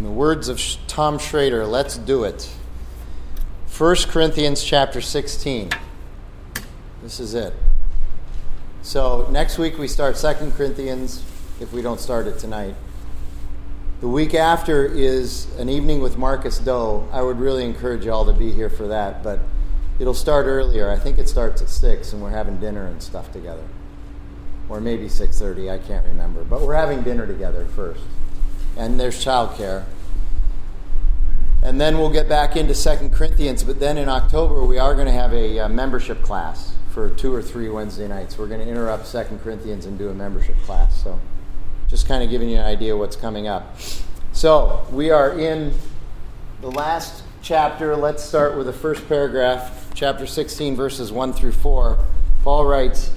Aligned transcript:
In 0.00 0.04
the 0.04 0.10
words 0.10 0.48
of 0.48 0.58
Tom 0.86 1.18
Shrader, 1.18 1.70
let's 1.70 1.98
do 1.98 2.24
it. 2.24 2.50
1 3.76 3.96
Corinthians 4.08 4.64
chapter 4.64 5.02
16. 5.02 5.68
This 7.02 7.20
is 7.20 7.34
it. 7.34 7.52
So 8.80 9.28
next 9.30 9.58
week 9.58 9.76
we 9.76 9.86
start 9.86 10.16
2 10.16 10.52
Corinthians 10.52 11.22
if 11.60 11.74
we 11.74 11.82
don't 11.82 12.00
start 12.00 12.26
it 12.26 12.38
tonight. 12.38 12.76
The 14.00 14.08
week 14.08 14.34
after 14.34 14.86
is 14.86 15.52
an 15.58 15.68
evening 15.68 16.00
with 16.00 16.16
Marcus 16.16 16.58
Doe. 16.58 17.06
I 17.12 17.20
would 17.20 17.38
really 17.38 17.66
encourage 17.66 18.06
you 18.06 18.10
all 18.10 18.24
to 18.24 18.32
be 18.32 18.52
here 18.52 18.70
for 18.70 18.88
that, 18.88 19.22
but 19.22 19.40
it'll 19.98 20.14
start 20.14 20.46
earlier. 20.46 20.88
I 20.88 20.98
think 20.98 21.18
it 21.18 21.28
starts 21.28 21.60
at 21.60 21.68
6 21.68 22.14
and 22.14 22.22
we're 22.22 22.30
having 22.30 22.58
dinner 22.58 22.86
and 22.86 23.02
stuff 23.02 23.30
together. 23.34 23.68
Or 24.70 24.80
maybe 24.80 25.10
6:30, 25.10 25.70
I 25.70 25.76
can't 25.76 26.06
remember. 26.06 26.42
But 26.42 26.62
we're 26.62 26.76
having 26.76 27.02
dinner 27.02 27.26
together 27.26 27.66
first 27.76 28.00
and 28.76 28.98
there's 28.98 29.24
childcare. 29.24 29.84
And 31.62 31.80
then 31.80 31.98
we'll 31.98 32.10
get 32.10 32.28
back 32.28 32.56
into 32.56 32.74
Second 32.74 33.12
Corinthians, 33.12 33.62
but 33.62 33.80
then 33.80 33.98
in 33.98 34.08
October 34.08 34.64
we 34.64 34.78
are 34.78 34.94
going 34.94 35.06
to 35.06 35.12
have 35.12 35.32
a, 35.32 35.58
a 35.58 35.64
uh, 35.66 35.68
membership 35.68 36.22
class 36.22 36.74
for 36.90 37.10
two 37.10 37.34
or 37.34 37.42
three 37.42 37.68
Wednesday 37.68 38.08
nights. 38.08 38.38
We're 38.38 38.46
going 38.48 38.60
to 38.60 38.66
interrupt 38.66 39.06
Second 39.06 39.40
Corinthians 39.40 39.86
and 39.86 39.98
do 39.98 40.08
a 40.08 40.14
membership 40.14 40.56
class. 40.64 41.02
So 41.02 41.20
just 41.88 42.06
kind 42.08 42.22
of 42.22 42.30
giving 42.30 42.48
you 42.48 42.56
an 42.56 42.64
idea 42.64 42.96
what's 42.96 43.16
coming 43.16 43.46
up. 43.46 43.76
So 44.32 44.86
we 44.90 45.10
are 45.10 45.38
in 45.38 45.74
the 46.60 46.70
last 46.70 47.24
chapter. 47.42 47.96
Let's 47.96 48.22
start 48.22 48.56
with 48.56 48.66
the 48.66 48.72
first 48.72 49.08
paragraph, 49.08 49.90
chapter 49.94 50.26
16, 50.26 50.76
verses 50.76 51.12
1 51.12 51.32
through 51.32 51.52
4. 51.52 51.98
Paul 52.42 52.64
writes, 52.64 53.12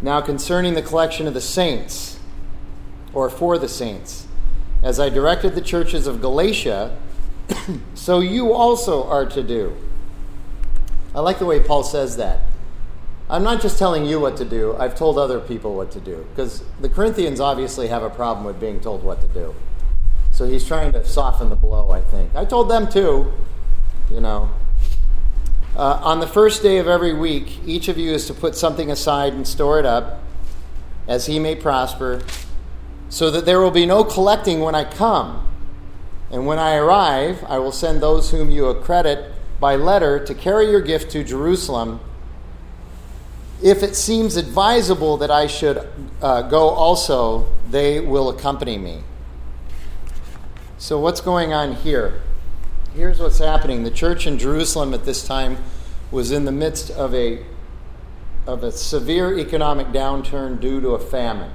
Now 0.00 0.20
concerning 0.20 0.74
the 0.74 0.82
collection 0.82 1.26
of 1.26 1.34
the 1.34 1.40
saints, 1.40 2.18
or 3.12 3.28
for 3.30 3.58
the 3.58 3.68
saints, 3.68 4.23
as 4.84 5.00
I 5.00 5.08
directed 5.08 5.54
the 5.54 5.62
churches 5.62 6.06
of 6.06 6.20
Galatia, 6.20 6.96
so 7.94 8.20
you 8.20 8.52
also 8.52 9.08
are 9.08 9.24
to 9.24 9.42
do. 9.42 9.74
I 11.14 11.20
like 11.20 11.38
the 11.38 11.46
way 11.46 11.58
Paul 11.58 11.82
says 11.82 12.18
that. 12.18 12.40
I'm 13.30 13.42
not 13.42 13.62
just 13.62 13.78
telling 13.78 14.04
you 14.04 14.20
what 14.20 14.36
to 14.36 14.44
do, 14.44 14.76
I've 14.76 14.94
told 14.94 15.16
other 15.16 15.40
people 15.40 15.74
what 15.74 15.90
to 15.92 16.00
do. 16.00 16.26
Because 16.30 16.62
the 16.80 16.90
Corinthians 16.90 17.40
obviously 17.40 17.88
have 17.88 18.02
a 18.02 18.10
problem 18.10 18.44
with 18.44 18.60
being 18.60 18.78
told 18.78 19.02
what 19.02 19.22
to 19.22 19.26
do. 19.28 19.54
So 20.32 20.46
he's 20.46 20.66
trying 20.66 20.92
to 20.92 21.04
soften 21.06 21.48
the 21.48 21.56
blow, 21.56 21.90
I 21.90 22.02
think. 22.02 22.36
I 22.36 22.44
told 22.44 22.68
them 22.68 22.86
too, 22.86 23.32
you 24.10 24.20
know. 24.20 24.50
Uh, 25.74 25.98
on 26.02 26.20
the 26.20 26.26
first 26.26 26.62
day 26.62 26.76
of 26.76 26.86
every 26.86 27.14
week, 27.14 27.58
each 27.64 27.88
of 27.88 27.96
you 27.96 28.12
is 28.12 28.26
to 28.26 28.34
put 28.34 28.54
something 28.54 28.90
aside 28.90 29.32
and 29.32 29.48
store 29.48 29.78
it 29.78 29.86
up, 29.86 30.20
as 31.08 31.24
he 31.24 31.38
may 31.38 31.56
prosper 31.56 32.22
so 33.14 33.30
that 33.30 33.46
there 33.46 33.60
will 33.60 33.70
be 33.70 33.86
no 33.86 34.02
collecting 34.02 34.58
when 34.58 34.74
I 34.74 34.82
come. 34.82 35.46
And 36.32 36.48
when 36.48 36.58
I 36.58 36.74
arrive, 36.74 37.44
I 37.46 37.58
will 37.58 37.70
send 37.70 38.02
those 38.02 38.32
whom 38.32 38.50
you 38.50 38.66
accredit 38.66 39.32
by 39.60 39.76
letter 39.76 40.18
to 40.24 40.34
carry 40.34 40.68
your 40.68 40.80
gift 40.80 41.12
to 41.12 41.22
Jerusalem. 41.22 42.00
If 43.62 43.84
it 43.84 43.94
seems 43.94 44.34
advisable 44.36 45.16
that 45.18 45.30
I 45.30 45.46
should 45.46 45.86
uh, 46.20 46.42
go 46.42 46.70
also, 46.70 47.52
they 47.70 48.00
will 48.00 48.28
accompany 48.30 48.78
me. 48.78 49.04
So, 50.76 50.98
what's 50.98 51.20
going 51.20 51.52
on 51.52 51.76
here? 51.76 52.20
Here's 52.96 53.20
what's 53.20 53.38
happening. 53.38 53.84
The 53.84 53.92
church 53.92 54.26
in 54.26 54.40
Jerusalem 54.40 54.92
at 54.92 55.04
this 55.04 55.24
time 55.24 55.58
was 56.10 56.32
in 56.32 56.46
the 56.46 56.52
midst 56.52 56.90
of 56.90 57.14
a, 57.14 57.44
of 58.44 58.64
a 58.64 58.72
severe 58.72 59.38
economic 59.38 59.92
downturn 59.92 60.58
due 60.58 60.80
to 60.80 60.88
a 60.96 60.98
famine. 60.98 61.52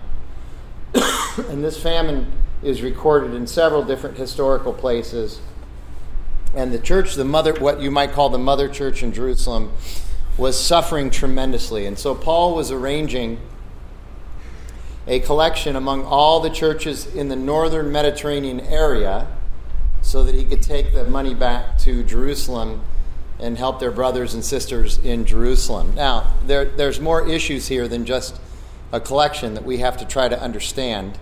and 1.49 1.63
this 1.63 1.81
famine 1.81 2.31
is 2.61 2.81
recorded 2.81 3.33
in 3.33 3.47
several 3.47 3.83
different 3.83 4.17
historical 4.17 4.73
places. 4.73 5.39
And 6.55 6.73
the 6.73 6.79
church, 6.79 7.15
the 7.15 7.25
mother, 7.25 7.53
what 7.53 7.79
you 7.81 7.91
might 7.91 8.11
call 8.11 8.29
the 8.29 8.39
mother 8.39 8.67
church 8.67 9.03
in 9.03 9.13
Jerusalem, 9.13 9.71
was 10.37 10.59
suffering 10.59 11.09
tremendously. 11.09 11.85
And 11.85 11.97
so 11.97 12.15
Paul 12.15 12.55
was 12.55 12.71
arranging 12.71 13.39
a 15.07 15.19
collection 15.19 15.75
among 15.75 16.03
all 16.03 16.39
the 16.39 16.49
churches 16.49 17.05
in 17.15 17.29
the 17.29 17.35
northern 17.35 17.91
Mediterranean 17.91 18.59
area 18.59 19.27
so 20.01 20.23
that 20.23 20.35
he 20.35 20.45
could 20.45 20.61
take 20.61 20.93
the 20.93 21.03
money 21.03 21.33
back 21.33 21.77
to 21.79 22.03
Jerusalem 22.03 22.81
and 23.39 23.57
help 23.57 23.79
their 23.79 23.91
brothers 23.91 24.33
and 24.33 24.43
sisters 24.43 24.97
in 24.99 25.25
Jerusalem. 25.25 25.95
Now, 25.95 26.33
there, 26.45 26.65
there's 26.65 26.99
more 26.99 27.27
issues 27.27 27.67
here 27.67 27.87
than 27.87 28.05
just 28.05 28.39
a 28.91 28.99
collection 28.99 29.53
that 29.53 29.63
we 29.63 29.77
have 29.77 29.97
to 29.97 30.05
try 30.05 30.27
to 30.27 30.41
understand. 30.41 31.17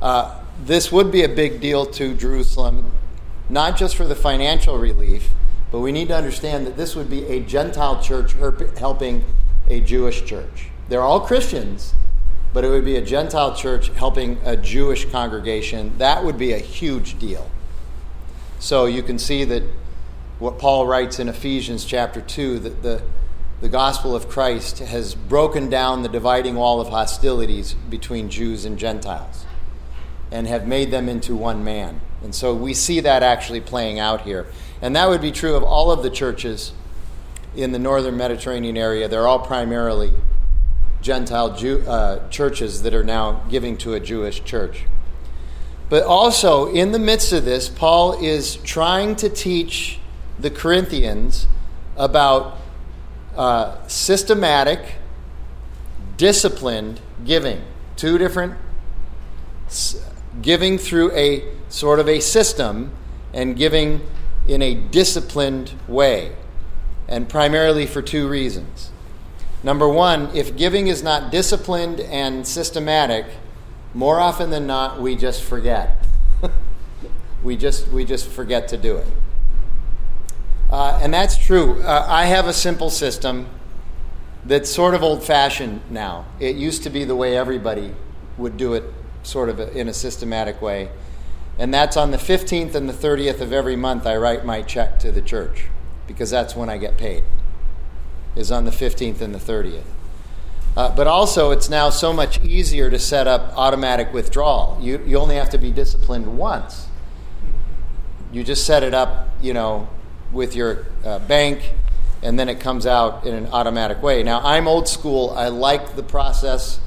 Uh, 0.00 0.40
this 0.64 0.92
would 0.92 1.10
be 1.10 1.22
a 1.22 1.28
big 1.28 1.60
deal 1.60 1.86
to 1.86 2.14
Jerusalem, 2.14 2.92
not 3.48 3.76
just 3.76 3.96
for 3.96 4.04
the 4.04 4.14
financial 4.14 4.78
relief, 4.78 5.30
but 5.70 5.80
we 5.80 5.92
need 5.92 6.08
to 6.08 6.16
understand 6.16 6.66
that 6.66 6.76
this 6.76 6.96
would 6.96 7.10
be 7.10 7.24
a 7.26 7.40
Gentile 7.40 8.02
church 8.02 8.32
helping 8.78 9.24
a 9.68 9.80
Jewish 9.80 10.24
church. 10.24 10.68
They're 10.88 11.02
all 11.02 11.20
Christians, 11.20 11.94
but 12.52 12.64
it 12.64 12.68
would 12.68 12.84
be 12.84 12.96
a 12.96 13.02
Gentile 13.02 13.54
church 13.54 13.88
helping 13.90 14.38
a 14.44 14.56
Jewish 14.56 15.04
congregation. 15.10 15.92
That 15.98 16.24
would 16.24 16.38
be 16.38 16.52
a 16.52 16.58
huge 16.58 17.18
deal. 17.18 17.50
So 18.58 18.86
you 18.86 19.02
can 19.02 19.18
see 19.18 19.44
that 19.44 19.62
what 20.38 20.58
Paul 20.58 20.86
writes 20.86 21.18
in 21.18 21.28
Ephesians 21.28 21.84
chapter 21.84 22.20
2 22.20 22.58
that 22.60 22.82
the 22.82 23.02
the 23.60 23.68
gospel 23.68 24.14
of 24.14 24.28
Christ 24.28 24.78
has 24.78 25.14
broken 25.14 25.68
down 25.68 26.02
the 26.02 26.08
dividing 26.08 26.54
wall 26.54 26.80
of 26.80 26.88
hostilities 26.88 27.74
between 27.74 28.30
Jews 28.30 28.64
and 28.64 28.78
Gentiles 28.78 29.44
and 30.30 30.46
have 30.46 30.66
made 30.66 30.90
them 30.90 31.08
into 31.08 31.34
one 31.34 31.64
man. 31.64 32.00
And 32.22 32.34
so 32.34 32.54
we 32.54 32.74
see 32.74 33.00
that 33.00 33.22
actually 33.22 33.60
playing 33.60 33.98
out 33.98 34.22
here. 34.22 34.46
And 34.80 34.94
that 34.94 35.08
would 35.08 35.20
be 35.20 35.32
true 35.32 35.56
of 35.56 35.64
all 35.64 35.90
of 35.90 36.02
the 36.02 36.10
churches 36.10 36.72
in 37.56 37.72
the 37.72 37.78
northern 37.78 38.16
Mediterranean 38.16 38.76
area. 38.76 39.08
They're 39.08 39.26
all 39.26 39.40
primarily 39.40 40.12
Gentile 41.00 41.56
Jew, 41.56 41.82
uh, 41.86 42.28
churches 42.28 42.82
that 42.82 42.94
are 42.94 43.04
now 43.04 43.44
giving 43.50 43.76
to 43.78 43.94
a 43.94 44.00
Jewish 44.00 44.44
church. 44.44 44.84
But 45.88 46.04
also, 46.04 46.70
in 46.70 46.92
the 46.92 46.98
midst 46.98 47.32
of 47.32 47.44
this, 47.44 47.68
Paul 47.68 48.22
is 48.22 48.56
trying 48.56 49.16
to 49.16 49.28
teach 49.28 49.98
the 50.38 50.50
Corinthians 50.50 51.46
about 51.96 52.57
uh, 53.38 53.86
systematic, 53.86 54.96
disciplined 56.18 57.00
giving. 57.24 57.62
Two 57.96 58.18
different 58.18 58.54
giving 60.42 60.78
through 60.78 61.12
a 61.12 61.44
sort 61.68 61.98
of 61.98 62.08
a 62.08 62.20
system 62.20 62.90
and 63.32 63.56
giving 63.56 64.00
in 64.46 64.62
a 64.62 64.74
disciplined 64.74 65.74
way, 65.86 66.34
and 67.06 67.28
primarily 67.28 67.86
for 67.86 68.00
two 68.00 68.28
reasons. 68.28 68.90
Number 69.62 69.88
one, 69.88 70.34
if 70.34 70.56
giving 70.56 70.86
is 70.86 71.02
not 71.02 71.30
disciplined 71.30 72.00
and 72.00 72.46
systematic, 72.46 73.26
more 73.92 74.20
often 74.20 74.50
than 74.50 74.66
not, 74.66 75.00
we 75.00 75.16
just 75.16 75.42
forget. 75.42 76.06
we 77.42 77.56
just 77.56 77.88
we 77.88 78.04
just 78.04 78.26
forget 78.26 78.68
to 78.68 78.76
do 78.76 78.96
it. 78.96 79.06
Uh, 80.98 81.04
and 81.04 81.14
that's 81.14 81.36
true. 81.36 81.82
Uh, 81.82 82.06
I 82.08 82.26
have 82.26 82.46
a 82.46 82.52
simple 82.52 82.90
system 82.90 83.46
that's 84.44 84.70
sort 84.70 84.94
of 84.94 85.02
old 85.02 85.22
fashioned 85.22 85.80
now. 85.90 86.24
It 86.40 86.56
used 86.56 86.82
to 86.84 86.90
be 86.90 87.04
the 87.04 87.14
way 87.14 87.36
everybody 87.36 87.94
would 88.36 88.56
do 88.56 88.74
it, 88.74 88.84
sort 89.22 89.48
of 89.48 89.60
in 89.60 89.88
a 89.88 89.94
systematic 89.94 90.60
way. 90.60 90.90
And 91.58 91.72
that's 91.72 91.96
on 91.96 92.10
the 92.10 92.16
15th 92.16 92.74
and 92.74 92.88
the 92.88 92.92
30th 92.92 93.40
of 93.40 93.52
every 93.52 93.76
month, 93.76 94.06
I 94.06 94.16
write 94.16 94.44
my 94.44 94.62
check 94.62 94.98
to 95.00 95.12
the 95.12 95.22
church 95.22 95.66
because 96.06 96.30
that's 96.30 96.56
when 96.56 96.68
I 96.68 96.78
get 96.78 96.96
paid, 96.96 97.24
is 98.34 98.50
on 98.50 98.64
the 98.64 98.70
15th 98.70 99.20
and 99.20 99.34
the 99.34 99.38
30th. 99.38 99.82
Uh, 100.76 100.94
but 100.94 101.06
also, 101.06 101.50
it's 101.50 101.68
now 101.68 101.90
so 101.90 102.12
much 102.12 102.42
easier 102.44 102.88
to 102.90 102.98
set 102.98 103.26
up 103.26 103.52
automatic 103.56 104.12
withdrawal. 104.12 104.78
You, 104.80 105.02
you 105.04 105.18
only 105.18 105.34
have 105.34 105.50
to 105.50 105.58
be 105.58 105.70
disciplined 105.70 106.38
once. 106.38 106.86
You 108.32 108.44
just 108.44 108.64
set 108.64 108.82
it 108.82 108.94
up, 108.94 109.28
you 109.42 109.52
know, 109.52 109.88
with 110.32 110.54
your 110.54 110.86
uh, 111.04 111.18
bank, 111.20 111.72
and 112.22 112.38
then 112.38 112.48
it 112.48 112.60
comes 112.60 112.86
out 112.86 113.26
in 113.26 113.34
an 113.34 113.46
automatic 113.46 114.02
way. 114.02 114.22
Now, 114.22 114.40
I'm 114.44 114.68
old 114.68 114.88
school. 114.88 115.30
I 115.30 115.48
like 115.48 115.96
the 115.96 116.02
process, 116.02 116.80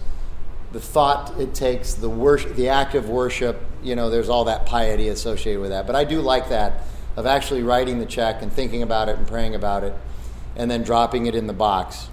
the 0.71 0.79
thought 0.79 1.39
it 1.39 1.53
takes, 1.53 1.93
the 1.93 2.09
worship, 2.09 2.55
the 2.55 2.69
act 2.69 2.95
of 2.95 3.09
worship. 3.09 3.61
You 3.81 3.95
know, 3.95 4.09
there's 4.09 4.29
all 4.29 4.45
that 4.45 4.65
piety 4.65 5.07
associated 5.07 5.61
with 5.61 5.71
that. 5.71 5.87
But 5.87 5.95
I 5.95 6.03
do 6.03 6.21
like 6.21 6.49
that 6.49 6.83
of 7.15 7.25
actually 7.25 7.63
writing 7.63 7.99
the 7.99 8.05
check 8.05 8.41
and 8.41 8.51
thinking 8.51 8.83
about 8.83 9.09
it 9.09 9.17
and 9.17 9.27
praying 9.27 9.55
about 9.55 9.83
it, 9.83 9.93
and 10.55 10.69
then 10.69 10.83
dropping 10.83 11.25
it 11.25 11.35
in 11.35 11.47
the 11.47 11.53
box. 11.53 12.09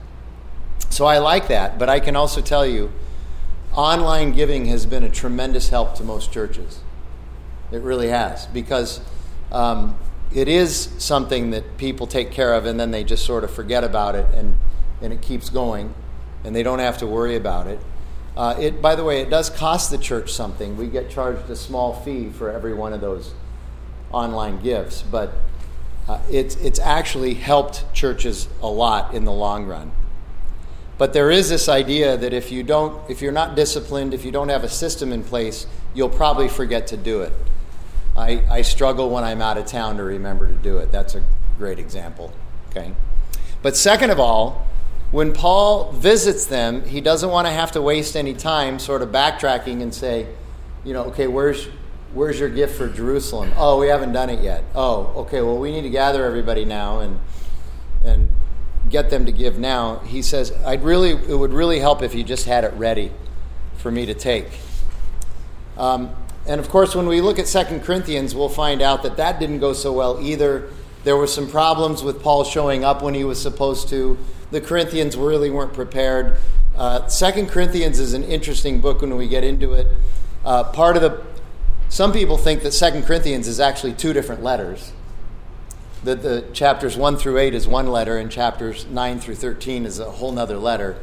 So 0.91 1.05
I 1.05 1.19
like 1.19 1.49
that. 1.49 1.79
But 1.79 1.89
I 1.89 2.01
can 2.01 2.17
also 2.17 2.41
tell 2.41 2.67
you, 2.67 2.91
online 3.75 4.33
giving 4.33 4.67
has 4.67 4.87
been 4.87 5.05
a 5.05 5.11
tremendous 5.11 5.69
help 5.69 5.95
to 5.97 6.05
most 6.05 6.33
churches. 6.33 6.81
It 7.71 7.83
really 7.83 8.09
has 8.09 8.47
because. 8.47 9.01
Um, 9.51 9.97
it 10.35 10.49
is 10.49 10.91
something 10.99 11.51
that 11.51 11.79
people 11.79 12.07
take 12.07 12.31
care 12.31 12.55
of 12.55 12.67
and 12.67 12.79
then 12.79 12.91
they 12.91 13.05
just 13.05 13.25
sort 13.25 13.45
of 13.45 13.51
forget 13.51 13.85
about 13.85 14.15
it 14.15 14.27
and, 14.35 14.59
and 15.01 15.13
it 15.13 15.23
keeps 15.23 15.49
going 15.49 15.95
and 16.45 16.55
they 16.55 16.63
don't 16.63 16.79
have 16.79 16.99
to 16.99 17.07
worry 17.07 17.37
about 17.37 17.67
it. 17.67 17.81
Uh, 18.37 18.55
it. 18.61 18.81
By 18.81 18.95
the 18.95 19.03
way, 19.03 19.21
it 19.21 19.31
does 19.31 19.51
cost 19.51 19.91
the 19.91 19.99
church 19.99 20.33
something. 20.33 20.77
We 20.77 20.87
get 20.87 21.11
charged 21.11 21.51
a 21.51 21.57
small 21.57 21.95
fee 22.03 22.31
for 22.31 22.51
every 22.51 22.73
one 22.73 22.93
of 22.93 23.01
those 23.01 23.33
online 24.13 24.63
gifts, 24.63 25.03
but 25.03 25.33
uh, 26.09 26.21
it's, 26.31 26.55
it's 26.57 26.79
actually 26.79 27.35
helped 27.35 27.93
churches 27.93 28.49
a 28.63 28.69
lot 28.69 29.13
in 29.13 29.25
the 29.25 29.33
long 29.33 29.67
run. 29.67 29.91
But 30.99 31.13
there 31.13 31.31
is 31.31 31.49
this 31.49 31.69
idea 31.69 32.17
that 32.17 32.33
if 32.33 32.51
you 32.51 32.63
don't, 32.63 33.09
if 33.11 33.23
you're 33.23 33.33
not 33.33 33.55
disciplined, 33.55 34.15
if 34.15 34.25
you 34.25 34.33
don't 34.33 34.49
have 34.49 34.65
a 34.65 34.69
system 34.69 35.13
in 35.13 35.23
place, 35.23 35.67
you'll 35.95 36.09
probably 36.09 36.49
forget 36.49 36.87
to 36.89 36.97
do 36.97 37.23
it. 37.23 37.33
I, 38.19 38.43
I 38.51 38.63
struggle 38.63 39.11
when 39.11 39.23
I'm 39.23 39.41
out 39.41 39.59
of 39.59 39.67
town 39.67 39.97
to 39.99 40.03
remember 40.03 40.49
to 40.49 40.55
do 40.55 40.79
it. 40.79 40.91
That's 40.91 41.15
a 41.15 41.23
great 41.57 41.79
example. 41.79 42.33
Okay. 42.71 42.93
But 43.63 43.77
second 43.77 44.11
of 44.11 44.19
all, 44.19 44.67
when 45.13 45.33
Paul 45.33 45.93
visits 45.93 46.47
them, 46.47 46.85
he 46.85 47.01
doesn't 47.01 47.31
want 47.31 47.47
to 47.47 47.53
have 47.53 47.73
to 47.73 47.83
waste 47.83 48.17
any 48.17 48.35
time 48.35 48.81
sort 48.81 49.03
of 49.03 49.11
backtracking 49.11 49.83
and 49.83 49.95
say, 49.95 50.27
you 50.85 50.93
know, 50.93 51.05
okay, 51.05 51.29
where's 51.29 51.69
where's 52.13 52.41
your 52.41 52.49
gift 52.49 52.77
for 52.77 52.89
Jerusalem? 52.89 53.53
Oh, 53.57 53.79
we 53.79 53.87
haven't 53.87 54.13
done 54.13 54.31
it 54.31 54.43
yet. 54.43 54.65
Oh, 54.75 55.13
okay, 55.17 55.41
well 55.41 55.59
we 55.59 55.71
need 55.71 55.83
to 55.83 55.91
gather 55.91 56.25
everybody 56.25 56.65
now 56.65 57.01
and 57.01 57.21
and 58.05 58.31
get 58.91 59.11
them 59.11 59.27
to 59.27 59.33
give 59.33 59.59
now. 59.59 60.01
He 60.01 60.23
says, 60.23 60.53
I'd 60.67 60.83
really 60.83 61.11
it 61.11 61.39
would 61.39 61.53
really 61.53 61.79
help 61.79 62.03
if 62.03 62.15
you 62.15 62.25
just 62.25 62.47
had 62.47 62.65
it 62.65 62.73
ready 62.75 63.13
for 63.77 63.91
me 63.91 64.07
to 64.07 64.15
take. 64.15 64.49
Um, 65.77 66.15
and 66.49 66.61
of 66.61 66.69
course, 66.71 66.95
when 66.95 67.07
we 67.07 67.21
look 67.21 67.39
at 67.39 67.47
Second 67.47 67.83
Corinthians, 67.83 68.35
we'll 68.35 68.49
find 68.49 68.81
out 68.81 69.03
that 69.03 69.17
that 69.19 69.39
didn't 69.39 69.61
go 69.61 69.73
so 69.73 69.93
well 69.93 70.19
either. 70.21 70.71
There 71.05 71.17
were 71.17 71.27
some 71.27 71.49
problems 71.49 72.03
with 72.03 72.23
Paul 72.23 72.43
showing 72.45 72.85
up 72.85 73.03
when 73.03 73.15
he 73.15 73.23
was 73.23 73.41
supposed 73.41 73.89
to. 73.91 74.19
The 74.51 74.61
Corinthians 74.61 75.17
really 75.17 75.51
weren't 75.51 75.75
prepared. 75.75 76.39
Uh, 76.77 77.07
Second 77.09 77.49
Corinthians 77.49 77.99
is 77.99 78.15
an 78.15 78.25
interesting 78.25 78.81
book 78.81 79.03
when 79.03 79.17
we 79.17 79.29
get 79.29 79.45
into 79.45 79.75
it. 79.75 79.87
Uh, 80.45 80.65
part 80.65 80.97
of 80.97 81.03
the 81.03 81.23
some 81.91 82.13
people 82.13 82.37
think 82.37 82.63
that 82.63 82.73
Second 82.73 83.05
Corinthians 83.05 83.49
is 83.49 83.61
actually 83.61 83.95
two 83.95 84.13
different 84.13 84.43
letters. 84.43 84.93
That 86.05 86.23
the 86.23 86.45
chapters 86.53 86.97
one 86.97 87.17
through 87.17 87.39
eight 87.39 87.55
is 87.55 87.67
one 87.67 87.89
letter, 87.89 88.19
and 88.19 88.31
chapters 88.31 88.87
nine 88.87 89.21
through 89.21 89.37
thirteen 89.37 89.85
is 89.85 89.99
a 89.99 90.11
whole 90.11 90.33
nother 90.33 90.59
letter. 90.59 90.97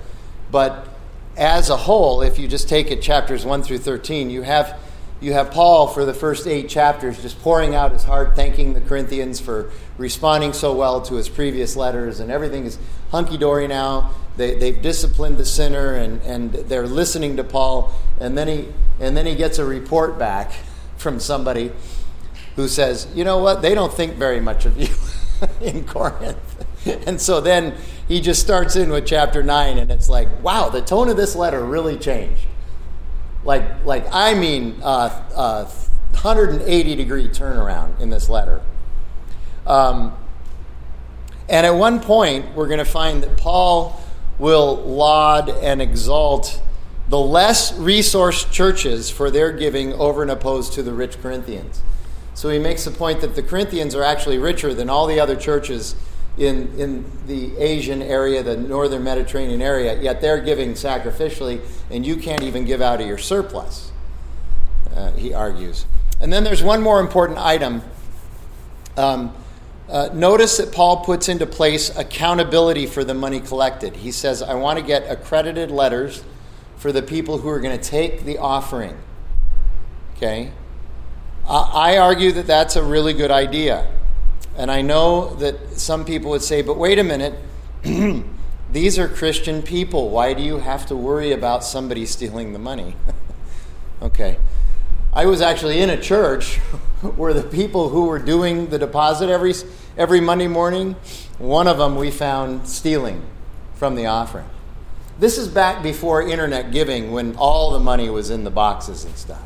But 0.51 0.87
as 1.35 1.69
a 1.69 1.77
whole, 1.77 2.21
if 2.21 2.39
you 2.39 2.47
just 2.47 2.69
take 2.69 2.91
it 2.91 3.01
chapters 3.01 3.45
one 3.45 3.61
through 3.61 3.79
thirteen, 3.79 4.29
you 4.29 4.43
have 4.43 4.79
you 5.25 5.33
have 5.33 5.49
Paul 5.49 5.87
for 5.87 6.05
the 6.05 6.13
first 6.13 6.45
eight 6.45 6.69
chapters 6.69 7.19
just 7.19 7.41
pouring 7.41 7.73
out 7.73 7.91
his 7.91 8.03
heart, 8.03 8.35
thanking 8.35 8.75
the 8.75 8.81
Corinthians 8.81 9.39
for 9.39 9.71
responding 9.97 10.53
so 10.53 10.71
well 10.71 11.01
to 11.01 11.15
his 11.15 11.29
previous 11.29 11.75
letters, 11.75 12.19
and 12.19 12.29
everything 12.29 12.65
is 12.65 12.77
hunky 13.09 13.35
dory 13.35 13.67
now. 13.67 14.11
They, 14.37 14.53
they've 14.53 14.79
disciplined 14.79 15.39
the 15.39 15.45
sinner, 15.45 15.95
and, 15.95 16.21
and 16.21 16.53
they're 16.53 16.85
listening 16.85 17.37
to 17.37 17.43
Paul. 17.43 17.91
And 18.19 18.37
then, 18.37 18.47
he, 18.47 18.67
and 18.99 19.17
then 19.17 19.25
he 19.25 19.33
gets 19.33 19.57
a 19.57 19.65
report 19.65 20.19
back 20.19 20.53
from 20.97 21.19
somebody 21.19 21.71
who 22.55 22.67
says, 22.67 23.07
You 23.15 23.23
know 23.23 23.39
what? 23.39 23.63
They 23.63 23.73
don't 23.73 23.91
think 23.91 24.17
very 24.17 24.39
much 24.39 24.67
of 24.67 24.77
you 24.79 24.93
in 25.59 25.85
Corinth. 25.85 26.37
And 27.07 27.19
so 27.19 27.41
then 27.41 27.73
he 28.07 28.21
just 28.21 28.39
starts 28.39 28.75
in 28.75 28.91
with 28.91 29.07
chapter 29.07 29.41
9, 29.41 29.79
and 29.79 29.89
it's 29.89 30.07
like, 30.07 30.43
wow, 30.43 30.69
the 30.69 30.83
tone 30.83 31.09
of 31.09 31.17
this 31.17 31.35
letter 31.35 31.65
really 31.65 31.97
changed 31.97 32.44
like, 33.45 33.85
like 33.85 34.05
I 34.11 34.33
mean, 34.33 34.79
uh, 34.81 35.23
uh, 35.33 35.65
180 36.11 36.95
degree 36.95 37.27
turnaround 37.27 37.99
in 37.99 38.09
this 38.09 38.29
letter. 38.29 38.61
Um, 39.65 40.15
and 41.47 41.65
at 41.65 41.75
one 41.75 41.99
point, 41.99 42.55
we're 42.55 42.67
going 42.67 42.79
to 42.79 42.85
find 42.85 43.21
that 43.23 43.37
Paul 43.37 44.01
will 44.39 44.75
laud 44.75 45.49
and 45.49 45.81
exalt 45.81 46.61
the 47.07 47.19
less 47.19 47.71
resourced 47.73 48.51
churches 48.51 49.09
for 49.09 49.29
their 49.29 49.51
giving 49.51 49.93
over 49.93 50.23
and 50.23 50.31
opposed 50.31 50.73
to 50.73 50.83
the 50.83 50.91
rich 50.91 51.21
Corinthians. 51.21 51.83
So 52.33 52.49
he 52.49 52.59
makes 52.59 52.83
the 52.83 52.91
point 52.91 53.21
that 53.21 53.35
the 53.35 53.43
Corinthians 53.43 53.95
are 53.95 54.03
actually 54.03 54.39
richer 54.39 54.73
than 54.73 54.89
all 54.89 55.05
the 55.05 55.19
other 55.19 55.35
churches 55.35 55.95
in, 56.37 56.77
in 56.77 57.05
the 57.27 57.57
Asian 57.57 58.01
area, 58.01 58.43
the 58.43 58.57
northern 58.57 59.03
Mediterranean 59.03 59.61
area, 59.61 59.99
yet 60.01 60.21
they're 60.21 60.41
giving 60.41 60.73
sacrificially, 60.73 61.61
and 61.89 62.05
you 62.05 62.17
can't 62.17 62.43
even 62.43 62.65
give 62.65 62.81
out 62.81 63.01
of 63.01 63.07
your 63.07 63.17
surplus, 63.17 63.91
uh, 64.95 65.11
he 65.11 65.33
argues. 65.33 65.85
And 66.19 66.31
then 66.31 66.43
there's 66.43 66.63
one 66.63 66.81
more 66.81 66.99
important 66.99 67.39
item. 67.39 67.81
Um, 68.97 69.33
uh, 69.87 70.09
notice 70.13 70.57
that 70.57 70.71
Paul 70.71 71.03
puts 71.03 71.29
into 71.29 71.45
place 71.45 71.95
accountability 71.95 72.87
for 72.87 73.03
the 73.03 73.13
money 73.13 73.39
collected. 73.39 73.97
He 73.97 74.11
says, 74.11 74.41
I 74.41 74.55
want 74.55 74.79
to 74.79 74.85
get 74.85 75.09
accredited 75.09 75.69
letters 75.69 76.23
for 76.77 76.91
the 76.91 77.01
people 77.01 77.37
who 77.37 77.49
are 77.49 77.59
going 77.59 77.77
to 77.77 77.83
take 77.83 78.25
the 78.25 78.37
offering. 78.37 78.97
Okay? 80.15 80.51
I 81.47 81.97
argue 81.97 82.31
that 82.31 82.47
that's 82.47 82.75
a 82.75 82.83
really 82.83 83.13
good 83.13 83.29
idea. 83.29 83.87
And 84.57 84.71
I 84.71 84.81
know 84.81 85.35
that 85.35 85.77
some 85.79 86.05
people 86.05 86.31
would 86.31 86.41
say, 86.41 86.61
but 86.61 86.77
wait 86.77 86.97
a 86.97 87.03
minute, 87.03 87.35
these 88.71 88.97
are 88.97 89.07
Christian 89.07 89.61
people. 89.61 90.09
Why 90.09 90.33
do 90.33 90.41
you 90.41 90.59
have 90.59 90.85
to 90.87 90.95
worry 90.95 91.31
about 91.31 91.63
somebody 91.63 92.05
stealing 92.05 92.53
the 92.53 92.59
money? 92.59 92.95
okay. 94.01 94.37
I 95.11 95.25
was 95.25 95.41
actually 95.41 95.81
in 95.81 95.89
a 95.89 95.99
church 95.99 96.57
where 97.15 97.33
the 97.33 97.43
people 97.43 97.89
who 97.89 98.05
were 98.05 98.19
doing 98.19 98.67
the 98.67 98.79
deposit 98.79 99.29
every, 99.29 99.53
every 99.97 100.21
Monday 100.21 100.47
morning, 100.47 100.95
one 101.37 101.67
of 101.67 101.77
them 101.77 101.95
we 101.95 102.11
found 102.11 102.67
stealing 102.67 103.25
from 103.75 103.95
the 103.95 104.05
offering. 104.05 104.49
This 105.19 105.37
is 105.37 105.47
back 105.47 105.81
before 105.81 106.27
internet 106.27 106.71
giving 106.71 107.11
when 107.11 107.35
all 107.37 107.71
the 107.71 107.79
money 107.79 108.09
was 108.09 108.29
in 108.29 108.43
the 108.43 108.51
boxes 108.51 109.05
and 109.05 109.17
stuff. 109.17 109.43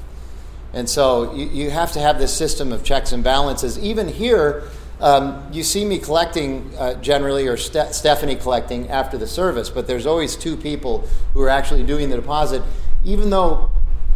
And 0.74 0.90
so 0.90 1.34
you, 1.34 1.46
you 1.46 1.70
have 1.72 1.92
to 1.94 2.00
have 2.00 2.20
this 2.20 2.36
system 2.36 2.72
of 2.72 2.84
checks 2.84 3.12
and 3.12 3.24
balances. 3.24 3.78
Even 3.80 4.08
here, 4.08 4.64
um, 5.02 5.48
you 5.52 5.64
see 5.64 5.86
me 5.86 5.98
collecting 5.98 6.72
uh, 6.78 6.96
generally, 6.96 7.48
or 7.48 7.56
Ste- 7.56 7.94
Stephanie 7.94 8.36
collecting 8.36 8.90
after 8.90 9.18
the 9.18 9.28
service, 9.28 9.70
but 9.70 9.88
there's 9.88 10.06
always 10.06 10.36
two 10.36 10.58
people 10.58 11.08
who 11.34 11.42
are 11.42 11.50
actually 11.50 11.84
doing 11.84 12.10
the 12.10 12.18
deposit, 12.18 12.62
even 13.06 13.30
though 13.30 13.72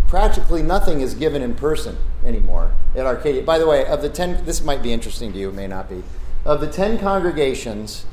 practically 0.07 0.61
nothing 0.61 0.99
is 0.99 1.13
given 1.13 1.41
in 1.41 1.55
person 1.55 1.97
anymore 2.25 2.73
at 2.95 3.05
Arcadia. 3.05 3.43
By 3.43 3.59
the 3.59 3.67
way, 3.67 3.85
of 3.85 4.01
the 4.01 4.09
10, 4.09 4.45
this 4.45 4.61
might 4.61 4.83
be 4.83 4.91
interesting 4.91 5.31
to 5.31 5.39
you, 5.39 5.49
it 5.49 5.55
may 5.55 5.67
not 5.67 5.89
be. 5.89 6.03
Of 6.43 6.59
the 6.59 6.67
10 6.67 6.99
congregations 6.99 8.05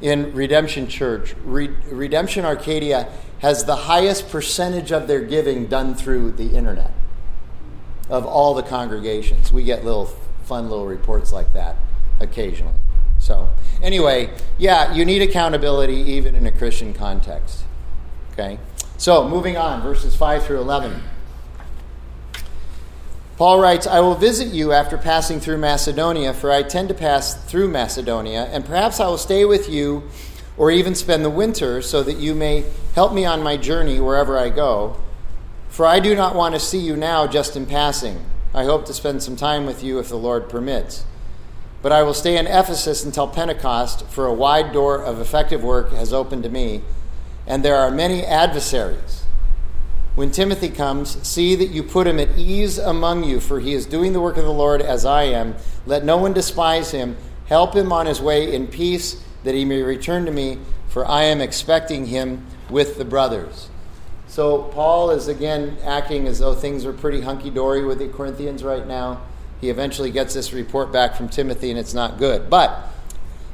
in 0.00 0.34
Redemption 0.34 0.88
Church, 0.88 1.34
Re- 1.44 1.76
Redemption 1.90 2.46
Arcadia 2.46 3.12
has 3.40 3.64
the 3.64 3.76
highest 3.76 4.30
percentage 4.30 4.92
of 4.92 5.06
their 5.06 5.20
giving 5.20 5.66
done 5.66 5.94
through 5.94 6.32
the 6.32 6.56
internet 6.56 6.90
of 8.08 8.24
all 8.24 8.54
the 8.54 8.62
congregations. 8.62 9.52
We 9.52 9.62
get 9.64 9.84
little 9.84 10.06
fun 10.44 10.70
little 10.70 10.86
reports 10.86 11.32
like 11.32 11.52
that 11.52 11.76
occasionally. 12.24 12.74
So, 13.20 13.48
anyway, 13.80 14.30
yeah, 14.58 14.92
you 14.92 15.04
need 15.04 15.22
accountability 15.22 15.94
even 15.94 16.34
in 16.34 16.44
a 16.46 16.52
Christian 16.52 16.92
context. 16.92 17.64
Okay? 18.32 18.58
So, 18.98 19.28
moving 19.28 19.56
on, 19.56 19.82
verses 19.82 20.16
5 20.16 20.44
through 20.44 20.60
11. 20.60 21.00
Paul 23.36 23.60
writes, 23.60 23.86
I 23.86 24.00
will 24.00 24.14
visit 24.14 24.48
you 24.48 24.72
after 24.72 24.96
passing 24.96 25.40
through 25.40 25.58
Macedonia, 25.58 26.34
for 26.34 26.52
I 26.52 26.62
tend 26.62 26.88
to 26.88 26.94
pass 26.94 27.34
through 27.34 27.68
Macedonia, 27.68 28.44
and 28.52 28.64
perhaps 28.64 29.00
I 29.00 29.06
will 29.06 29.18
stay 29.18 29.44
with 29.44 29.68
you 29.68 30.08
or 30.56 30.70
even 30.70 30.94
spend 30.94 31.24
the 31.24 31.30
winter, 31.30 31.82
so 31.82 32.02
that 32.04 32.18
you 32.18 32.32
may 32.34 32.64
help 32.94 33.12
me 33.12 33.24
on 33.24 33.42
my 33.42 33.56
journey 33.56 33.98
wherever 33.98 34.38
I 34.38 34.50
go. 34.50 34.96
For 35.68 35.84
I 35.84 35.98
do 35.98 36.14
not 36.14 36.36
want 36.36 36.54
to 36.54 36.60
see 36.60 36.78
you 36.78 36.94
now 36.94 37.26
just 37.26 37.56
in 37.56 37.66
passing. 37.66 38.24
I 38.54 38.62
hope 38.62 38.86
to 38.86 38.94
spend 38.94 39.24
some 39.24 39.34
time 39.34 39.66
with 39.66 39.82
you 39.82 39.98
if 39.98 40.08
the 40.08 40.16
Lord 40.16 40.48
permits. 40.48 41.04
But 41.84 41.92
I 41.92 42.02
will 42.02 42.14
stay 42.14 42.38
in 42.38 42.46
Ephesus 42.46 43.04
until 43.04 43.28
Pentecost, 43.28 44.06
for 44.06 44.24
a 44.24 44.32
wide 44.32 44.72
door 44.72 45.02
of 45.02 45.20
effective 45.20 45.62
work 45.62 45.92
has 45.92 46.14
opened 46.14 46.42
to 46.44 46.48
me, 46.48 46.80
and 47.46 47.62
there 47.62 47.76
are 47.76 47.90
many 47.90 48.24
adversaries. 48.24 49.24
When 50.14 50.30
Timothy 50.30 50.70
comes, 50.70 51.20
see 51.28 51.54
that 51.56 51.68
you 51.68 51.82
put 51.82 52.06
him 52.06 52.18
at 52.18 52.38
ease 52.38 52.78
among 52.78 53.24
you, 53.24 53.38
for 53.38 53.60
he 53.60 53.74
is 53.74 53.84
doing 53.84 54.14
the 54.14 54.20
work 54.22 54.38
of 54.38 54.44
the 54.44 54.50
Lord 54.50 54.80
as 54.80 55.04
I 55.04 55.24
am. 55.24 55.56
Let 55.84 56.06
no 56.06 56.16
one 56.16 56.32
despise 56.32 56.92
him. 56.92 57.18
Help 57.48 57.76
him 57.76 57.92
on 57.92 58.06
his 58.06 58.18
way 58.18 58.54
in 58.54 58.66
peace, 58.66 59.22
that 59.42 59.54
he 59.54 59.66
may 59.66 59.82
return 59.82 60.24
to 60.24 60.32
me, 60.32 60.60
for 60.88 61.06
I 61.06 61.24
am 61.24 61.42
expecting 61.42 62.06
him 62.06 62.46
with 62.70 62.96
the 62.96 63.04
brothers. 63.04 63.68
So, 64.26 64.62
Paul 64.72 65.10
is 65.10 65.28
again 65.28 65.76
acting 65.84 66.28
as 66.28 66.38
though 66.38 66.54
things 66.54 66.86
are 66.86 66.94
pretty 66.94 67.20
hunky 67.20 67.50
dory 67.50 67.84
with 67.84 67.98
the 67.98 68.08
Corinthians 68.08 68.64
right 68.64 68.86
now 68.86 69.20
he 69.64 69.70
eventually 69.70 70.10
gets 70.10 70.34
this 70.34 70.52
report 70.52 70.92
back 70.92 71.14
from 71.16 71.26
Timothy, 71.26 71.70
and 71.70 71.78
it's 71.78 71.94
not 71.94 72.18
good. 72.18 72.50
But 72.50 72.86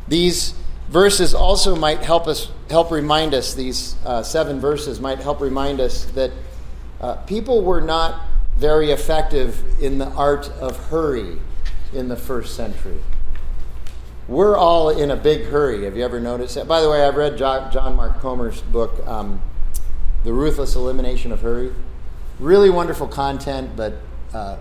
these 0.08 0.54
verses 0.88 1.34
also 1.34 1.76
might 1.76 2.00
help 2.00 2.26
us 2.26 2.50
help 2.68 2.90
remind 2.90 3.32
us. 3.32 3.54
These 3.54 3.94
uh, 4.04 4.24
seven 4.24 4.58
verses 4.58 4.98
might 4.98 5.20
help 5.20 5.40
remind 5.40 5.80
us 5.80 6.06
that 6.06 6.32
uh, 7.00 7.14
people 7.26 7.62
were 7.62 7.80
not 7.80 8.22
very 8.56 8.90
effective 8.90 9.80
in 9.80 9.98
the 9.98 10.08
art 10.08 10.50
of 10.60 10.76
hurry 10.88 11.38
in 11.94 12.08
the 12.08 12.16
first 12.16 12.56
century. 12.56 12.98
We're 14.26 14.56
all 14.56 14.90
in 14.90 15.12
a 15.12 15.16
big 15.16 15.44
hurry. 15.44 15.84
Have 15.84 15.96
you 15.96 16.04
ever 16.04 16.18
noticed 16.18 16.56
that? 16.56 16.66
By 16.66 16.80
the 16.80 16.90
way, 16.90 17.04
I've 17.04 17.14
read 17.14 17.38
John 17.38 17.94
Mark 17.94 18.18
Comer's 18.18 18.60
book, 18.62 19.06
um, 19.06 19.40
The 20.24 20.32
Ruthless 20.32 20.74
Elimination 20.74 21.30
of 21.30 21.42
Hurry. 21.42 21.72
Really 22.40 22.70
wonderful 22.70 23.06
content, 23.06 23.76
but 23.76 23.94
uh, 24.34 24.56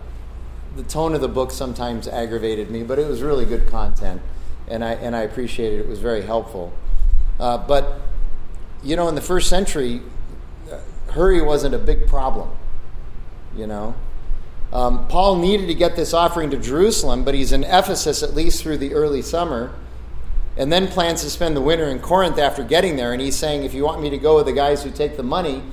the 0.75 0.83
tone 0.83 1.15
of 1.15 1.21
the 1.21 1.27
book 1.27 1.51
sometimes 1.51 2.07
aggravated 2.07 2.69
me, 2.69 2.83
but 2.83 2.99
it 2.99 3.07
was 3.07 3.21
really 3.21 3.45
good 3.45 3.67
content, 3.67 4.21
and 4.67 4.83
I 4.83 4.93
and 4.93 5.15
I 5.15 5.21
appreciated 5.21 5.79
it. 5.79 5.83
It 5.83 5.87
was 5.89 5.99
very 5.99 6.21
helpful. 6.21 6.73
Uh, 7.39 7.57
but 7.57 8.01
you 8.83 8.95
know, 8.95 9.07
in 9.07 9.15
the 9.15 9.21
first 9.21 9.49
century, 9.49 10.01
uh, 10.71 10.79
hurry 11.11 11.41
wasn't 11.41 11.75
a 11.75 11.79
big 11.79 12.07
problem. 12.07 12.49
You 13.55 13.67
know, 13.67 13.95
um, 14.71 15.07
Paul 15.07 15.37
needed 15.37 15.67
to 15.67 15.73
get 15.73 15.95
this 15.95 16.13
offering 16.13 16.51
to 16.51 16.57
Jerusalem, 16.57 17.23
but 17.23 17.33
he's 17.33 17.51
in 17.51 17.63
Ephesus 17.63 18.21
at 18.21 18.35
least 18.35 18.61
through 18.61 18.77
the 18.77 18.93
early 18.93 19.21
summer, 19.21 19.73
and 20.55 20.71
then 20.71 20.87
plans 20.87 21.23
to 21.23 21.29
spend 21.29 21.55
the 21.55 21.61
winter 21.61 21.85
in 21.85 21.99
Corinth 21.99 22.37
after 22.37 22.63
getting 22.63 22.95
there. 22.95 23.11
And 23.11 23.21
he's 23.21 23.35
saying, 23.35 23.63
if 23.63 23.73
you 23.73 23.83
want 23.83 24.01
me 24.01 24.09
to 24.11 24.17
go 24.17 24.35
with 24.35 24.45
the 24.45 24.53
guys 24.53 24.83
who 24.83 24.91
take 24.91 25.17
the 25.17 25.23
money, 25.23 25.63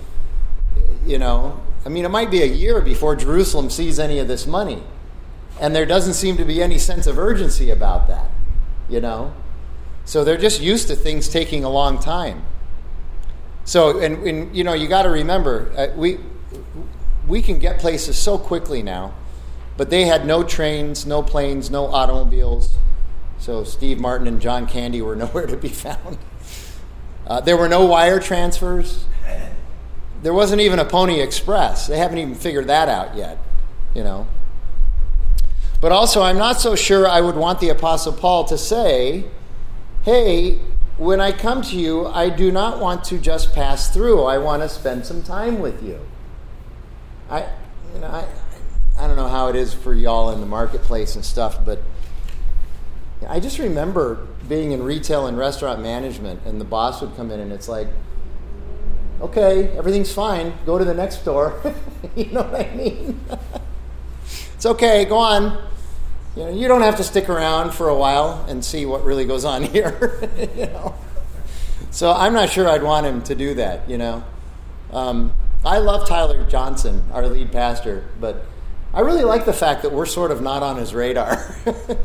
you 1.05 1.19
know, 1.19 1.61
I 1.87 1.89
mean, 1.89 2.05
it 2.05 2.11
might 2.11 2.33
be 2.33 2.43
a 2.43 2.47
year 2.47 2.81
before 2.81 3.15
Jerusalem 3.15 3.71
sees 3.71 4.01
any 4.01 4.19
of 4.19 4.27
this 4.27 4.45
money. 4.45 4.83
And 5.61 5.75
there 5.75 5.87
doesn't 5.87 6.15
seem 6.15 6.37
to 6.37 6.45
be 6.45 6.61
any 6.61 6.79
sense 6.79 7.07
of 7.07 7.17
urgency 7.17 7.71
about 7.71 8.09
that, 8.09 8.29
you 8.89 9.01
know? 9.01 9.33
So 10.05 10.25
they're 10.25 10.37
just 10.37 10.61
used 10.61 10.89
to 10.89 10.97
things 10.97 11.29
taking 11.29 11.63
a 11.63 11.71
long 11.71 12.01
time. 12.01 12.45
So, 13.65 14.01
and, 14.01 14.27
and 14.27 14.55
you 14.55 14.65
know, 14.65 14.73
you 14.73 14.89
got 14.89 15.03
to 15.03 15.11
remember, 15.11 15.73
uh, 15.77 15.97
we, 15.97 16.19
we 17.29 17.41
can 17.41 17.61
get 17.61 17.79
places 17.79 18.19
so 18.19 18.37
quickly 18.37 18.83
now, 18.83 19.15
but 19.77 19.89
they 19.89 20.07
had 20.07 20.27
no 20.27 20.43
trains, 20.43 21.07
no 21.07 21.23
planes, 21.23 21.71
no 21.71 21.87
automobiles. 21.87 22.79
So 23.39 23.63
Steve 23.63 24.01
Martin 24.01 24.27
and 24.27 24.41
John 24.41 24.67
Candy 24.67 25.03
were 25.03 25.15
nowhere 25.25 25.47
to 25.47 25.57
be 25.57 25.69
found. 25.69 26.19
Uh, 27.29 27.41
there 27.41 27.57
were 27.57 27.69
no 27.69 27.85
wire 27.87 28.19
transfers. 28.19 29.05
There 30.23 30.35
wasn't 30.35 30.61
even 30.61 30.79
a 30.79 30.85
Pony 30.85 31.21
Express. 31.21 31.87
They 31.87 31.99
haven't 31.99 32.19
even 32.19 32.35
figured 32.35 32.67
that 32.69 32.89
out 32.89 33.17
yet, 33.17 33.39
you 33.95 34.03
know. 34.03 34.27
But 35.81 35.93
also, 35.93 36.23
I'm 36.23 36.39
not 36.39 36.61
so 36.61 36.75
sure 36.75 37.07
I 37.07 37.21
would 37.21 37.37
want 37.37 37.61
the 37.61 37.69
Apostle 37.69 38.13
Paul 38.13 38.45
to 38.45 38.57
say, 38.57 39.27
hey, 40.03 40.59
when 40.97 41.21
I 41.21 41.33
come 41.33 41.61
to 41.63 41.77
you, 41.77 42.07
I 42.07 42.31
do 42.31 42.51
not 42.51 42.81
want 42.81 43.05
to 43.05 43.19
just 43.19 43.53
pass 43.55 43.93
through. 43.93 44.25
I 44.25 44.39
want 44.39 44.63
to 44.63 44.69
spend 44.69 45.05
some 45.05 45.23
time 45.23 45.61
with 45.61 45.83
you. 45.83 46.01
I, 47.29 47.49
you 47.93 48.01
know, 48.01 48.07
I, 48.07 48.27
I 48.99 49.07
don't 49.07 49.17
know 49.17 49.29
how 49.29 49.49
it 49.49 49.57
is 49.57 49.75
for 49.75 49.93
y'all 49.93 50.31
in 50.31 50.41
the 50.41 50.47
marketplace 50.47 51.17
and 51.17 51.25
stuff, 51.25 51.63
but 51.65 51.83
I 53.29 53.41
just 53.41 53.59
remember 53.59 54.27
being 54.49 54.73
in 54.73 54.83
retail 54.83 55.27
and 55.27 55.37
restaurant 55.37 55.83
management, 55.83 56.41
and 56.47 56.61
the 56.61 56.65
boss 56.65 57.03
would 57.03 57.15
come 57.17 57.31
in, 57.31 57.41
and 57.41 57.53
it's 57.53 57.69
like, 57.69 57.89
okay, 59.21 59.69
everything's 59.77 60.13
fine. 60.13 60.53
Go 60.67 60.79
to 60.79 60.85
the 60.85 60.95
next 60.95 61.25
door. 61.25 61.61
you 62.17 62.27
know 62.27 62.43
what 62.43 62.67
I 62.67 62.75
mean? 62.75 63.21
it's 64.55 64.67
okay. 64.67 65.05
Go 65.05 65.19
on. 65.19 65.63
You 66.37 66.45
know, 66.45 66.51
you 66.51 66.69
don't 66.69 66.83
have 66.83 66.97
to 66.97 67.05
stick 67.05 67.29
around 67.29 67.73
for 67.73 67.89
a 67.89 67.97
while 67.97 68.45
and 68.49 68.65
see 68.65 68.85
what 68.85 69.05
really 69.05 69.25
goes 69.25 69.45
on 69.45 69.63
here. 69.73 70.31
you 70.39 70.67
know. 70.67 70.95
So 71.91 72.13
I'm 72.13 72.35
not 72.35 72.51
sure 72.51 72.69
I'd 72.69 72.83
want 72.83 73.07
him 73.07 73.23
to 73.23 73.35
do 73.35 73.55
that. 73.55 73.89
You 73.89 73.99
know. 73.99 74.25
Um, 74.93 75.33
I 75.65 75.79
love 75.79 76.07
Tyler 76.09 76.45
Johnson, 76.45 77.03
our 77.13 77.27
lead 77.27 77.51
pastor, 77.51 78.05
but 78.21 78.45
I 78.95 79.01
really 79.01 79.25
like 79.25 79.45
the 79.47 79.53
fact 79.53 79.83
that 79.83 79.93
we're 79.93 80.07
sort 80.07 80.31
of 80.31 80.41
not 80.41 80.63
on 80.63 80.77
his 80.77 80.95
radar. 80.95 81.57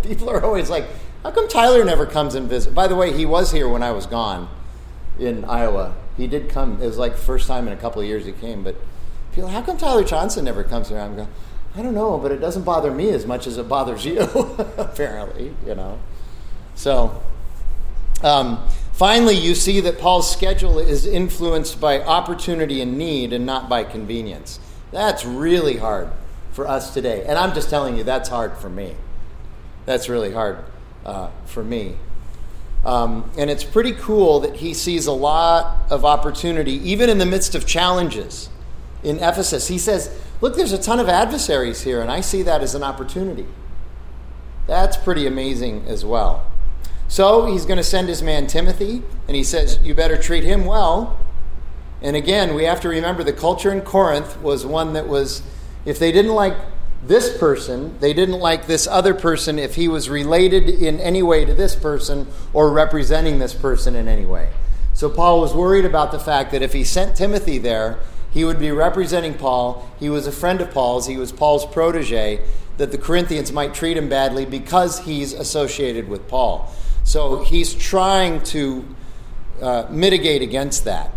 People 0.03 0.29
are 0.29 0.43
always 0.43 0.69
like, 0.69 0.85
"How 1.23 1.31
come 1.31 1.47
Tyler 1.47 1.85
never 1.85 2.05
comes 2.05 2.33
and 2.33 2.49
visit?" 2.49 2.73
By 2.73 2.87
the 2.87 2.95
way, 2.95 3.13
he 3.13 3.25
was 3.25 3.51
here 3.51 3.69
when 3.69 3.83
I 3.83 3.91
was 3.91 4.07
gone 4.07 4.49
in 5.19 5.45
Iowa 5.45 5.93
he 6.21 6.27
did 6.27 6.49
come. 6.49 6.81
It 6.81 6.85
was 6.85 6.97
like 6.97 7.15
first 7.15 7.47
time 7.47 7.67
in 7.67 7.73
a 7.73 7.77
couple 7.77 8.01
of 8.01 8.07
years 8.07 8.25
he 8.25 8.31
came. 8.31 8.63
But 8.63 8.75
people, 9.33 9.49
how 9.49 9.61
come 9.61 9.77
Tyler 9.77 10.03
Johnson 10.03 10.45
never 10.45 10.63
comes 10.63 10.89
here? 10.89 10.99
I'm 10.99 11.15
going, 11.15 11.27
I 11.75 11.81
don't 11.81 11.95
know, 11.95 12.17
but 12.17 12.31
it 12.31 12.37
doesn't 12.37 12.63
bother 12.63 12.91
me 12.91 13.09
as 13.09 13.25
much 13.25 13.47
as 13.47 13.57
it 13.57 13.67
bothers 13.67 14.05
you. 14.05 14.19
apparently, 14.77 15.55
you 15.65 15.75
know. 15.75 15.99
So, 16.75 17.21
um, 18.21 18.63
finally, 18.93 19.35
you 19.35 19.55
see 19.55 19.79
that 19.81 19.99
Paul's 19.99 20.31
schedule 20.31 20.77
is 20.79 21.05
influenced 21.05 21.81
by 21.81 22.01
opportunity 22.01 22.81
and 22.81 22.97
need, 22.97 23.33
and 23.33 23.45
not 23.45 23.67
by 23.67 23.83
convenience. 23.83 24.59
That's 24.91 25.25
really 25.25 25.77
hard 25.77 26.09
for 26.51 26.67
us 26.67 26.93
today, 26.93 27.23
and 27.25 27.37
I'm 27.37 27.53
just 27.53 27.69
telling 27.69 27.97
you, 27.97 28.03
that's 28.03 28.29
hard 28.29 28.57
for 28.57 28.69
me. 28.69 28.95
That's 29.85 30.09
really 30.09 30.33
hard 30.33 30.59
uh, 31.05 31.29
for 31.45 31.63
me. 31.63 31.95
Um, 32.83 33.29
and 33.37 33.49
it's 33.49 33.63
pretty 33.63 33.91
cool 33.91 34.39
that 34.39 34.55
he 34.55 34.73
sees 34.73 35.05
a 35.05 35.11
lot 35.11 35.77
of 35.91 36.03
opportunity, 36.03 36.73
even 36.89 37.09
in 37.09 37.19
the 37.19 37.25
midst 37.25 37.53
of 37.53 37.65
challenges 37.65 38.49
in 39.03 39.17
Ephesus. 39.17 39.67
He 39.67 39.77
says, 39.77 40.17
Look, 40.41 40.55
there's 40.55 40.73
a 40.73 40.81
ton 40.81 40.99
of 40.99 41.07
adversaries 41.07 41.83
here, 41.83 42.01
and 42.01 42.09
I 42.09 42.21
see 42.21 42.41
that 42.41 42.61
as 42.61 42.73
an 42.73 42.81
opportunity. 42.81 43.45
That's 44.65 44.97
pretty 44.97 45.27
amazing 45.27 45.85
as 45.87 46.03
well. 46.03 46.47
So 47.07 47.45
he's 47.45 47.65
going 47.65 47.77
to 47.77 47.83
send 47.83 48.07
his 48.07 48.23
man 48.23 48.47
Timothy, 48.47 49.03
and 49.27 49.35
he 49.35 49.43
says, 49.43 49.79
You 49.83 49.93
better 49.93 50.17
treat 50.17 50.43
him 50.43 50.65
well. 50.65 51.19
And 52.01 52.15
again, 52.15 52.55
we 52.55 52.63
have 52.63 52.81
to 52.81 52.89
remember 52.89 53.23
the 53.23 53.33
culture 53.33 53.71
in 53.71 53.81
Corinth 53.81 54.41
was 54.41 54.65
one 54.65 54.93
that 54.93 55.07
was, 55.07 55.43
if 55.85 55.99
they 55.99 56.11
didn't 56.11 56.33
like 56.33 56.55
this 57.03 57.35
person, 57.37 57.97
they 57.99 58.13
didn't 58.13 58.39
like 58.39 58.67
this 58.67 58.85
other 58.87 59.13
person 59.13 59.57
if 59.57 59.75
he 59.75 59.87
was 59.87 60.09
related 60.09 60.69
in 60.69 60.99
any 60.99 61.23
way 61.23 61.45
to 61.45 61.53
this 61.53 61.75
person 61.75 62.27
or 62.53 62.71
representing 62.71 63.39
this 63.39 63.53
person 63.53 63.95
in 63.95 64.07
any 64.07 64.25
way. 64.25 64.49
So 64.93 65.09
Paul 65.09 65.41
was 65.41 65.53
worried 65.53 65.85
about 65.85 66.11
the 66.11 66.19
fact 66.19 66.51
that 66.51 66.61
if 66.61 66.73
he 66.73 66.83
sent 66.83 67.15
Timothy 67.15 67.57
there, 67.57 67.99
he 68.29 68.43
would 68.43 68.59
be 68.59 68.71
representing 68.71 69.33
Paul. 69.33 69.89
He 69.99 70.09
was 70.09 70.27
a 70.27 70.31
friend 70.31 70.61
of 70.61 70.71
Paul's, 70.71 71.07
he 71.07 71.17
was 71.17 71.31
Paul's 71.31 71.65
protege, 71.65 72.45
that 72.77 72.91
the 72.91 72.97
Corinthians 72.97 73.51
might 73.51 73.73
treat 73.73 73.97
him 73.97 74.07
badly 74.07 74.45
because 74.45 74.99
he's 74.99 75.33
associated 75.33 76.07
with 76.07 76.27
Paul. 76.27 76.71
So 77.03 77.43
he's 77.43 77.73
trying 77.73 78.43
to 78.43 78.95
uh, 79.61 79.87
mitigate 79.89 80.41
against 80.41 80.85
that. 80.85 81.11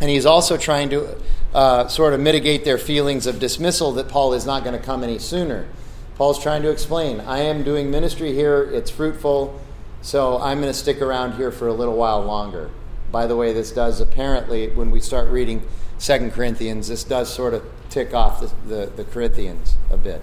And 0.00 0.10
he's 0.10 0.26
also 0.26 0.56
trying 0.56 0.90
to 0.90 1.16
uh, 1.54 1.86
sort 1.86 2.12
of 2.12 2.20
mitigate 2.20 2.64
their 2.64 2.78
feelings 2.78 3.26
of 3.26 3.38
dismissal 3.38 3.92
that 3.92 4.08
Paul 4.08 4.32
is 4.34 4.44
not 4.44 4.64
going 4.64 4.78
to 4.78 4.84
come 4.84 5.04
any 5.04 5.18
sooner. 5.18 5.68
Paul's 6.16 6.42
trying 6.42 6.62
to 6.62 6.70
explain 6.70 7.20
I 7.20 7.38
am 7.38 7.62
doing 7.62 7.90
ministry 7.90 8.32
here, 8.32 8.62
it's 8.62 8.90
fruitful, 8.90 9.60
so 10.02 10.38
I'm 10.40 10.60
going 10.60 10.72
to 10.72 10.78
stick 10.78 11.00
around 11.00 11.36
here 11.36 11.52
for 11.52 11.68
a 11.68 11.72
little 11.72 11.96
while 11.96 12.22
longer. 12.22 12.70
By 13.12 13.26
the 13.26 13.36
way, 13.36 13.52
this 13.52 13.70
does 13.70 14.00
apparently, 14.00 14.68
when 14.68 14.90
we 14.90 15.00
start 15.00 15.28
reading 15.28 15.62
Second 15.98 16.32
Corinthians, 16.32 16.88
this 16.88 17.04
does 17.04 17.32
sort 17.32 17.54
of 17.54 17.62
tick 17.88 18.12
off 18.12 18.40
the, 18.40 18.68
the, 18.68 18.86
the 18.86 19.04
Corinthians 19.04 19.76
a 19.90 19.96
bit. 19.96 20.22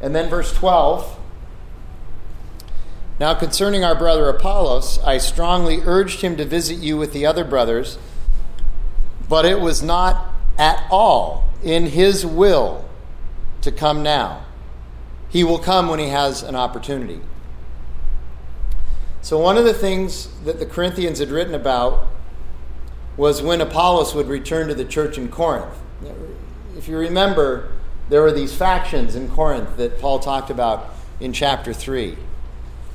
And 0.00 0.14
then 0.14 0.28
verse 0.28 0.52
12. 0.52 1.20
Now, 3.20 3.34
concerning 3.34 3.84
our 3.84 3.94
brother 3.94 4.28
Apollos, 4.28 4.98
I 5.04 5.18
strongly 5.18 5.80
urged 5.84 6.22
him 6.22 6.36
to 6.36 6.44
visit 6.44 6.78
you 6.78 6.96
with 6.96 7.12
the 7.12 7.24
other 7.24 7.44
brothers, 7.44 7.98
but 9.28 9.44
it 9.44 9.60
was 9.60 9.80
not 9.80 10.31
at 10.58 10.86
all 10.90 11.48
in 11.62 11.86
his 11.86 12.24
will 12.26 12.88
to 13.62 13.72
come 13.72 14.02
now. 14.02 14.44
He 15.28 15.44
will 15.44 15.58
come 15.58 15.88
when 15.88 15.98
he 15.98 16.08
has 16.08 16.42
an 16.42 16.54
opportunity. 16.54 17.20
So, 19.22 19.38
one 19.38 19.56
of 19.56 19.64
the 19.64 19.72
things 19.72 20.28
that 20.44 20.58
the 20.58 20.66
Corinthians 20.66 21.20
had 21.20 21.30
written 21.30 21.54
about 21.54 22.06
was 23.16 23.40
when 23.40 23.60
Apollos 23.60 24.14
would 24.14 24.26
return 24.26 24.68
to 24.68 24.74
the 24.74 24.84
church 24.84 25.16
in 25.16 25.28
Corinth. 25.28 25.78
If 26.76 26.88
you 26.88 26.98
remember, 26.98 27.70
there 28.08 28.20
were 28.20 28.32
these 28.32 28.54
factions 28.54 29.14
in 29.14 29.28
Corinth 29.30 29.76
that 29.76 30.00
Paul 30.00 30.18
talked 30.18 30.50
about 30.50 30.90
in 31.20 31.32
chapter 31.32 31.72
3. 31.72 32.16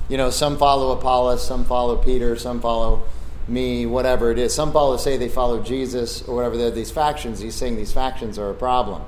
You 0.10 0.18
know, 0.18 0.30
some 0.30 0.58
follow 0.58 0.92
Apollos, 0.92 1.46
some 1.46 1.64
follow 1.66 1.96
Peter, 1.96 2.36
some 2.36 2.60
follow 2.60 3.04
me, 3.48 3.86
whatever 3.86 4.32
it 4.32 4.38
is. 4.38 4.54
Some 4.54 4.72
Paul 4.72 4.98
say 4.98 5.18
they 5.18 5.30
follow 5.30 5.62
Jesus 5.62 6.22
or 6.28 6.36
whatever. 6.36 6.58
There 6.58 6.68
are 6.68 6.72
these 6.72 6.92
factions. 6.92 7.40
He's 7.40 7.56
saying 7.56 7.76
these 7.78 7.94
factions 7.94 8.38
are 8.38 8.50
a 8.50 8.54
problem. 8.54 9.04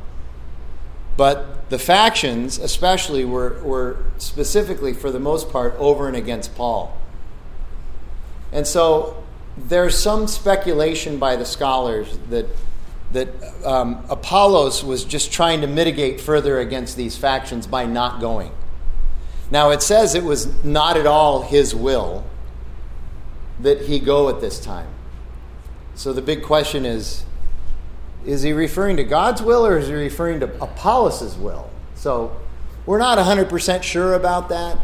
But 1.17 1.69
the 1.69 1.79
factions, 1.79 2.57
especially, 2.57 3.25
were, 3.25 3.61
were 3.61 4.05
specifically, 4.17 4.93
for 4.93 5.11
the 5.11 5.19
most 5.19 5.51
part, 5.51 5.75
over 5.77 6.07
and 6.07 6.15
against 6.15 6.55
Paul. 6.55 6.97
And 8.51 8.65
so 8.65 9.21
there's 9.57 9.97
some 9.97 10.27
speculation 10.27 11.19
by 11.19 11.35
the 11.35 11.45
scholars 11.45 12.17
that, 12.29 12.45
that 13.11 13.27
um, 13.65 14.05
Apollos 14.09 14.83
was 14.83 15.03
just 15.03 15.33
trying 15.33 15.61
to 15.61 15.67
mitigate 15.67 16.21
further 16.21 16.59
against 16.59 16.95
these 16.95 17.17
factions 17.17 17.67
by 17.67 17.85
not 17.85 18.21
going. 18.21 18.51
Now, 19.51 19.71
it 19.71 19.81
says 19.81 20.15
it 20.15 20.23
was 20.23 20.63
not 20.63 20.95
at 20.95 21.05
all 21.05 21.41
his 21.41 21.75
will 21.75 22.23
that 23.59 23.81
he 23.81 23.99
go 23.99 24.29
at 24.29 24.41
this 24.41 24.59
time. 24.59 24.87
So 25.95 26.13
the 26.13 26.21
big 26.21 26.43
question 26.43 26.85
is 26.85 27.25
is 28.25 28.41
he 28.43 28.51
referring 28.51 28.97
to 28.97 29.03
God's 29.03 29.41
will 29.41 29.65
or 29.65 29.77
is 29.77 29.87
he 29.87 29.93
referring 29.93 30.41
to 30.41 30.61
Apollos' 30.61 31.37
will? 31.37 31.69
So 31.95 32.35
we're 32.85 32.97
not 32.97 33.17
100% 33.17 33.83
sure 33.83 34.13
about 34.13 34.49
that. 34.49 34.77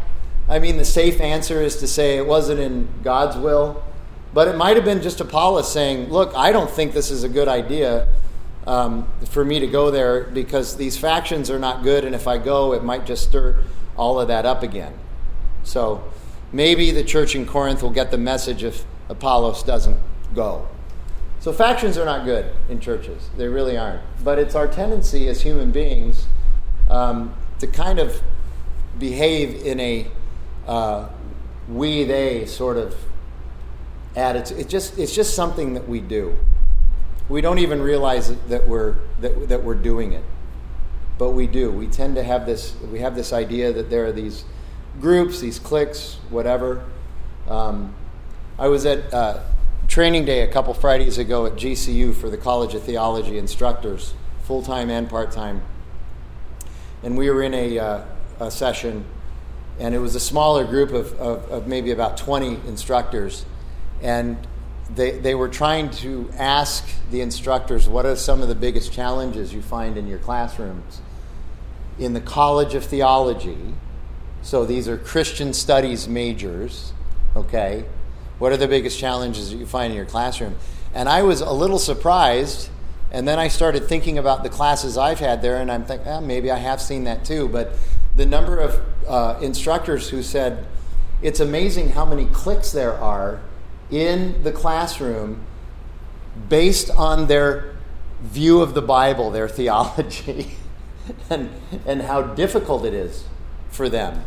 I 0.48 0.58
mean, 0.58 0.76
the 0.78 0.84
safe 0.84 1.20
answer 1.20 1.60
is 1.60 1.76
to 1.76 1.86
say 1.86 2.16
it 2.16 2.26
wasn't 2.26 2.60
in 2.60 2.88
God's 3.02 3.36
will, 3.36 3.82
but 4.32 4.48
it 4.48 4.56
might 4.56 4.76
have 4.76 4.84
been 4.84 5.02
just 5.02 5.20
Apollos 5.20 5.70
saying, 5.70 6.08
Look, 6.08 6.34
I 6.34 6.52
don't 6.52 6.70
think 6.70 6.92
this 6.92 7.10
is 7.10 7.24
a 7.24 7.28
good 7.28 7.48
idea. 7.48 8.08
um, 8.66 9.08
for 9.30 9.44
me 9.44 9.60
to 9.60 9.66
go 9.66 9.90
there 9.92 10.24
because 10.24 10.76
these 10.76 10.98
factions 10.98 11.50
are 11.50 11.58
not 11.58 11.84
good, 11.84 12.04
and 12.04 12.14
if 12.14 12.26
I 12.26 12.38
go, 12.38 12.72
it 12.72 12.82
might 12.82 13.06
just 13.06 13.28
stir 13.28 13.62
all 13.96 14.20
of 14.20 14.28
that 14.28 14.44
up 14.44 14.62
again. 14.62 14.92
So 15.62 16.02
maybe 16.52 16.90
the 16.90 17.04
church 17.04 17.34
in 17.34 17.46
Corinth 17.46 17.82
will 17.82 17.90
get 17.90 18.10
the 18.10 18.18
message 18.18 18.62
if 18.62 18.84
Apollos 19.08 19.62
doesn't 19.62 19.98
go. 20.34 20.68
So 21.40 21.52
factions 21.52 21.96
are 21.96 22.04
not 22.04 22.24
good 22.24 22.52
in 22.68 22.80
churches. 22.80 23.30
They 23.36 23.46
really 23.48 23.76
aren't. 23.76 24.02
But 24.24 24.38
it's 24.38 24.54
our 24.54 24.66
tendency 24.66 25.28
as 25.28 25.42
human 25.42 25.70
beings 25.70 26.26
um, 26.90 27.34
to 27.60 27.66
kind 27.66 27.98
of 27.98 28.22
behave 28.98 29.64
in 29.64 29.78
a 29.80 30.06
uh, 30.66 31.08
we 31.68 32.04
they 32.04 32.46
sort 32.46 32.76
of 32.76 32.96
attitude. 34.14 34.58
It 34.58 34.68
just 34.68 34.98
it's 34.98 35.14
just 35.14 35.34
something 35.34 35.74
that 35.74 35.88
we 35.88 36.00
do. 36.00 36.36
We 37.28 37.40
don't 37.40 37.58
even 37.58 37.82
realize 37.82 38.34
that 38.48 38.66
we're 38.68 38.96
that, 39.20 39.48
that 39.48 39.62
we're 39.62 39.74
doing 39.74 40.12
it, 40.12 40.24
but 41.18 41.30
we 41.30 41.46
do. 41.46 41.70
We 41.70 41.86
tend 41.86 42.16
to 42.16 42.22
have 42.22 42.46
this 42.46 42.74
we 42.90 43.00
have 43.00 43.14
this 43.14 43.32
idea 43.32 43.72
that 43.72 43.90
there 43.90 44.06
are 44.06 44.12
these 44.12 44.44
groups, 45.00 45.40
these 45.40 45.58
cliques, 45.58 46.18
whatever. 46.30 46.84
Um, 47.48 47.94
I 48.58 48.68
was 48.68 48.86
at 48.86 49.12
uh, 49.12 49.42
training 49.88 50.24
day 50.24 50.42
a 50.42 50.48
couple 50.48 50.74
Fridays 50.74 51.18
ago 51.18 51.46
at 51.46 51.52
GCU 51.52 52.14
for 52.14 52.30
the 52.30 52.36
College 52.36 52.74
of 52.74 52.82
Theology 52.82 53.38
instructors, 53.38 54.14
full 54.44 54.62
time 54.62 54.90
and 54.90 55.08
part 55.08 55.30
time, 55.32 55.62
and 57.02 57.16
we 57.16 57.30
were 57.30 57.42
in 57.42 57.54
a, 57.54 57.78
uh, 57.78 58.04
a, 58.40 58.50
session, 58.50 59.04
and 59.78 59.94
it 59.94 59.98
was 59.98 60.14
a 60.14 60.20
smaller 60.20 60.64
group 60.64 60.92
of, 60.92 61.12
of, 61.20 61.50
of 61.50 61.66
maybe 61.66 61.90
about 61.90 62.16
20 62.16 62.66
instructors, 62.66 63.44
and 64.02 64.36
they, 64.94 65.18
they 65.18 65.34
were 65.34 65.48
trying 65.48 65.90
to 65.90 66.30
ask 66.36 66.88
the 67.10 67.20
instructors 67.20 67.88
what 67.88 68.06
are 68.06 68.16
some 68.16 68.42
of 68.42 68.48
the 68.48 68.54
biggest 68.54 68.92
challenges 68.92 69.52
you 69.52 69.62
find 69.62 69.96
in 69.96 70.06
your 70.06 70.18
classrooms 70.18 71.00
in 71.98 72.12
the 72.12 72.20
College 72.20 72.74
of 72.74 72.84
Theology. 72.84 73.56
So 74.46 74.64
these 74.64 74.86
are 74.86 74.96
Christian 74.96 75.52
studies 75.52 76.06
majors, 76.06 76.92
okay? 77.34 77.84
What 78.38 78.52
are 78.52 78.56
the 78.56 78.68
biggest 78.68 78.96
challenges 78.96 79.50
that 79.50 79.56
you 79.56 79.66
find 79.66 79.90
in 79.90 79.96
your 79.96 80.06
classroom? 80.06 80.54
And 80.94 81.08
I 81.08 81.22
was 81.22 81.40
a 81.40 81.50
little 81.50 81.80
surprised, 81.80 82.68
and 83.10 83.26
then 83.26 83.40
I 83.40 83.48
started 83.48 83.88
thinking 83.88 84.18
about 84.18 84.44
the 84.44 84.48
classes 84.48 84.96
I've 84.96 85.18
had 85.18 85.42
there, 85.42 85.56
and 85.56 85.68
I'm 85.68 85.84
thinking, 85.84 86.06
eh, 86.06 86.20
maybe 86.20 86.52
I 86.52 86.58
have 86.58 86.80
seen 86.80 87.02
that 87.04 87.24
too. 87.24 87.48
But 87.48 87.72
the 88.14 88.24
number 88.24 88.60
of 88.60 88.80
uh, 89.08 89.36
instructors 89.42 90.10
who 90.10 90.22
said, 90.22 90.64
it's 91.22 91.40
amazing 91.40 91.90
how 91.90 92.04
many 92.04 92.26
cliques 92.26 92.70
there 92.70 92.94
are 92.94 93.40
in 93.90 94.44
the 94.44 94.52
classroom 94.52 95.40
based 96.48 96.88
on 96.92 97.26
their 97.26 97.74
view 98.20 98.62
of 98.62 98.74
the 98.74 98.82
Bible, 98.82 99.32
their 99.32 99.48
theology, 99.58 100.52
and, 101.28 101.50
and 101.84 102.02
how 102.02 102.22
difficult 102.22 102.84
it 102.84 102.94
is 102.94 103.24
for 103.70 103.88
them 103.88 104.24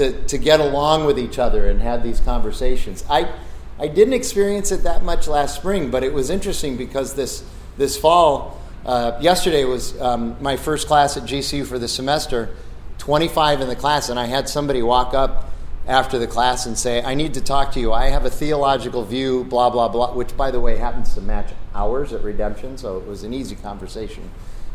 to, 0.00 0.12
to 0.28 0.38
get 0.38 0.60
along 0.60 1.04
with 1.04 1.18
each 1.18 1.38
other 1.38 1.68
and 1.68 1.82
have 1.82 2.02
these 2.02 2.20
conversations. 2.20 3.04
I, 3.10 3.30
I 3.78 3.86
didn't 3.86 4.14
experience 4.14 4.72
it 4.72 4.82
that 4.84 5.02
much 5.02 5.28
last 5.28 5.56
spring, 5.56 5.90
but 5.90 6.02
it 6.02 6.14
was 6.14 6.30
interesting 6.30 6.78
because 6.78 7.14
this, 7.14 7.44
this 7.76 7.98
fall, 7.98 8.58
uh, 8.86 9.18
yesterday 9.20 9.64
was 9.64 10.00
um, 10.00 10.36
my 10.40 10.56
first 10.56 10.88
class 10.88 11.18
at 11.18 11.24
GCU 11.24 11.66
for 11.66 11.78
the 11.78 11.86
semester, 11.86 12.48
25 12.96 13.60
in 13.60 13.68
the 13.68 13.76
class, 13.76 14.08
and 14.08 14.18
I 14.18 14.24
had 14.24 14.48
somebody 14.48 14.82
walk 14.82 15.12
up 15.12 15.50
after 15.86 16.18
the 16.18 16.26
class 16.26 16.64
and 16.64 16.78
say, 16.78 17.02
I 17.02 17.14
need 17.14 17.34
to 17.34 17.42
talk 17.42 17.72
to 17.72 17.80
you. 17.80 17.92
I 17.92 18.06
have 18.06 18.24
a 18.24 18.30
theological 18.30 19.04
view, 19.04 19.44
blah, 19.44 19.68
blah, 19.68 19.88
blah, 19.88 20.14
which, 20.14 20.34
by 20.34 20.50
the 20.50 20.60
way, 20.60 20.78
happens 20.78 21.14
to 21.14 21.20
match 21.20 21.52
ours 21.74 22.14
at 22.14 22.24
Redemption, 22.24 22.78
so 22.78 22.96
it 22.96 23.06
was 23.06 23.22
an 23.22 23.34
easy 23.34 23.54
conversation 23.54 24.30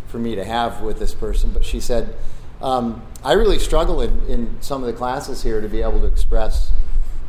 for 0.08 0.20
me 0.20 0.36
to 0.36 0.44
have 0.44 0.82
with 0.82 1.00
this 1.00 1.16
person. 1.16 1.50
But 1.52 1.66
she 1.66 1.80
said, 1.80 2.16
um, 2.62 3.02
I 3.24 3.34
really 3.34 3.60
struggle 3.60 4.02
in, 4.02 4.26
in, 4.28 4.58
some 4.62 4.84
of 4.84 4.88
the 4.88 4.94
classes 4.94 5.44
here 5.44 5.62
to 5.62 5.68
be 5.68 5.82
able 5.82 6.00
to 6.00 6.08
express 6.08 6.72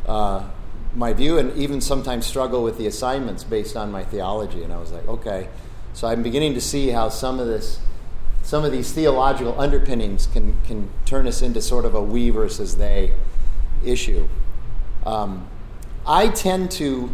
uh, 0.05 0.47
my 0.95 1.13
view 1.13 1.37
and 1.37 1.55
even 1.57 1.81
sometimes 1.81 2.25
struggle 2.25 2.63
with 2.63 2.77
the 2.77 2.87
assignments 2.87 3.43
based 3.43 3.75
on 3.75 3.91
my 3.91 4.03
theology. 4.03 4.63
And 4.63 4.71
I 4.71 4.77
was 4.77 4.91
like, 4.91 5.07
okay. 5.07 5.49
So 5.93 6.07
I'm 6.07 6.23
beginning 6.23 6.53
to 6.53 6.61
see 6.61 6.89
how 6.89 7.09
some 7.09 7.39
of 7.39 7.47
this 7.47 7.79
some 8.43 8.63
of 8.63 8.71
these 8.71 8.93
theological 8.93 9.59
underpinnings 9.59 10.25
can, 10.27 10.55
can 10.65 10.89
turn 11.03 11.27
us 11.27 11.41
into 11.41 11.61
sort 11.61 11.83
of 11.83 11.93
a 11.93 12.01
we 12.01 12.29
versus 12.29 12.77
they 12.77 13.13
issue. 13.83 14.25
Um, 15.05 15.49
I 16.07 16.29
tend 16.29 16.71
to 16.71 17.09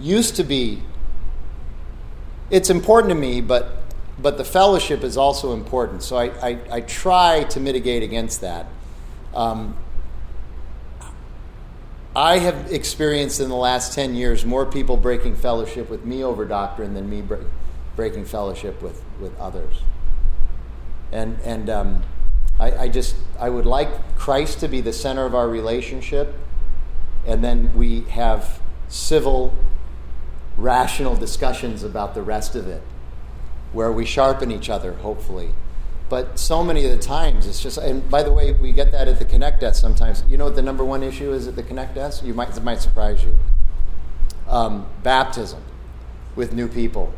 used 0.00 0.36
to 0.36 0.44
be 0.44 0.82
it's 2.50 2.70
important 2.70 3.10
to 3.10 3.14
me 3.14 3.40
but 3.40 3.78
but 4.20 4.36
the 4.36 4.44
fellowship 4.44 5.04
is 5.04 5.16
also 5.16 5.52
important 5.52 6.02
so 6.02 6.16
i, 6.16 6.26
I, 6.46 6.58
I 6.70 6.80
try 6.80 7.44
to 7.44 7.60
mitigate 7.60 8.02
against 8.02 8.40
that. 8.40 8.66
Um, 9.34 9.76
i 12.16 12.38
have 12.38 12.72
experienced 12.72 13.40
in 13.40 13.48
the 13.48 13.56
last 13.56 13.94
10 13.94 14.14
years 14.14 14.44
more 14.44 14.66
people 14.66 14.96
breaking 14.96 15.36
fellowship 15.36 15.88
with 15.88 16.04
me 16.04 16.24
over 16.24 16.44
doctrine 16.44 16.94
than 16.94 17.08
me 17.08 17.22
break, 17.22 17.42
breaking 17.98 18.24
fellowship 18.24 18.80
with, 18.80 19.02
with 19.20 19.36
others. 19.40 19.82
And 21.10 21.36
and 21.42 21.68
um, 21.68 22.04
I, 22.60 22.84
I 22.84 22.88
just 22.88 23.16
I 23.40 23.50
would 23.50 23.66
like 23.66 24.16
Christ 24.16 24.60
to 24.60 24.68
be 24.68 24.80
the 24.80 24.92
center 24.92 25.24
of 25.26 25.34
our 25.34 25.48
relationship, 25.48 26.32
and 27.26 27.42
then 27.42 27.72
we 27.74 28.02
have 28.02 28.60
civil, 28.88 29.52
rational 30.56 31.16
discussions 31.16 31.82
about 31.82 32.14
the 32.14 32.22
rest 32.22 32.54
of 32.54 32.68
it, 32.68 32.82
where 33.72 33.92
we 33.92 34.04
sharpen 34.04 34.50
each 34.50 34.70
other, 34.70 34.94
hopefully. 34.94 35.50
But 36.08 36.38
so 36.38 36.64
many 36.64 36.86
of 36.86 36.90
the 36.90 37.02
times, 37.02 37.46
it's 37.46 37.62
just, 37.62 37.76
and 37.76 38.08
by 38.08 38.22
the 38.22 38.32
way, 38.32 38.52
we 38.52 38.72
get 38.72 38.92
that 38.92 39.08
at 39.08 39.18
the 39.18 39.26
Connect 39.26 39.60
desk 39.60 39.80
sometimes. 39.80 40.24
You 40.26 40.38
know 40.38 40.44
what 40.44 40.56
the 40.56 40.62
number 40.62 40.84
one 40.84 41.02
issue 41.02 41.32
is 41.32 41.46
at 41.46 41.54
the 41.54 41.62
Connect 41.62 41.94
desk? 41.94 42.24
You 42.24 42.32
might, 42.32 42.56
it 42.56 42.62
might 42.62 42.80
surprise 42.80 43.22
you. 43.22 43.36
Um, 44.48 44.86
baptism 45.02 45.62
with 46.34 46.54
new 46.54 46.68
people. 46.68 47.12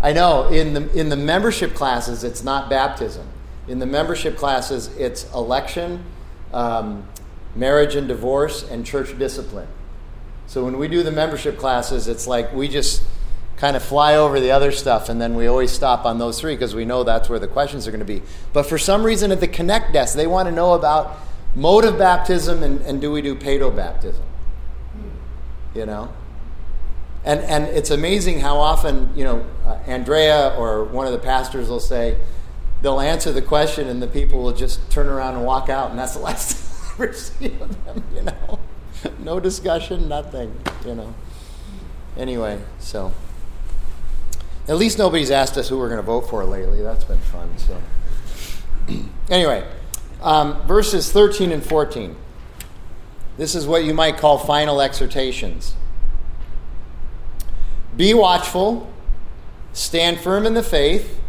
I 0.00 0.12
know 0.12 0.48
in 0.48 0.72
the, 0.72 0.90
in 0.98 1.10
the 1.10 1.16
membership 1.16 1.74
classes, 1.74 2.24
it's 2.24 2.42
not 2.42 2.70
baptism. 2.70 3.26
In 3.68 3.78
the 3.78 3.86
membership 3.86 4.36
classes, 4.36 4.88
it's 4.96 5.30
election, 5.32 6.04
um, 6.52 7.06
marriage 7.54 7.94
and 7.94 8.08
divorce, 8.08 8.68
and 8.70 8.86
church 8.86 9.18
discipline. 9.18 9.68
So 10.46 10.64
when 10.64 10.78
we 10.78 10.88
do 10.88 11.02
the 11.02 11.12
membership 11.12 11.58
classes, 11.58 12.08
it's 12.08 12.26
like 12.26 12.52
we 12.52 12.68
just 12.68 13.02
kind 13.56 13.76
of 13.76 13.82
fly 13.82 14.14
over 14.16 14.40
the 14.40 14.50
other 14.50 14.72
stuff 14.72 15.08
and 15.08 15.20
then 15.20 15.34
we 15.34 15.46
always 15.46 15.70
stop 15.70 16.04
on 16.04 16.18
those 16.18 16.40
three 16.40 16.54
because 16.54 16.74
we 16.74 16.84
know 16.84 17.04
that's 17.04 17.28
where 17.28 17.38
the 17.38 17.48
questions 17.48 17.86
are 17.86 17.90
going 17.90 18.00
to 18.00 18.04
be. 18.04 18.22
But 18.52 18.64
for 18.64 18.78
some 18.78 19.04
reason 19.04 19.30
at 19.30 19.40
the 19.40 19.48
Connect 19.48 19.92
desk, 19.92 20.16
they 20.16 20.26
want 20.26 20.48
to 20.48 20.54
know 20.54 20.74
about 20.74 21.18
mode 21.54 21.84
of 21.84 21.98
baptism 21.98 22.62
and, 22.62 22.80
and 22.82 23.00
do 23.00 23.12
we 23.12 23.22
do 23.22 23.34
paedo 23.34 23.74
baptism? 23.74 24.24
You 25.74 25.86
know? 25.86 26.12
And, 27.24 27.40
and 27.40 27.64
it's 27.64 27.90
amazing 27.90 28.40
how 28.40 28.58
often, 28.58 29.10
you 29.16 29.24
know, 29.24 29.46
uh, 29.64 29.78
Andrea 29.86 30.54
or 30.58 30.84
one 30.84 31.06
of 31.06 31.12
the 31.12 31.18
pastors 31.18 31.68
will 31.68 31.80
say, 31.80 32.18
they'll 32.82 33.00
answer 33.00 33.32
the 33.32 33.42
question 33.42 33.88
and 33.88 34.02
the 34.02 34.06
people 34.06 34.42
will 34.42 34.52
just 34.52 34.90
turn 34.90 35.06
around 35.06 35.36
and 35.36 35.44
walk 35.44 35.68
out 35.68 35.90
and 35.90 35.98
that's 35.98 36.14
the 36.14 36.18
last 36.20 36.56
time 36.56 36.88
I 36.98 37.04
ever 37.04 37.12
see 37.12 37.48
them, 37.48 38.04
you 38.14 38.22
know. 38.22 38.58
no 39.20 39.40
discussion, 39.40 40.08
nothing, 40.08 40.54
you 40.84 40.94
know. 40.94 41.14
Anyway, 42.16 42.60
so 42.78 43.12
at 44.68 44.76
least 44.76 44.98
nobody's 44.98 45.30
asked 45.30 45.56
us 45.56 45.68
who 45.68 45.78
we're 45.78 45.88
going 45.88 46.00
to 46.00 46.06
vote 46.06 46.22
for 46.22 46.44
lately. 46.44 46.82
That's 46.82 47.04
been 47.04 47.18
fun. 47.18 47.50
So 47.58 47.80
anyway, 49.30 49.66
um, 50.22 50.66
verses 50.66 51.12
13 51.12 51.52
and 51.52 51.64
14. 51.64 52.16
This 53.36 53.54
is 53.54 53.66
what 53.66 53.84
you 53.84 53.94
might 53.94 54.16
call 54.16 54.38
final 54.38 54.80
exhortations. 54.80 55.74
Be 57.96 58.14
watchful, 58.14 58.92
stand 59.72 60.20
firm 60.20 60.46
in 60.46 60.54
the 60.54 60.62
faith 60.62 61.20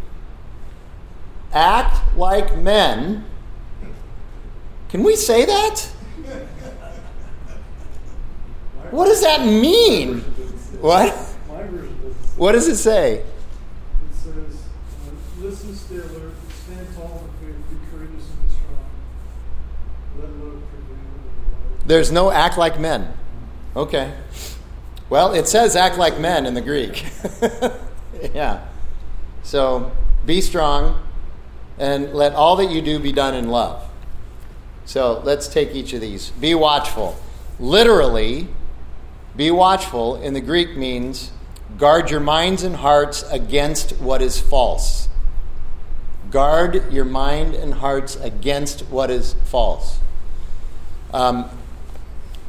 act 1.56 2.16
like 2.16 2.56
men. 2.58 3.24
Can 4.88 5.02
we 5.02 5.16
say 5.16 5.44
that? 5.46 5.80
What 8.90 9.06
does 9.06 9.22
that 9.22 9.44
mean? 9.44 10.20
What? 10.80 11.12
What 12.36 12.52
does 12.52 12.68
it 12.68 12.76
say? 12.76 13.14
It 13.14 13.24
says, 14.12 14.34
uh, 14.36 15.40
listen, 15.40 15.74
stay 15.74 15.96
alert, 15.96 16.34
stand 16.64 16.86
tall 16.94 17.28
in 17.40 17.46
faith, 17.46 17.70
be 17.70 17.76
courageous 17.90 18.28
and 18.28 18.42
be 18.42 18.54
strong. 18.54 18.90
Let 20.20 20.30
love 20.44 20.62
prevail. 20.70 21.86
There's 21.86 22.12
no 22.12 22.30
act 22.30 22.58
like 22.58 22.78
men. 22.78 23.14
Okay. 23.74 24.12
Well, 25.08 25.32
it 25.32 25.48
says 25.48 25.76
act 25.76 25.96
like 25.96 26.18
men 26.18 26.44
in 26.44 26.52
the 26.52 26.60
Greek. 26.60 27.06
yeah. 28.34 28.66
So 29.42 29.92
be 30.26 30.42
strong, 30.42 31.00
and 31.78 32.12
let 32.12 32.34
all 32.34 32.56
that 32.56 32.70
you 32.70 32.82
do 32.82 32.98
be 32.98 33.12
done 33.12 33.34
in 33.34 33.48
love. 33.48 33.82
So 34.84 35.20
let's 35.24 35.48
take 35.48 35.74
each 35.74 35.94
of 35.94 36.02
these. 36.02 36.30
Be 36.30 36.54
watchful. 36.54 37.16
Literally, 37.58 38.48
be 39.36 39.50
watchful 39.50 40.16
in 40.16 40.34
the 40.34 40.40
Greek 40.40 40.76
means 40.76 41.30
Guard 41.78 42.10
your 42.10 42.20
minds 42.20 42.62
and 42.62 42.76
hearts 42.76 43.22
against 43.30 43.92
what 43.98 44.22
is 44.22 44.40
false. 44.40 45.08
Guard 46.30 46.92
your 46.92 47.04
mind 47.04 47.54
and 47.54 47.74
hearts 47.74 48.16
against 48.16 48.80
what 48.82 49.10
is 49.10 49.34
false. 49.44 49.98
Um, 51.12 51.50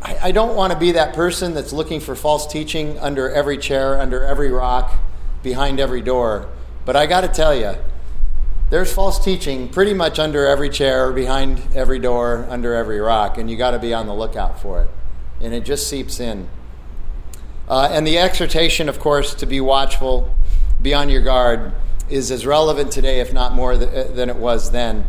I, 0.02 0.18
I 0.24 0.32
don't 0.32 0.56
want 0.56 0.72
to 0.74 0.80
be 0.80 0.94
that 0.94 1.14
person 1.14 1.54
that's 1.54 1.74
looking 1.74 2.00
for 2.00 2.16
false 2.16 2.48
teaching 2.48 2.98
under 3.00 3.30
every 3.30 3.58
chair, 3.58 4.00
under 4.00 4.24
every 4.24 4.52
rock, 4.52 4.96
behind 5.44 5.80
every 5.80 6.02
door. 6.02 6.48
But 6.86 6.96
I 6.96 7.06
got 7.06 7.22
to 7.22 7.28
tell 7.28 7.56
you, 7.56 7.76
there's 8.70 8.94
false 8.94 9.24
teaching 9.24 9.70
pretty 9.70 9.94
much 9.94 10.20
under 10.20 10.46
every 10.46 10.70
chair, 10.70 11.12
behind 11.12 11.62
every 11.76 12.00
door, 12.00 12.46
under 12.50 12.74
every 12.74 13.00
rock, 13.00 13.38
and 13.38 13.50
you 13.50 13.58
got 13.58 13.72
to 13.72 13.80
be 13.80 13.94
on 13.94 14.08
the 14.08 14.14
lookout 14.14 14.62
for 14.62 14.84
it. 14.84 14.90
And 15.42 15.54
it 15.54 15.66
just 15.66 15.90
seeps 15.90 16.20
in. 16.20 16.48
Uh, 17.68 17.90
and 17.92 18.08
the 18.08 18.18
exhortation, 18.18 18.88
of 18.88 19.00
course, 19.00 19.36
to 19.36 19.46
be 19.46 19.60
watchful, 19.60 20.34
be 20.82 20.94
on 20.94 21.10
your 21.10 21.22
guard, 21.22 21.74
is 22.10 22.32
as 22.32 22.46
relevant 22.46 22.92
today, 22.92 23.20
if 23.20 23.34
not 23.34 23.54
more, 23.54 23.78
th- 23.78 24.14
than 24.14 24.30
it 24.30 24.38
was 24.38 24.72
then. 24.72 25.08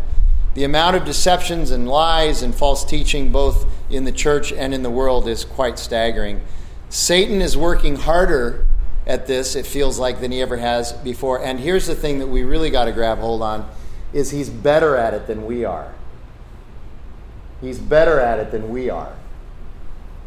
The 0.55 0.65
amount 0.65 0.97
of 0.97 1.05
deceptions 1.05 1.71
and 1.71 1.89
lies 1.89 2.43
and 2.43 2.55
false 2.55 2.85
teaching, 2.85 3.31
both 3.31 3.67
in 3.89 4.05
the 4.05 4.13
church 4.13 4.53
and 4.53 4.75
in 4.75 4.83
the 4.83 4.91
world, 4.91 5.29
is 5.29 5.45
quite 5.45 5.79
staggering. 5.79 6.41
Satan 6.89 7.41
is 7.41 7.57
working 7.57 7.97
harder 7.97 8.67
at 9.07 9.27
this, 9.27 9.55
it 9.55 9.67
feels 9.67 9.99
like, 9.99 10.21
than 10.21 10.33
he 10.33 10.41
ever 10.41 10.57
has 10.57 10.93
before. 10.93 11.43
And 11.43 11.61
here's 11.61 11.87
the 11.87 11.95
thing 11.95 12.19
that 12.19 12.27
we 12.27 12.43
really 12.43 12.71
got 12.71 12.87
to 12.87 12.93
grab 12.93 13.19
hold 13.19 13.43
on 13.43 13.71
is 14.13 14.31
he's 14.31 14.51
better 14.51 14.97
at 14.97 15.15
it 15.15 15.27
than 15.27 15.47
we 15.47 15.65
are. 15.65 15.95
He's 17.61 17.79
better 17.79 18.19
at 18.21 18.39
it 18.39 18.51
than 18.51 18.71
we 18.71 18.91
are. 18.91 19.18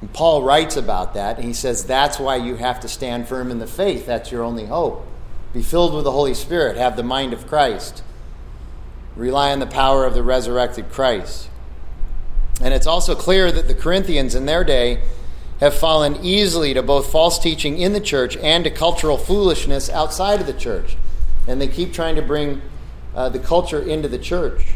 And 0.02 0.12
Paul 0.12 0.42
writes 0.42 0.76
about 0.76 1.14
that, 1.14 1.38
and 1.38 1.46
he 1.46 1.54
says 1.54 1.86
that's 1.86 2.20
why 2.20 2.36
you 2.36 2.56
have 2.56 2.80
to 2.82 2.88
stand 2.88 3.28
firm 3.28 3.52
in 3.52 3.60
the 3.60 3.68
faith. 3.68 4.06
That's 4.06 4.32
your 4.32 4.44
only 4.44 4.66
hope. 4.66 5.06
Be 5.54 5.62
filled 5.62 5.94
with 5.94 6.04
the 6.04 6.12
Holy 6.12 6.34
Spirit, 6.34 6.78
have 6.78 6.96
the 6.96 7.04
mind 7.04 7.34
of 7.34 7.48
Christ, 7.48 8.04
rely 9.16 9.52
on 9.52 9.60
the 9.60 9.68
power 9.68 10.06
of 10.06 10.14
the 10.14 10.24
resurrected 10.24 10.90
Christ. 10.90 11.50
And 12.62 12.74
it's 12.74 12.88
also 12.88 13.16
clear 13.16 13.52
that 13.52 13.68
the 13.68 13.76
Corinthians 13.76 14.34
in 14.34 14.46
their 14.46 14.64
day 14.64 15.04
have 15.60 15.76
fallen 15.76 16.18
easily 16.24 16.74
to 16.74 16.82
both 16.82 17.12
false 17.12 17.38
teaching 17.38 17.78
in 17.78 17.94
the 17.94 18.00
church 18.00 18.36
and 18.38 18.64
to 18.64 18.72
cultural 18.72 19.18
foolishness 19.18 19.90
outside 19.90 20.42
of 20.42 20.48
the 20.48 20.54
church. 20.54 20.98
And 21.48 21.62
they 21.62 21.68
keep 21.68 21.94
trying 21.94 22.16
to 22.16 22.22
bring 22.22 22.62
uh, 23.14 23.30
the 23.30 23.40
culture 23.40 23.82
into 23.82 24.08
the 24.08 24.18
church. 24.18 24.74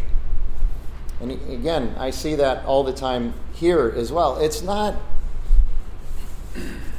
And 1.19 1.31
again, 1.31 1.95
I 1.97 2.11
see 2.11 2.35
that 2.35 2.65
all 2.65 2.83
the 2.83 2.93
time 2.93 3.33
here 3.53 3.91
as 3.95 4.11
well. 4.11 4.37
It's 4.37 4.61
not 4.61 4.95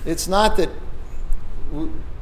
it's 0.04 0.28
not 0.28 0.56
that 0.56 0.70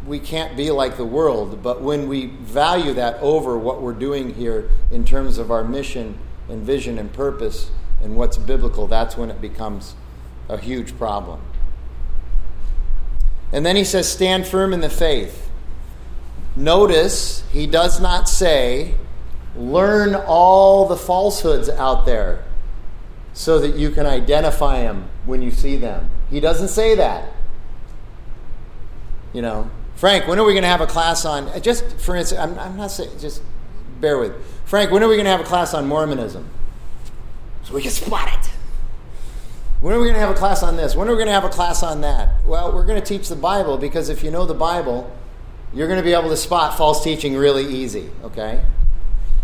we 0.07 0.19
can't 0.19 0.57
be 0.57 0.71
like 0.71 0.97
the 0.97 1.05
world, 1.05 1.63
but 1.63 1.81
when 1.81 2.09
we 2.09 2.27
value 2.27 2.93
that 2.95 3.17
over 3.21 3.57
what 3.59 3.81
we're 3.81 3.93
doing 3.93 4.35
here 4.35 4.69
in 4.91 5.05
terms 5.05 5.39
of 5.39 5.51
our 5.51 5.65
mission 5.65 6.19
and 6.49 6.63
vision 6.63 6.99
and 6.99 7.13
purpose 7.13 7.71
and 8.03 8.17
what's 8.17 8.37
biblical, 8.37 8.87
that's 8.87 9.17
when 9.17 9.31
it 9.31 9.41
becomes 9.41 9.95
a 10.49 10.59
huge 10.59 10.97
problem. 10.99 11.41
And 13.53 13.65
then 13.65 13.77
he 13.77 13.85
says, 13.85 14.11
stand 14.11 14.47
firm 14.47 14.73
in 14.73 14.81
the 14.81 14.91
faith. 14.91 15.51
Notice 16.57 17.45
he 17.51 17.67
does 17.67 18.01
not 18.01 18.29
say, 18.29 18.95
learn 19.57 20.15
all 20.15 20.87
the 20.87 20.97
falsehoods 20.97 21.69
out 21.69 22.05
there 22.05 22.45
so 23.33 23.59
that 23.59 23.77
you 23.77 23.91
can 23.91 24.07
identify 24.07 24.83
them 24.83 25.09
when 25.25 25.41
you 25.43 25.51
see 25.51 25.77
them. 25.77 26.11
He 26.35 26.41
doesn't 26.41 26.67
say 26.67 26.97
that. 26.97 27.33
You 29.33 29.41
know, 29.41 29.71
Frank, 29.95 30.27
when 30.27 30.37
are 30.41 30.45
we 30.45 30.53
going 30.53 30.65
to 30.65 30.69
have 30.69 30.81
a 30.81 30.87
class 30.87 31.25
on, 31.25 31.47
uh, 31.47 31.61
just 31.61 31.85
for 32.01 32.17
instance, 32.17 32.41
I'm, 32.41 32.59
I'm 32.59 32.77
not 32.77 32.91
saying, 32.91 33.21
just 33.21 33.41
bear 34.01 34.19
with. 34.19 34.33
Frank, 34.65 34.91
when 34.91 35.05
are 35.05 35.09
we 35.09 35.15
going 35.15 35.27
to 35.27 35.31
have 35.31 35.39
a 35.41 35.45
class 35.45 35.75
on 35.75 35.87
Mormonism? 35.87 36.51
So 37.63 37.73
we 37.73 37.83
can 37.83 37.93
spot 37.93 38.35
it. 38.35 38.51
When 39.81 39.95
are 39.95 39.99
we 40.01 40.07
going 40.07 40.15
to 40.15 40.21
have 40.21 40.31
a 40.31 40.35
class 40.35 40.65
on 40.65 40.77
this? 40.77 40.97
When 40.97 41.07
are 41.07 41.13
we 41.13 41.19
going 41.19 41.29
to 41.29 41.33
have 41.33 41.45
a 41.45 41.51
class 41.51 41.85
on 41.85 42.01
that? 42.01 42.45
Well, 42.45 42.75
we're 42.75 42.85
going 42.85 43.01
to 43.01 43.07
teach 43.07 43.29
the 43.29 43.37
Bible 43.37 43.79
because 43.79 44.09
if 44.09 44.25
you 44.25 44.33
know 44.33 44.45
the 44.45 44.55
Bible, 44.55 45.17
you're 45.73 45.87
going 45.87 46.01
to 46.01 46.05
be 46.05 46.15
able 46.15 46.31
to 46.31 46.37
spot 46.37 46.77
false 46.77 47.05
teaching 47.05 47.37
really 47.37 47.65
easy, 47.65 48.11
okay? 48.25 48.61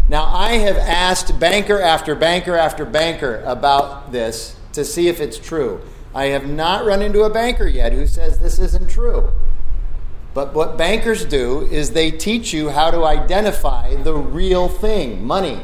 Now, 0.08 0.24
I 0.24 0.54
have 0.54 0.76
asked 0.76 1.38
banker 1.38 1.80
after 1.80 2.16
banker 2.16 2.56
after 2.56 2.84
banker 2.84 3.44
about 3.46 4.10
this 4.10 4.56
to 4.72 4.84
see 4.84 5.06
if 5.06 5.20
it's 5.20 5.38
true. 5.38 5.82
I 6.14 6.26
have 6.26 6.46
not 6.46 6.84
run 6.84 7.02
into 7.02 7.22
a 7.22 7.30
banker 7.30 7.68
yet 7.68 7.92
who 7.92 8.06
says 8.06 8.38
this 8.38 8.58
isn't 8.58 8.90
true. 8.90 9.32
But 10.32 10.54
what 10.54 10.78
bankers 10.78 11.24
do 11.24 11.66
is 11.66 11.90
they 11.90 12.10
teach 12.10 12.52
you 12.52 12.70
how 12.70 12.90
to 12.90 13.04
identify 13.04 13.94
the 13.96 14.14
real 14.14 14.68
thing, 14.68 15.24
money. 15.24 15.62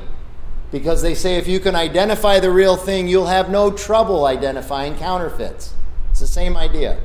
Because 0.73 1.03
they 1.03 1.15
say 1.15 1.37
if 1.37 1.47
you 1.47 1.61
can 1.61 1.77
identify 1.77 2.41
the 2.41 2.51
real 2.51 2.77
thing, 2.77 3.07
you'll 3.07 3.27
have 3.27 3.49
no 3.49 3.71
trouble 3.71 4.25
identifying 4.27 4.97
counterfeits. 4.97 5.75
It's 6.11 6.21
the 6.21 6.27
same 6.27 6.57
idea. 6.57 6.99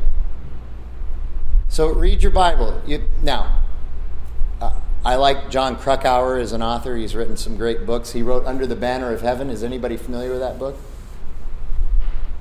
So 1.67 1.93
read 1.93 2.23
your 2.23 2.31
Bible. 2.31 2.81
You, 2.85 3.03
now, 3.21 3.61
uh, 4.59 4.73
I 5.05 5.15
like 5.15 5.49
Jon 5.49 5.77
Krakauer 5.77 6.37
as 6.37 6.53
an 6.53 6.63
author. 6.63 6.97
He's 6.97 7.15
written 7.15 7.37
some 7.37 7.55
great 7.55 7.85
books. 7.85 8.11
He 8.11 8.23
wrote 8.23 8.45
Under 8.45 8.65
the 8.65 8.75
Banner 8.75 9.13
of 9.13 9.21
Heaven. 9.21 9.49
Is 9.49 9.63
anybody 9.63 9.97
familiar 9.97 10.31
with 10.31 10.39
that 10.39 10.57
book? 10.57 10.77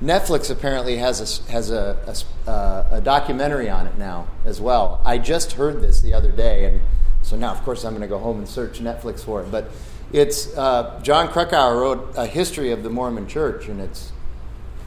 Netflix 0.01 0.49
apparently 0.49 0.97
has 0.97 1.45
a, 1.47 1.51
has 1.51 1.69
a, 1.69 2.15
a, 2.47 2.49
uh, 2.49 2.87
a, 2.91 3.01
documentary 3.01 3.69
on 3.69 3.85
it 3.85 3.97
now 3.99 4.27
as 4.45 4.59
well. 4.59 4.99
I 5.05 5.19
just 5.19 5.53
heard 5.53 5.79
this 5.81 6.01
the 6.01 6.15
other 6.15 6.31
day, 6.31 6.65
and 6.65 6.81
so 7.21 7.35
now, 7.35 7.51
of 7.51 7.61
course, 7.61 7.83
I'm 7.83 7.91
going 7.91 8.01
to 8.01 8.07
go 8.07 8.17
home 8.17 8.39
and 8.39 8.49
search 8.49 8.79
Netflix 8.79 9.23
for 9.23 9.43
it. 9.43 9.51
But 9.51 9.69
it's 10.11 10.57
uh, 10.57 10.99
Jon 11.03 11.27
Krakauer 11.27 11.79
wrote 11.79 12.13
a 12.17 12.25
history 12.25 12.71
of 12.71 12.81
the 12.81 12.89
Mormon 12.89 13.27
Church, 13.27 13.67
and 13.67 13.79
it's 13.79 14.11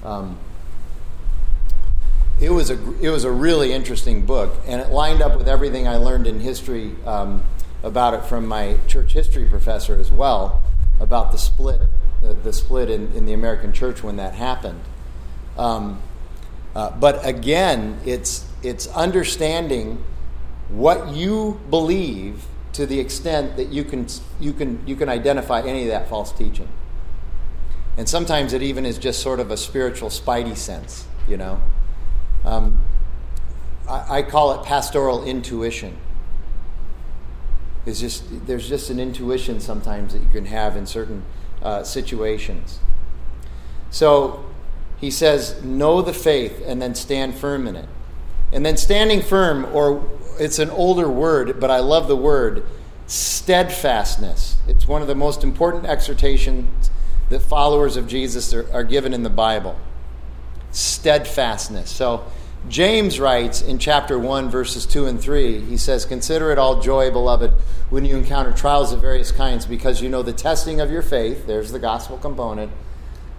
um, 0.03 0.37
it 2.41 2.51
was 2.51 2.71
a 2.71 3.01
it 3.01 3.11
was 3.11 3.23
a 3.23 3.31
really 3.31 3.73
interesting 3.73 4.27
book, 4.27 4.57
and 4.67 4.81
it 4.81 4.91
lined 4.91 5.23
up 5.23 5.37
with 5.37 5.49
everything 5.49 5.87
I 5.87 5.97
learned 5.97 6.27
in 6.27 6.41
history 6.41 6.97
um, 7.07 7.45
about 7.85 8.15
it 8.15 8.25
from 8.25 8.49
my 8.49 8.79
church 8.89 9.13
history 9.13 9.45
professor 9.45 9.97
as 9.97 10.11
well 10.11 10.61
about 10.99 11.31
the 11.31 11.39
split 11.39 11.81
the, 12.21 12.35
the 12.35 12.53
split 12.53 12.91
in, 12.91 13.13
in 13.13 13.27
the 13.27 13.33
American 13.33 13.73
church 13.73 14.03
when 14.03 14.17
that 14.17 14.35
happened. 14.35 14.81
Um, 15.57 16.01
uh, 16.75 16.91
but 16.91 17.25
again, 17.25 18.01
it's, 18.05 18.47
it's 18.63 18.87
understanding 18.89 20.03
what 20.69 21.15
you 21.15 21.61
believe 21.71 22.47
to 22.73 22.87
the 22.87 22.99
extent 22.99 23.57
that 23.57 23.69
you 23.69 23.85
can, 23.85 24.07
you, 24.41 24.53
can, 24.53 24.85
you 24.87 24.97
can 24.97 25.09
identify 25.09 25.61
any 25.61 25.83
of 25.83 25.89
that 25.89 26.09
false 26.09 26.33
teaching. 26.33 26.69
And 27.97 28.09
sometimes 28.09 28.53
it 28.53 28.63
even 28.63 28.85
is 28.85 28.99
just 28.99 29.21
sort 29.21 29.39
of 29.39 29.53
a 29.53 29.57
spiritual 29.57 30.09
spidey 30.09 30.57
sense, 30.57 31.07
you 31.29 31.37
know. 31.37 31.61
Um, 32.45 32.81
I, 33.89 34.19
I 34.19 34.23
call 34.23 34.61
it 34.61 34.67
pastoral 34.67 35.25
intuition. 35.25 35.97
It's 37.87 38.01
just, 38.01 38.47
there's 38.47 38.69
just 38.69 38.91
an 38.91 38.99
intuition 38.99 39.61
sometimes 39.61 40.15
that 40.15 40.23
you 40.23 40.29
can 40.33 40.47
have 40.47 40.77
in 40.77 40.87
certain 40.87 41.23
uh, 41.63 41.85
situations. 41.85 42.81
So 43.91 44.45
he 45.05 45.11
says, 45.11 45.63
Know 45.63 46.01
the 46.01 46.15
faith 46.15 46.63
and 46.65 46.81
then 46.81 46.95
stand 46.95 47.35
firm 47.35 47.67
in 47.67 47.77
it. 47.77 47.89
And 48.53 48.65
then 48.65 48.79
standing 48.79 49.21
firm, 49.21 49.67
or 49.67 50.09
it's 50.41 50.59
an 50.59 50.71
older 50.71 51.09
word, 51.09 51.61
but 51.61 51.71
I 51.71 51.81
love 51.81 52.09
the 52.09 52.17
word 52.17 52.65
steadfastness. 53.07 54.57
It's 54.67 54.89
one 54.89 55.03
of 55.03 55.09
the 55.09 55.15
most 55.15 55.45
important 55.45 55.85
exhortations 55.85 56.91
that 57.29 57.41
followers 57.41 57.99
of 57.99 58.09
Jesus 58.09 58.55
are, 58.55 58.67
are 58.73 58.83
given 58.83 59.13
in 59.13 59.23
the 59.25 59.31
Bible. 59.31 59.79
Steadfastness. 60.71 61.91
So, 61.91 62.25
James 62.71 63.21
writes 63.21 63.61
in 63.61 63.79
chapter 63.79 64.19
1, 64.19 64.49
verses 64.49 64.87
2 64.87 65.05
and 65.05 65.21
3, 65.21 65.61
he 65.67 65.77
says, 65.77 66.07
Consider 66.07 66.51
it 66.51 66.57
all 66.57 66.81
joy, 66.81 67.11
beloved, 67.11 67.53
when 67.91 68.07
you 68.07 68.17
encounter 68.17 68.53
trials 68.53 68.91
of 68.91 69.03
various 69.03 69.31
kinds, 69.31 69.67
because 69.67 70.01
you 70.01 70.09
know 70.09 70.23
the 70.23 70.33
testing 70.33 70.81
of 70.81 70.91
your 70.91 71.03
faith, 71.03 71.47
there's 71.47 71.73
the 71.73 71.79
gospel 71.79 72.17
component, 72.17 72.73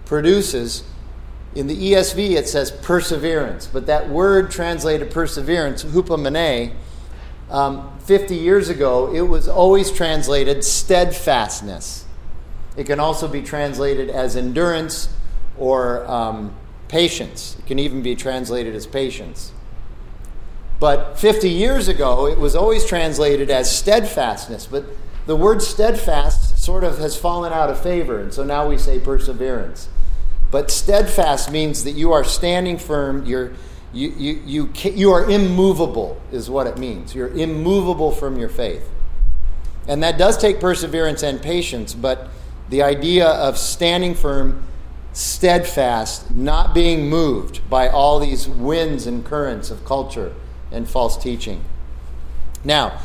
produces 0.04 0.84
in 1.56 1.66
the 1.66 1.92
ESV, 1.92 2.36
it 2.36 2.48
says 2.48 2.70
perseverance, 2.70 3.66
but 3.66 3.86
that 3.86 4.10
word 4.10 4.50
translated 4.50 5.10
perseverance, 5.10 5.82
hupomene, 5.84 6.74
um, 7.50 7.98
50 8.00 8.34
years 8.36 8.68
ago, 8.68 9.12
it 9.14 9.22
was 9.22 9.48
always 9.48 9.90
translated 9.90 10.64
steadfastness. 10.64 12.04
It 12.76 12.84
can 12.84 13.00
also 13.00 13.26
be 13.26 13.40
translated 13.40 14.10
as 14.10 14.36
endurance 14.36 15.08
or 15.56 16.06
um, 16.10 16.54
patience. 16.88 17.56
It 17.58 17.66
can 17.66 17.78
even 17.78 18.02
be 18.02 18.14
translated 18.14 18.74
as 18.74 18.86
patience. 18.86 19.52
But 20.78 21.18
50 21.18 21.48
years 21.48 21.88
ago, 21.88 22.26
it 22.26 22.38
was 22.38 22.54
always 22.54 22.84
translated 22.84 23.50
as 23.50 23.74
steadfastness. 23.74 24.66
But 24.66 24.84
the 25.24 25.36
word 25.36 25.62
steadfast 25.62 26.58
sort 26.58 26.84
of 26.84 26.98
has 26.98 27.16
fallen 27.16 27.52
out 27.52 27.70
of 27.70 27.80
favor, 27.80 28.20
and 28.20 28.32
so 28.32 28.44
now 28.44 28.68
we 28.68 28.76
say 28.76 29.00
perseverance. 29.00 29.88
But 30.50 30.70
steadfast 30.70 31.50
means 31.50 31.84
that 31.84 31.92
you 31.92 32.12
are 32.12 32.24
standing 32.24 32.78
firm, 32.78 33.26
you're, 33.26 33.52
You, 33.92 34.12
you, 34.18 34.42
you, 34.44 34.72
you 34.94 35.12
are 35.12 35.24
immovable, 35.30 36.20
is 36.30 36.50
what 36.50 36.66
it 36.66 36.76
means. 36.76 37.14
You're 37.14 37.32
immovable 37.32 38.12
from 38.12 38.38
your 38.38 38.50
faith. 38.50 38.84
And 39.88 40.02
that 40.02 40.18
does 40.18 40.36
take 40.36 40.60
perseverance 40.60 41.22
and 41.22 41.40
patience, 41.40 41.94
but 41.94 42.28
the 42.68 42.82
idea 42.82 43.26
of 43.26 43.56
standing 43.56 44.14
firm, 44.14 44.64
steadfast, 45.12 46.30
not 46.34 46.74
being 46.74 47.08
moved 47.08 47.60
by 47.70 47.88
all 47.88 48.18
these 48.20 48.48
winds 48.48 49.06
and 49.06 49.24
currents 49.24 49.70
of 49.70 49.84
culture 49.84 50.34
and 50.70 50.86
false 50.86 51.16
teaching. 51.16 51.64
Now, 52.64 53.00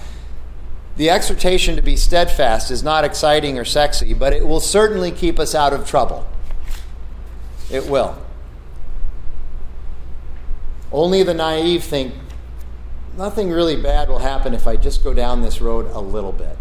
the 0.97 1.10
exhortation 1.10 1.75
to 1.77 1.82
be 1.82 1.95
steadfast 1.95 2.69
is 2.71 2.84
not 2.84 3.06
exciting 3.06 3.58
or 3.58 3.65
sexy, 3.65 4.13
but 4.13 4.34
it 4.34 4.45
will 4.45 4.60
certainly 4.60 5.12
keep 5.12 5.39
us 5.39 5.56
out 5.56 5.71
of 5.71 5.88
trouble. 5.88 6.25
It 7.71 7.88
will. 7.88 8.17
Only 10.91 11.23
the 11.23 11.34
naive 11.34 11.84
think 11.84 12.13
nothing 13.17 13.49
really 13.49 13.81
bad 13.81 14.10
will 14.10 14.19
happen 14.19 14.53
if 14.53 14.67
I 14.67 14.75
just 14.75 15.03
go 15.03 15.13
down 15.13 15.41
this 15.41 15.62
road 15.62 15.89
a 15.93 15.99
little 15.99 16.31
bit. 16.31 16.57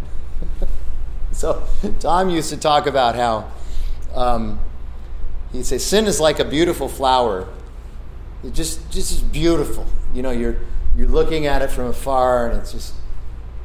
so, 1.32 1.62
Tom 1.98 2.30
used 2.30 2.50
to 2.50 2.56
talk 2.56 2.86
about 2.86 3.16
how 3.16 3.50
um, 4.14 4.60
he'd 5.52 5.66
say, 5.66 5.78
Sin 5.78 6.06
is 6.06 6.20
like 6.20 6.38
a 6.38 6.44
beautiful 6.44 6.88
flower. 6.88 7.48
It 8.44 8.54
just, 8.54 8.90
just 8.90 9.12
is 9.12 9.20
beautiful. 9.20 9.86
You 10.14 10.22
know, 10.22 10.30
you're, 10.30 10.58
you're 10.96 11.08
looking 11.08 11.46
at 11.46 11.62
it 11.62 11.70
from 11.70 11.86
afar 11.86 12.48
and 12.48 12.58
it's 12.58 12.72
just 12.72 12.94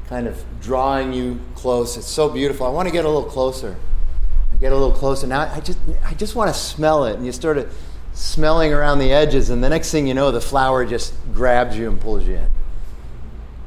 kind 0.07 0.27
of 0.27 0.43
drawing 0.61 1.13
you 1.13 1.39
close. 1.55 1.97
It's 1.97 2.07
so 2.07 2.29
beautiful. 2.29 2.65
I 2.65 2.69
want 2.69 2.87
to 2.87 2.91
get 2.91 3.05
a 3.05 3.09
little 3.09 3.29
closer. 3.29 3.75
Get 4.65 4.71
a 4.71 4.75
little 4.75 4.97
closer. 4.97 5.27
Now 5.27 5.41
I 5.41 5.59
just, 5.59 5.77
I 6.03 6.15
just 6.15 6.33
want 6.33 6.51
to 6.51 6.59
smell 6.59 7.05
it. 7.05 7.17
And 7.17 7.23
you 7.23 7.31
start 7.31 7.67
smelling 8.13 8.73
around 8.73 8.97
the 8.97 9.13
edges, 9.13 9.51
and 9.51 9.63
the 9.63 9.69
next 9.69 9.91
thing 9.91 10.07
you 10.07 10.15
know, 10.15 10.31
the 10.31 10.41
flower 10.41 10.87
just 10.87 11.13
grabs 11.35 11.77
you 11.77 11.87
and 11.87 12.01
pulls 12.01 12.25
you 12.25 12.37
in. 12.37 12.49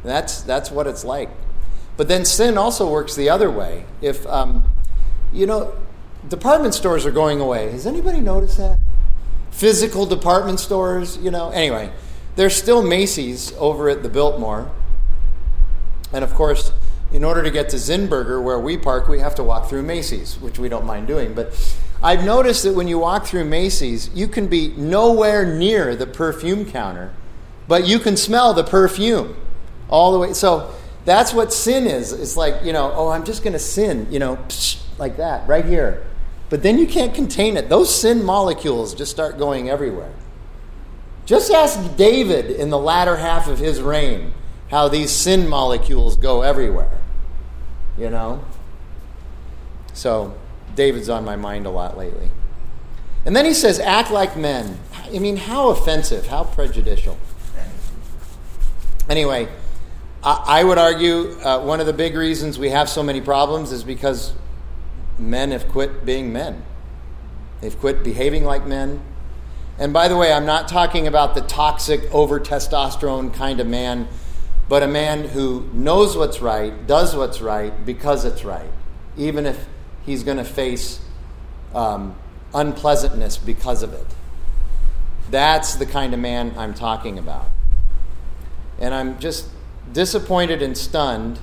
That's, 0.03 0.43
that's 0.43 0.73
what 0.73 0.89
it's 0.89 1.05
like. 1.05 1.31
But 1.97 2.09
then 2.09 2.25
sin 2.25 2.59
also 2.59 2.91
works 2.91 3.15
the 3.15 3.31
other 3.31 3.49
way. 3.49 3.87
If, 4.01 4.27
um, 4.27 4.65
you 5.33 5.47
know, 5.47 5.73
department 6.27 6.75
stores 6.75 7.07
are 7.07 7.13
going 7.13 7.39
away. 7.39 7.71
Has 7.71 7.87
anybody 7.87 8.21
noticed 8.21 8.57
that? 8.57 8.81
Physical 9.53 10.05
department 10.05 10.59
stores, 10.59 11.17
you 11.19 11.31
know. 11.31 11.51
Anyway, 11.51 11.93
there's 12.35 12.57
still 12.57 12.83
Macy's 12.83 13.53
over 13.53 13.89
at 13.89 14.03
the 14.03 14.09
Biltmore. 14.09 14.69
And 16.13 16.25
of 16.25 16.35
course, 16.35 16.73
in 17.13 17.25
order 17.25 17.43
to 17.43 17.51
get 17.51 17.71
to 17.71 17.77
Zinburger, 17.77 18.43
where 18.43 18.59
we 18.59 18.77
park, 18.77 19.09
we 19.09 19.21
have 19.21 19.35
to 19.37 19.45
walk 19.45 19.69
through 19.69 19.83
Macy's, 19.83 20.39
which 20.41 20.59
we 20.59 20.69
don't 20.69 20.85
mind 20.85 21.07
doing. 21.07 21.33
But 21.35 21.55
I've 22.03 22.25
noticed 22.25 22.65
that 22.65 22.75
when 22.75 22.87
you 22.87 22.99
walk 22.99 23.27
through 23.27 23.45
Macy's, 23.45 24.11
you 24.15 24.29
can 24.29 24.47
be 24.47 24.69
nowhere 24.77 25.47
near 25.47 25.97
the 25.97 26.07
perfume 26.07 26.71
counter, 26.71 27.13
but 27.67 27.87
you 27.87 27.99
can 27.99 28.17
smell 28.17 28.53
the 28.53 28.65
perfume 28.65 29.37
all 29.89 30.13
the 30.13 30.19
way. 30.19 30.35
So 30.35 30.75
that's 31.05 31.33
what 31.33 31.53
sin 31.53 31.87
is. 31.87 32.13
It's 32.13 32.37
like, 32.37 32.63
you 32.63 32.73
know, 32.73 32.93
oh, 32.95 33.09
I'm 33.09 33.25
just 33.25 33.43
going 33.43 33.55
to 33.55 33.59
sin, 33.59 34.07
you 34.11 34.19
know, 34.19 34.37
psh, 34.37 34.81
like 34.99 35.17
that, 35.17 35.49
right 35.49 35.65
here. 35.65 36.07
But 36.51 36.63
then 36.63 36.79
you 36.79 36.87
can't 36.87 37.15
contain 37.15 37.57
it. 37.57 37.69
Those 37.69 37.95
sin 37.95 38.23
molecules 38.23 38.95
just 38.95 39.11
start 39.11 39.39
going 39.39 39.69
everywhere. 39.69 40.13
Just 41.27 41.51
ask 41.51 41.97
David 41.97 42.51
in 42.51 42.71
the 42.71 42.79
latter 42.79 43.17
half 43.17 43.49
of 43.49 43.59
his 43.59 43.83
reign 43.83 44.33
how 44.71 44.89
these 44.89 45.11
sin 45.11 45.49
molecules 45.49 46.17
go 46.17 46.43
everywhere. 46.43 46.99
You 47.97 48.11
know? 48.11 48.45
So 49.93 50.35
David's 50.75 51.09
on 51.09 51.25
my 51.25 51.37
mind 51.37 51.67
a 51.67 51.71
lot 51.71 51.97
lately. 51.97 52.29
And 53.25 53.35
then 53.35 53.45
he 53.45 53.55
says, 53.55 53.81
act 53.81 54.11
like 54.11 54.37
men. 54.37 54.79
I 55.13 55.19
mean, 55.19 55.37
how 55.37 55.71
offensive, 55.71 56.27
how 56.29 56.45
prejudicial. 56.45 57.19
Anyway, 59.09 59.49
I, 60.23 60.63
would 60.63 60.79
argue 60.79 61.39
uh, 61.43 61.61
one 61.61 61.81
of 61.81 61.87
the 61.87 61.93
big 61.93 62.15
reasons 62.15 62.59
we 62.59 62.71
have 62.71 62.89
so 62.89 63.03
many 63.03 63.21
problems 63.21 63.73
is 63.73 63.83
because 63.83 64.35
men 65.19 65.53
have 65.53 65.69
quit 65.69 66.05
being 66.05 66.33
men. 66.33 66.63
They've 67.61 67.79
quit 67.79 68.05
behaving 68.05 68.45
like 68.45 68.67
men. 68.67 69.01
And 69.79 69.93
by 69.93 70.09
the 70.09 70.17
way, 70.17 70.33
I'm 70.33 70.45
not 70.45 70.69
talking 70.69 71.07
about 71.07 71.35
the 71.35 71.41
toxic, 71.41 72.03
over 72.13 72.39
testosterone 72.39 73.33
kind 73.33 73.61
of 73.61 73.67
man, 73.67 74.09
but 74.69 74.83
a 74.83 74.87
man 74.87 75.25
who 75.25 75.69
knows 75.73 76.17
what's 76.17 76.41
right, 76.41 76.87
does 76.87 77.17
what's 77.17 77.41
right 77.41 77.87
because 77.87 78.25
it's 78.25 78.45
right, 78.45 78.71
even 79.17 79.47
if 79.47 79.67
he's 80.05 80.23
going 80.23 80.37
to 80.37 80.45
face 80.45 81.01
um, 81.75 82.15
unpleasantness 82.55 83.39
because 83.39 83.83
of 83.83 83.93
it. 83.93 84.07
That's 85.31 85.77
the 85.77 85.87
kind 85.87 86.15
of 86.15 86.21
man 86.21 86.55
I'm 86.57 86.75
talking 86.75 87.19
about. 87.19 87.47
And 88.79 88.95
I'm 88.95 89.19
just 89.19 89.49
disappointed 89.93 90.63
and 90.63 90.77
stunned 90.77 91.39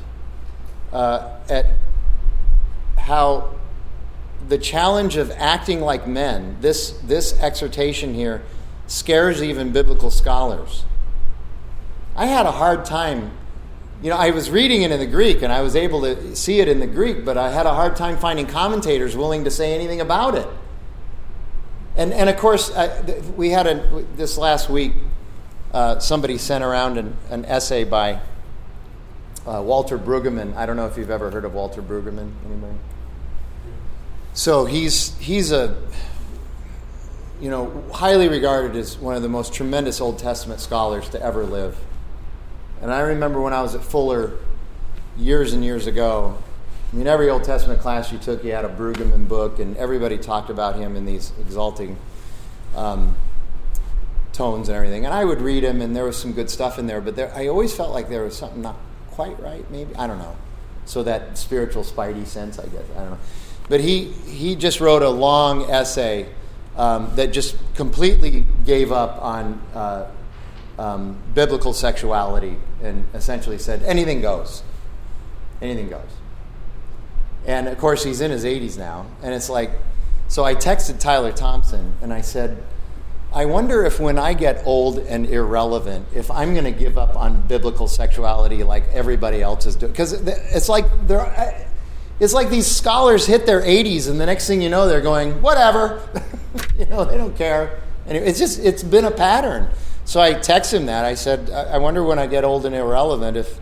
uh, 0.91 1.37
at 1.49 1.65
how 2.97 3.55
the 4.47 4.57
challenge 4.57 5.17
of 5.17 5.31
acting 5.31 5.81
like 5.81 6.07
men, 6.07 6.57
this, 6.61 6.91
this 7.03 7.39
exhortation 7.39 8.13
here, 8.13 8.43
scares 8.87 9.41
even 9.41 9.71
biblical 9.71 10.11
scholars. 10.11 10.83
I 12.15 12.27
had 12.27 12.45
a 12.45 12.51
hard 12.51 12.85
time 12.85 13.31
you 14.01 14.09
know, 14.09 14.17
I 14.17 14.31
was 14.31 14.49
reading 14.49 14.81
it 14.81 14.91
in 14.91 14.99
the 14.99 15.07
Greek 15.07 15.41
and 15.41 15.51
I 15.51 15.61
was 15.61 15.75
able 15.75 16.01
to 16.01 16.35
see 16.35 16.59
it 16.59 16.67
in 16.67 16.79
the 16.79 16.87
Greek, 16.87 17.23
but 17.25 17.37
I 17.37 17.49
had 17.49 17.65
a 17.65 17.73
hard 17.73 17.95
time 17.95 18.17
finding 18.17 18.45
commentators 18.45 19.15
willing 19.15 19.45
to 19.45 19.51
say 19.51 19.73
anything 19.73 20.01
about 20.01 20.35
it. 20.35 20.47
And, 21.97 22.11
and 22.13 22.29
of 22.29 22.35
course, 22.37 22.71
I, 22.75 23.03
we 23.37 23.51
had 23.51 23.67
a, 23.67 24.05
this 24.15 24.37
last 24.37 24.69
week, 24.69 24.93
uh, 25.73 25.99
somebody 25.99 26.37
sent 26.37 26.63
around 26.63 26.97
an, 26.97 27.15
an 27.29 27.45
essay 27.45 27.83
by 27.83 28.19
uh, 29.47 29.61
Walter 29.61 29.97
Brueggemann. 29.97 30.55
I 30.55 30.65
don't 30.65 30.75
know 30.75 30.87
if 30.87 30.97
you've 30.97 31.09
ever 31.09 31.31
heard 31.31 31.45
of 31.45 31.53
Walter 31.53 31.81
Brueggemann. 31.81 32.31
Anybody? 32.45 32.77
So 34.33 34.65
he's, 34.65 35.17
he's 35.19 35.53
a, 35.53 35.81
you 37.39 37.49
know, 37.49 37.83
highly 37.93 38.27
regarded 38.27 38.75
as 38.75 38.97
one 38.97 39.15
of 39.15 39.21
the 39.21 39.29
most 39.29 39.53
tremendous 39.53 40.01
Old 40.01 40.19
Testament 40.19 40.59
scholars 40.59 41.07
to 41.09 41.21
ever 41.21 41.45
live. 41.45 41.77
And 42.81 42.91
I 42.91 42.99
remember 42.99 43.41
when 43.41 43.53
I 43.53 43.61
was 43.61 43.75
at 43.75 43.83
Fuller 43.83 44.33
years 45.17 45.53
and 45.53 45.63
years 45.63 45.87
ago, 45.87 46.37
I 46.91 46.95
mean, 46.95 47.07
every 47.07 47.29
Old 47.29 47.43
Testament 47.43 47.81
class 47.81 48.11
you 48.11 48.17
took, 48.17 48.43
you 48.43 48.51
had 48.51 48.63
a 48.63 48.69
Brueggemann 48.69 49.27
book, 49.27 49.59
and 49.59 49.75
everybody 49.77 50.17
talked 50.17 50.49
about 50.49 50.75
him 50.75 50.95
in 50.95 51.05
these 51.05 51.31
exalting 51.41 51.97
um, 52.75 53.15
tones 54.31 54.69
and 54.69 54.75
everything. 54.75 55.05
And 55.05 55.13
I 55.13 55.25
would 55.25 55.41
read 55.41 55.63
him, 55.63 55.81
and 55.81 55.95
there 55.95 56.05
was 56.05 56.17
some 56.17 56.31
good 56.33 56.49
stuff 56.49 56.77
in 56.79 56.87
there, 56.87 57.01
but 57.01 57.15
there, 57.15 57.33
I 57.33 57.47
always 57.47 57.75
felt 57.75 57.91
like 57.91 58.09
there 58.09 58.23
was 58.23 58.37
something 58.37 58.61
not 58.61 58.75
quite 59.11 59.39
right, 59.41 59.69
maybe. 59.71 59.95
I 59.95 60.07
don't 60.07 60.19
know. 60.19 60.35
So 60.85 61.03
that 61.03 61.37
spiritual 61.37 61.83
spidey 61.83 62.27
sense, 62.27 62.59
I 62.59 62.67
guess. 62.67 62.83
I 62.95 62.99
don't 62.99 63.11
know. 63.11 63.19
But 63.67 63.81
he, 63.81 64.05
he 64.05 64.55
just 64.55 64.79
wrote 64.79 65.01
a 65.01 65.09
long 65.09 65.63
essay 65.63 66.27
um, 66.77 67.11
that 67.15 67.33
just 67.33 67.57
completely 67.75 68.45
gave 68.65 68.91
up 68.91 69.21
on 69.21 69.61
uh, 69.73 70.07
um, 70.77 71.17
biblical 71.33 71.73
sexuality 71.73 72.57
and 72.83 73.05
essentially 73.13 73.57
said 73.57 73.83
anything 73.83 74.21
goes. 74.21 74.63
Anything 75.61 75.89
goes. 75.89 76.09
And 77.45 77.67
of 77.67 77.77
course, 77.77 78.03
he's 78.03 78.21
in 78.21 78.31
his 78.31 78.43
80s 78.43 78.77
now. 78.77 79.05
And 79.21 79.33
it's 79.33 79.49
like, 79.49 79.71
so 80.27 80.43
I 80.43 80.55
texted 80.55 80.99
Tyler 80.99 81.31
Thompson 81.31 81.93
and 82.01 82.11
I 82.11 82.21
said, 82.21 82.63
I 83.33 83.45
wonder 83.45 83.85
if 83.85 83.99
when 83.99 84.17
I 84.17 84.33
get 84.33 84.63
old 84.65 84.97
and 84.99 85.25
irrelevant, 85.27 86.07
if 86.15 86.31
I'm 86.31 86.53
going 86.53 86.65
to 86.65 86.71
give 86.71 86.97
up 86.97 87.17
on 87.17 87.45
biblical 87.47 87.87
sexuality 87.87 88.63
like 88.63 88.87
everybody 88.93 89.41
else 89.41 89.65
is 89.65 89.75
doing. 89.75 89.91
Because 89.91 90.13
it's 90.13 90.69
like 90.69 90.85
they're. 91.07 91.67
It's 92.17 92.33
like 92.33 92.49
these 92.49 92.65
scholars 92.65 93.25
hit 93.25 93.45
their 93.45 93.61
80s, 93.61 94.09
and 94.09 94.21
the 94.21 94.25
next 94.25 94.47
thing 94.47 94.61
you 94.61 94.69
know, 94.69 94.87
they're 94.87 95.01
going, 95.01 95.41
whatever. 95.41 96.01
you 96.79 96.85
know, 96.85 97.03
they 97.03 97.17
don't 97.17 97.35
care. 97.35 97.81
And 98.05 98.17
it's 98.17 98.39
just, 98.39 98.59
it's 98.59 98.83
been 98.83 99.03
a 99.03 99.11
pattern. 99.11 99.67
So 100.05 100.21
I 100.21 100.35
texted 100.35 100.75
him 100.75 100.85
that. 100.85 101.03
I 101.03 101.15
said, 101.15 101.49
I 101.49 101.77
wonder 101.79 102.03
when 102.03 102.19
I 102.19 102.27
get 102.27 102.43
old 102.43 102.65
and 102.65 102.75
irrelevant 102.75 103.35
if 103.35 103.59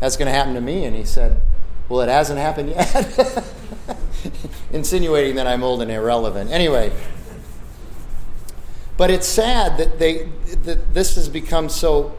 that's 0.00 0.16
going 0.16 0.26
to 0.26 0.32
happen 0.32 0.54
to 0.54 0.60
me. 0.60 0.84
And 0.84 0.94
he 0.94 1.04
said, 1.04 1.40
Well, 1.88 2.00
it 2.00 2.08
hasn't 2.08 2.38
happened 2.38 2.70
yet. 2.70 3.44
Insinuating 4.72 5.36
that 5.36 5.46
I'm 5.46 5.62
old 5.62 5.82
and 5.82 5.90
irrelevant. 5.90 6.50
Anyway. 6.50 6.92
But 8.96 9.10
it's 9.10 9.28
sad 9.28 9.78
that, 9.78 9.98
they, 9.98 10.28
that 10.64 10.94
this 10.94 11.16
has 11.16 11.28
become 11.28 11.68
so 11.68 12.16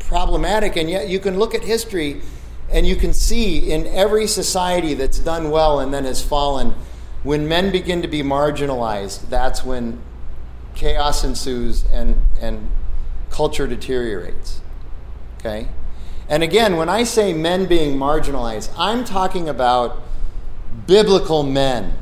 problematic, 0.00 0.76
and 0.76 0.88
yet 0.88 1.08
you 1.08 1.20
can 1.20 1.38
look 1.38 1.54
at 1.54 1.62
history 1.62 2.22
and 2.70 2.86
you 2.86 2.96
can 2.96 3.12
see 3.12 3.70
in 3.70 3.86
every 3.86 4.26
society 4.26 4.94
that's 4.94 5.18
done 5.18 5.50
well 5.50 5.78
and 5.78 5.92
then 5.94 6.04
has 6.04 6.24
fallen, 6.24 6.74
when 7.22 7.46
men 7.46 7.70
begin 7.70 8.02
to 8.02 8.08
be 8.08 8.22
marginalized, 8.22 9.28
that's 9.28 9.64
when 9.64 10.00
chaos 10.74 11.22
ensues 11.22 11.84
and, 11.92 12.20
and 12.40 12.68
culture 13.36 13.66
deteriorates. 13.66 14.62
Okay? 15.38 15.68
And 16.28 16.42
again, 16.42 16.76
when 16.76 16.88
I 16.88 17.04
say 17.04 17.34
men 17.34 17.66
being 17.66 17.98
marginalized, 17.98 18.70
I'm 18.78 19.04
talking 19.04 19.46
about 19.48 20.02
biblical 20.86 21.42
men. 21.42 21.92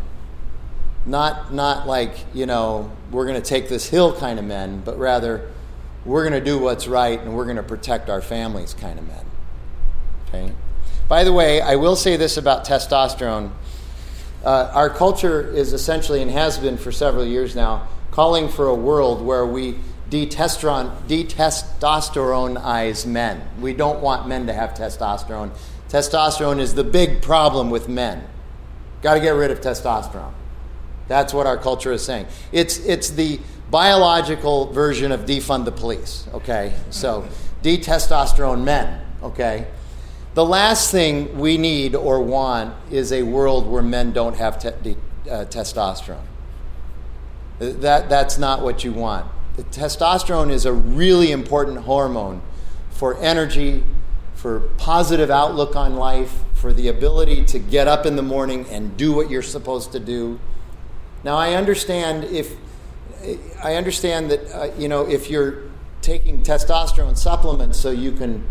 Not, 1.05 1.53
not 1.53 1.88
like, 1.88 2.12
you 2.33 2.47
know, 2.47 2.90
we're 3.11 3.27
going 3.27 3.40
to 3.40 3.47
take 3.47 3.68
this 3.68 3.88
hill 3.88 4.18
kind 4.18 4.38
of 4.38 4.44
men, 4.44 4.81
but 4.85 4.97
rather 4.97 5.51
we're 6.05 6.23
going 6.23 6.40
to 6.40 6.44
do 6.44 6.59
what's 6.59 6.87
right 6.87 7.20
and 7.20 7.37
we're 7.37 7.44
going 7.44 7.57
to 7.57 7.62
protect 7.64 8.09
our 8.09 8.23
families 8.23 8.73
kind 8.73 8.99
of 8.99 9.07
men. 9.07 9.27
Okay? 10.29 10.53
By 11.09 11.25
the 11.25 11.33
way, 11.33 11.61
I 11.61 11.77
will 11.77 11.97
say 11.97 12.16
this 12.16 12.37
about 12.37 12.64
testosterone. 12.64 13.51
Uh, 14.44 14.70
our 14.73 14.88
culture 14.88 15.51
is 15.51 15.73
essentially, 15.73 16.23
and 16.23 16.31
has 16.31 16.59
been 16.59 16.79
for 16.79 16.92
several 16.92 17.27
years 17.27 17.57
now, 17.57 17.88
calling 18.12 18.49
for 18.49 18.68
a 18.68 18.75
world 18.75 19.20
where 19.20 19.44
we 19.44 19.77
detestosteronize 20.11 23.07
men. 23.07 23.43
We 23.61 23.75
don't 23.75 24.01
want 24.01 24.29
men 24.29 24.47
to 24.47 24.53
have 24.53 24.75
testosterone. 24.75 25.51
Testosterone 25.88 26.61
is 26.61 26.75
the 26.75 26.85
big 26.85 27.23
problem 27.23 27.71
with 27.71 27.88
men. 27.88 28.23
Got 29.03 29.14
to 29.14 29.21
get 29.21 29.31
rid 29.31 29.51
of 29.51 29.61
testosterone. 29.61 30.35
That's 31.09 31.35
what 31.35 31.47
our 31.47 31.57
culture 31.57 31.93
is 31.93 32.05
saying. 32.05 32.27
It's, 32.53 32.79
it's 32.79 33.11
the 33.11 33.40
biological 33.71 34.73
version 34.73 35.12
of 35.12 35.21
defund 35.21 35.64
the 35.64 35.73
police, 35.73 36.27
okay? 36.33 36.75
So, 36.90 37.27
detestosterone 37.62 38.64
men, 38.64 39.05
okay? 39.23 39.67
The 40.35 40.45
last 40.45 40.90
thing 40.90 41.38
we 41.38 41.59
need 41.59 41.95
or 41.95 42.21
want 42.21 42.75
is 42.90 43.12
a 43.12 43.23
world 43.23 43.69
where 43.69 43.83
men 43.83 44.12
don't 44.12 44.37
have 44.37 44.59
te- 44.59 44.71
de- 44.83 45.31
uh, 45.31 45.45
testosterone. 45.45 46.25
That, 47.59 48.09
that's 48.09 48.38
not 48.38 48.62
what 48.62 48.83
you 48.83 48.93
want. 48.93 49.27
The 49.57 49.62
testosterone 49.64 50.51
is 50.51 50.67
a 50.67 50.73
really 50.73 51.31
important 51.31 51.79
hormone 51.79 52.43
for 52.90 53.17
energy, 53.19 53.85
for 54.35 54.61
positive 54.79 55.31
outlook 55.31 55.77
on 55.77 55.97
life, 55.97 56.43
for 56.55 56.73
the 56.73 56.88
ability 56.88 57.45
to 57.45 57.59
get 57.59 57.87
up 57.87 58.07
in 58.07 58.17
the 58.17 58.23
morning 58.23 58.67
and 58.71 58.97
do 58.97 59.12
what 59.12 59.31
you're 59.31 59.43
supposed 59.43 59.93
to 59.93 60.01
do. 60.01 60.40
Now, 61.23 61.37
I 61.37 61.55
understand 61.55 62.25
if 62.25 62.57
I 63.62 63.77
understand 63.77 64.31
that 64.31 64.55
uh, 64.55 64.71
you 64.77 64.88
know 64.88 65.09
if 65.09 65.31
you're 65.31 65.62
taking 66.03 66.43
testosterone 66.43 67.17
supplements 67.17 67.79
so 67.79 67.90
you 67.90 68.12
can 68.12 68.47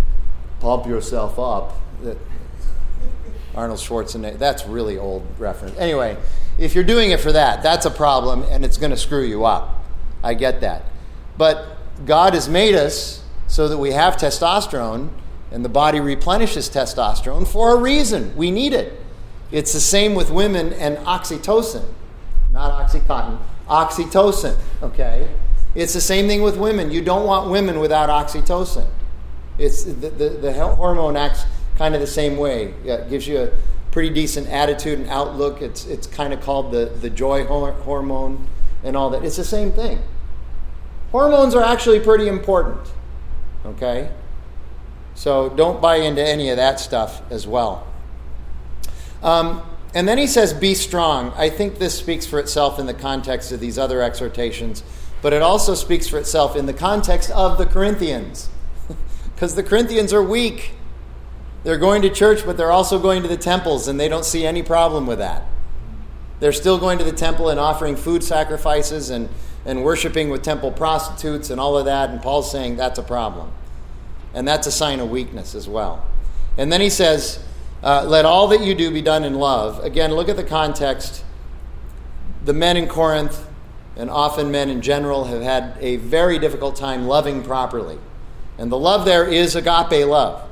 pump 0.59 0.87
yourself 0.87 1.37
up. 1.37 1.77
That 2.01 2.17
Arnold 3.55 3.79
Schwarzenegger. 3.79 4.37
That's 4.37 4.65
really 4.65 4.97
old 4.97 5.25
reference. 5.37 5.77
Anyway, 5.77 6.17
if 6.57 6.75
you're 6.75 6.83
doing 6.83 7.11
it 7.11 7.19
for 7.19 7.31
that, 7.31 7.61
that's 7.63 7.85
a 7.85 7.91
problem, 7.91 8.43
and 8.49 8.65
it's 8.65 8.77
going 8.77 8.91
to 8.91 8.97
screw 8.97 9.23
you 9.23 9.45
up. 9.45 9.83
I 10.23 10.33
get 10.33 10.61
that, 10.61 10.85
but 11.37 11.77
God 12.05 12.33
has 12.33 12.49
made 12.49 12.75
us 12.75 13.23
so 13.47 13.67
that 13.67 13.77
we 13.77 13.91
have 13.91 14.17
testosterone, 14.17 15.09
and 15.51 15.63
the 15.63 15.69
body 15.69 15.99
replenishes 15.99 16.69
testosterone 16.69 17.47
for 17.47 17.75
a 17.75 17.77
reason. 17.77 18.35
We 18.35 18.49
need 18.51 18.73
it. 18.73 18.99
It's 19.51 19.73
the 19.73 19.79
same 19.79 20.15
with 20.15 20.31
women 20.31 20.73
and 20.73 20.97
oxytocin, 20.97 21.85
not 22.51 22.71
oxycontin 22.71 23.39
oxytocin, 23.67 24.57
okay? 24.81 25.27
It's 25.75 25.93
the 25.93 26.01
same 26.01 26.27
thing 26.27 26.41
with 26.41 26.57
women. 26.57 26.91
You 26.91 27.01
don't 27.01 27.25
want 27.25 27.49
women 27.49 27.79
without 27.79 28.09
oxytocin. 28.09 28.87
It's 29.57 29.83
the, 29.83 30.09
the, 30.09 30.29
the 30.29 30.53
hormone 30.53 31.17
acts 31.17 31.43
kind 31.77 31.95
of 31.95 32.01
the 32.01 32.07
same 32.07 32.37
way. 32.37 32.73
It 32.83 33.09
gives 33.09 33.27
you 33.27 33.41
a 33.41 33.51
pretty 33.91 34.09
decent 34.09 34.47
attitude 34.49 34.99
and 34.99 35.09
outlook. 35.09 35.61
It's, 35.61 35.85
it's 35.85 36.07
kind 36.07 36.33
of 36.33 36.41
called 36.41 36.71
the, 36.71 36.85
the 36.85 37.09
joy 37.09 37.45
hormone 37.45 38.47
and 38.83 38.95
all 38.95 39.09
that. 39.11 39.23
It's 39.23 39.37
the 39.37 39.43
same 39.43 39.71
thing. 39.71 40.01
Hormones 41.13 41.53
are 41.53 41.61
actually 41.61 41.99
pretty 41.99 42.27
important, 42.27 42.91
okay? 43.63 44.09
So 45.13 45.49
don't 45.49 45.79
buy 45.79 45.97
into 45.97 46.27
any 46.27 46.49
of 46.49 46.57
that 46.57 46.79
stuff 46.79 47.21
as 47.31 47.45
well. 47.45 47.85
Um, 49.21 49.61
and 49.93 50.07
then 50.07 50.17
he 50.17 50.25
says, 50.25 50.55
Be 50.55 50.73
strong. 50.73 51.31
I 51.35 51.51
think 51.51 51.77
this 51.77 51.95
speaks 51.95 52.25
for 52.25 52.39
itself 52.39 52.79
in 52.79 52.87
the 52.87 52.95
context 52.95 53.51
of 53.51 53.59
these 53.59 53.77
other 53.77 54.01
exhortations, 54.01 54.81
but 55.21 55.33
it 55.33 55.43
also 55.43 55.75
speaks 55.75 56.07
for 56.07 56.17
itself 56.17 56.55
in 56.55 56.65
the 56.65 56.73
context 56.73 57.29
of 57.29 57.59
the 57.59 57.65
Corinthians. 57.67 58.49
Because 59.35 59.53
the 59.53 59.63
Corinthians 59.63 60.13
are 60.13 60.23
weak. 60.23 60.71
They're 61.63 61.77
going 61.77 62.01
to 62.01 62.09
church, 62.09 62.43
but 62.43 62.57
they're 62.57 62.71
also 62.71 62.97
going 62.97 63.21
to 63.21 63.27
the 63.27 63.37
temples, 63.37 63.87
and 63.87 63.99
they 63.99 64.09
don't 64.09 64.25
see 64.25 64.47
any 64.47 64.63
problem 64.63 65.05
with 65.05 65.19
that. 65.19 65.43
They're 66.39 66.53
still 66.53 66.79
going 66.79 66.97
to 66.97 67.03
the 67.03 67.11
temple 67.11 67.49
and 67.49 67.59
offering 67.59 67.95
food 67.95 68.23
sacrifices 68.23 69.11
and, 69.11 69.29
and 69.65 69.83
worshiping 69.83 70.29
with 70.29 70.43
temple 70.43 70.71
prostitutes 70.71 71.49
and 71.49 71.59
all 71.59 71.77
of 71.77 71.85
that. 71.85 72.09
And 72.09 72.21
Paul's 72.21 72.51
saying 72.51 72.75
that's 72.75 72.99
a 72.99 73.03
problem. 73.03 73.51
And 74.33 74.47
that's 74.47 74.67
a 74.67 74.71
sign 74.71 74.99
of 74.99 75.09
weakness 75.09 75.55
as 75.55 75.67
well. 75.67 76.05
And 76.57 76.71
then 76.71 76.81
he 76.81 76.89
says, 76.89 77.43
uh, 77.83 78.05
let 78.05 78.25
all 78.25 78.47
that 78.49 78.61
you 78.61 78.75
do 78.75 78.91
be 78.91 79.01
done 79.01 79.23
in 79.23 79.35
love. 79.35 79.83
Again, 79.83 80.13
look 80.13 80.29
at 80.29 80.37
the 80.37 80.43
context. 80.43 81.23
The 82.45 82.53
men 82.53 82.77
in 82.77 82.87
Corinth, 82.87 83.45
and 83.95 84.09
often 84.09 84.51
men 84.51 84.69
in 84.69 84.81
general, 84.81 85.25
have 85.25 85.41
had 85.41 85.77
a 85.79 85.97
very 85.97 86.39
difficult 86.39 86.75
time 86.75 87.07
loving 87.07 87.43
properly. 87.43 87.99
And 88.57 88.71
the 88.71 88.77
love 88.77 89.05
there 89.05 89.25
is 89.25 89.55
agape 89.55 90.07
love. 90.07 90.49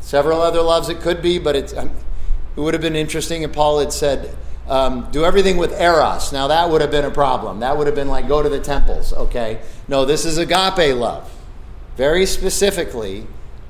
Several 0.00 0.40
other 0.40 0.62
loves 0.62 0.88
it 0.88 1.00
could 1.00 1.22
be, 1.22 1.38
but 1.38 1.76
um, 1.76 1.90
it 2.56 2.60
would 2.60 2.74
have 2.74 2.82
been 2.82 2.96
interesting 2.96 3.42
if 3.42 3.52
Paul 3.52 3.78
had 3.78 3.92
said, 3.92 4.36
um, 4.70 5.08
do 5.10 5.24
everything 5.24 5.56
with 5.56 5.78
eros. 5.78 6.32
Now, 6.32 6.46
that 6.46 6.70
would 6.70 6.80
have 6.80 6.92
been 6.92 7.04
a 7.04 7.10
problem. 7.10 7.60
That 7.60 7.76
would 7.76 7.88
have 7.88 7.96
been 7.96 8.08
like 8.08 8.28
go 8.28 8.40
to 8.40 8.48
the 8.48 8.60
temples, 8.60 9.12
okay? 9.12 9.60
No, 9.88 10.04
this 10.04 10.24
is 10.24 10.38
agape 10.38 10.96
love. 10.96 11.30
Very 11.96 12.24
specifically, 12.24 13.26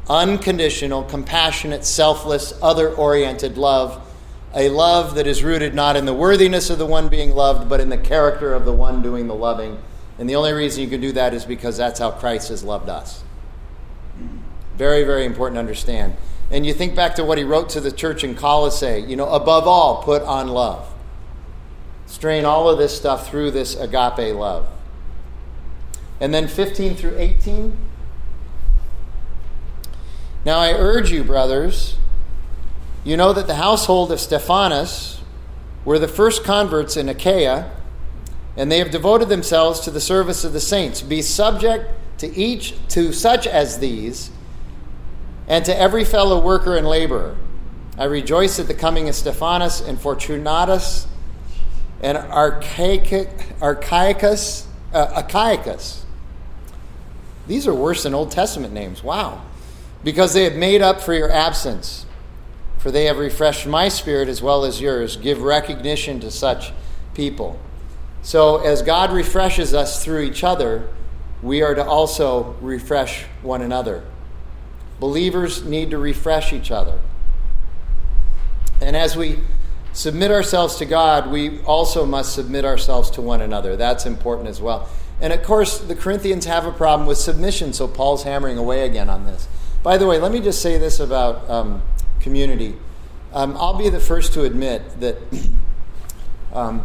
unconditional, 0.09 1.03
compassionate, 1.05 1.87
selfless, 1.87 2.53
other 2.63 2.95
oriented 2.95 3.57
love. 3.57 4.07
A 4.55 4.69
love 4.69 5.15
that 5.15 5.27
is 5.27 5.43
rooted 5.43 5.75
not 5.75 5.97
in 5.97 6.05
the 6.05 6.13
worthiness 6.13 6.69
of 6.69 6.79
the 6.79 6.87
one 6.87 7.09
being 7.09 7.31
loved, 7.31 7.69
but 7.69 7.81
in 7.81 7.89
the 7.89 7.99
character 7.99 8.53
of 8.53 8.67
the 8.67 8.73
one 8.73 9.01
doing 9.01 9.27
the 9.27 9.35
loving. 9.35 9.79
And 10.19 10.29
the 10.29 10.37
only 10.37 10.53
reason 10.53 10.83
you 10.83 10.91
can 10.91 11.01
do 11.01 11.13
that 11.13 11.33
is 11.33 11.47
because 11.47 11.79
that's 11.79 11.99
how 11.99 12.11
Christ 12.11 12.51
has 12.51 12.63
loved 12.63 12.91
us. 12.91 13.25
Very, 14.77 15.03
very 15.05 15.25
important 15.25 15.57
to 15.57 15.61
understand. 15.61 16.17
And 16.51 16.67
you 16.67 16.75
think 16.75 16.97
back 16.97 17.15
to 17.15 17.25
what 17.25 17.39
he 17.39 17.45
wrote 17.45 17.69
to 17.71 17.81
the 17.81 17.93
church 17.93 18.25
in 18.25 18.35
Colossae, 18.35 19.05
you 19.07 19.17
know, 19.17 19.29
above 19.29 19.69
all, 19.69 20.03
put 20.03 20.23
on 20.23 20.49
love. 20.49 20.93
Strain 22.07 22.45
all 22.45 22.69
of 22.69 22.79
this 22.79 22.97
stuff 22.97 23.29
through 23.29 23.53
this 23.53 23.77
agape 23.77 24.35
love. 24.35 24.67
And 26.21 26.35
then 26.35 26.49
15 26.49 26.97
through 26.97 27.17
18. 27.17 27.77
Now 30.45 30.59
I 30.59 30.73
urge 30.73 31.13
you, 31.13 31.23
brothers, 31.23 31.97
you 33.05 33.17
know 33.17 33.33
that 33.33 33.47
the 33.47 33.55
household 33.55 34.11
of 34.11 34.21
Stephanas 34.21 35.21
were 35.85 35.99
the 35.99 36.09
first 36.09 36.45
converts 36.45 36.97
in 36.97 37.09
Achaia, 37.09 37.71
and 38.57 38.71
they 38.71 38.79
have 38.79 38.91
devoted 38.91 39.29
themselves 39.29 39.81
to 39.81 39.91
the 39.91 40.01
service 40.01 40.45
of 40.45 40.53
the 40.53 40.61
saints. 40.61 41.01
Be 41.01 41.23
subject 41.23 41.91
to 42.19 42.35
each 42.37 42.75
to 42.89 43.13
such 43.13 43.47
as 43.47 43.79
these, 43.79 44.31
and 45.51 45.67
to 45.67 45.79
every 45.79 46.07
fellow 46.07 46.41
worker 46.41 46.77
and 46.77 46.87
laborer. 46.89 47.37
I 47.99 48.05
rejoice 48.05 48.59
at 48.59 48.69
the 48.69 48.75
coming 48.75 49.11
of 49.11 49.15
Stephanas 49.15 49.83
and 49.83 50.01
Fortunatus 50.01 51.07
and 52.03 52.17
Archaicus, 52.17 53.59
uh, 54.95 55.23
Achaicus. 55.23 56.05
These 57.47 57.67
are 57.67 57.75
worse 57.75 58.05
than 58.05 58.15
Old 58.15 58.31
Testament 58.31 58.73
names. 58.73 59.05
Wow 59.05 59.43
because 60.03 60.33
they 60.33 60.45
have 60.45 60.57
made 60.57 60.83
up 60.83 61.01
for 61.01 61.15
your 61.15 61.31
absence. 61.31 62.07
For 62.79 62.91
they 62.91 63.05
have 63.05 63.19
refreshed 63.19 63.67
my 63.67 63.89
spirit 63.89 64.29
as 64.29 64.41
well 64.41 64.65
as 64.65 64.81
yours. 64.81 65.17
Give 65.17 65.43
recognition 65.43 66.21
to 66.21 66.31
such 66.31 66.73
people. 67.15 67.59
So, 68.23 68.59
as 68.59 68.83
God 68.83 69.13
refreshes 69.13 69.75
us 69.75 70.03
through 70.03 70.23
each 70.23 70.45
other, 70.45 70.89
we 71.43 71.63
are 71.63 71.75
to 71.75 71.85
also 71.85 72.57
refresh 72.61 73.25
one 73.43 73.63
another. 73.63 74.05
Believers 75.01 75.65
need 75.65 75.91
to 75.91 75.99
refresh 75.99 76.53
each 76.53 76.71
other. 76.71 77.01
And 78.81 78.95
as 78.95 79.17
we 79.17 79.41
submit 79.93 80.31
ourselves 80.31 80.77
to 80.77 80.85
God, 80.85 81.31
we 81.31 81.61
also 81.63 82.07
must 82.07 82.35
submit 82.35 82.65
ourselves 82.65 83.11
to 83.13 83.23
one 83.23 83.41
another. 83.41 83.77
That's 83.77 84.07
important 84.07 84.49
as 84.49 84.61
well. 84.61 84.89
And 85.21 85.33
of 85.33 85.43
course, 85.43 85.79
the 85.79 85.95
Corinthians 85.95 86.45
have 86.47 86.67
a 86.67 86.73
problem 86.73 87.07
with 87.07 87.19
submission, 87.19 87.73
so 87.73 87.89
Paul's 87.89 88.23
hammering 88.23 88.59
away 88.59 88.87
again 88.87 89.11
on 89.11 89.27
this. 89.27 89.49
By 89.83 89.97
the 89.97 90.07
way, 90.07 90.19
let 90.19 90.33
me 90.33 90.41
just 90.41 90.63
say 90.63 90.79
this 90.79 91.01
about 91.01 91.49
um, 91.49 91.83
community. 92.21 92.77
Um, 93.33 93.57
I'll 93.57 93.77
be 93.77 93.89
the 93.89 94.01
first 94.01 94.33
to 94.35 94.45
admit 94.45 95.01
that, 95.01 95.17
um, 96.53 96.83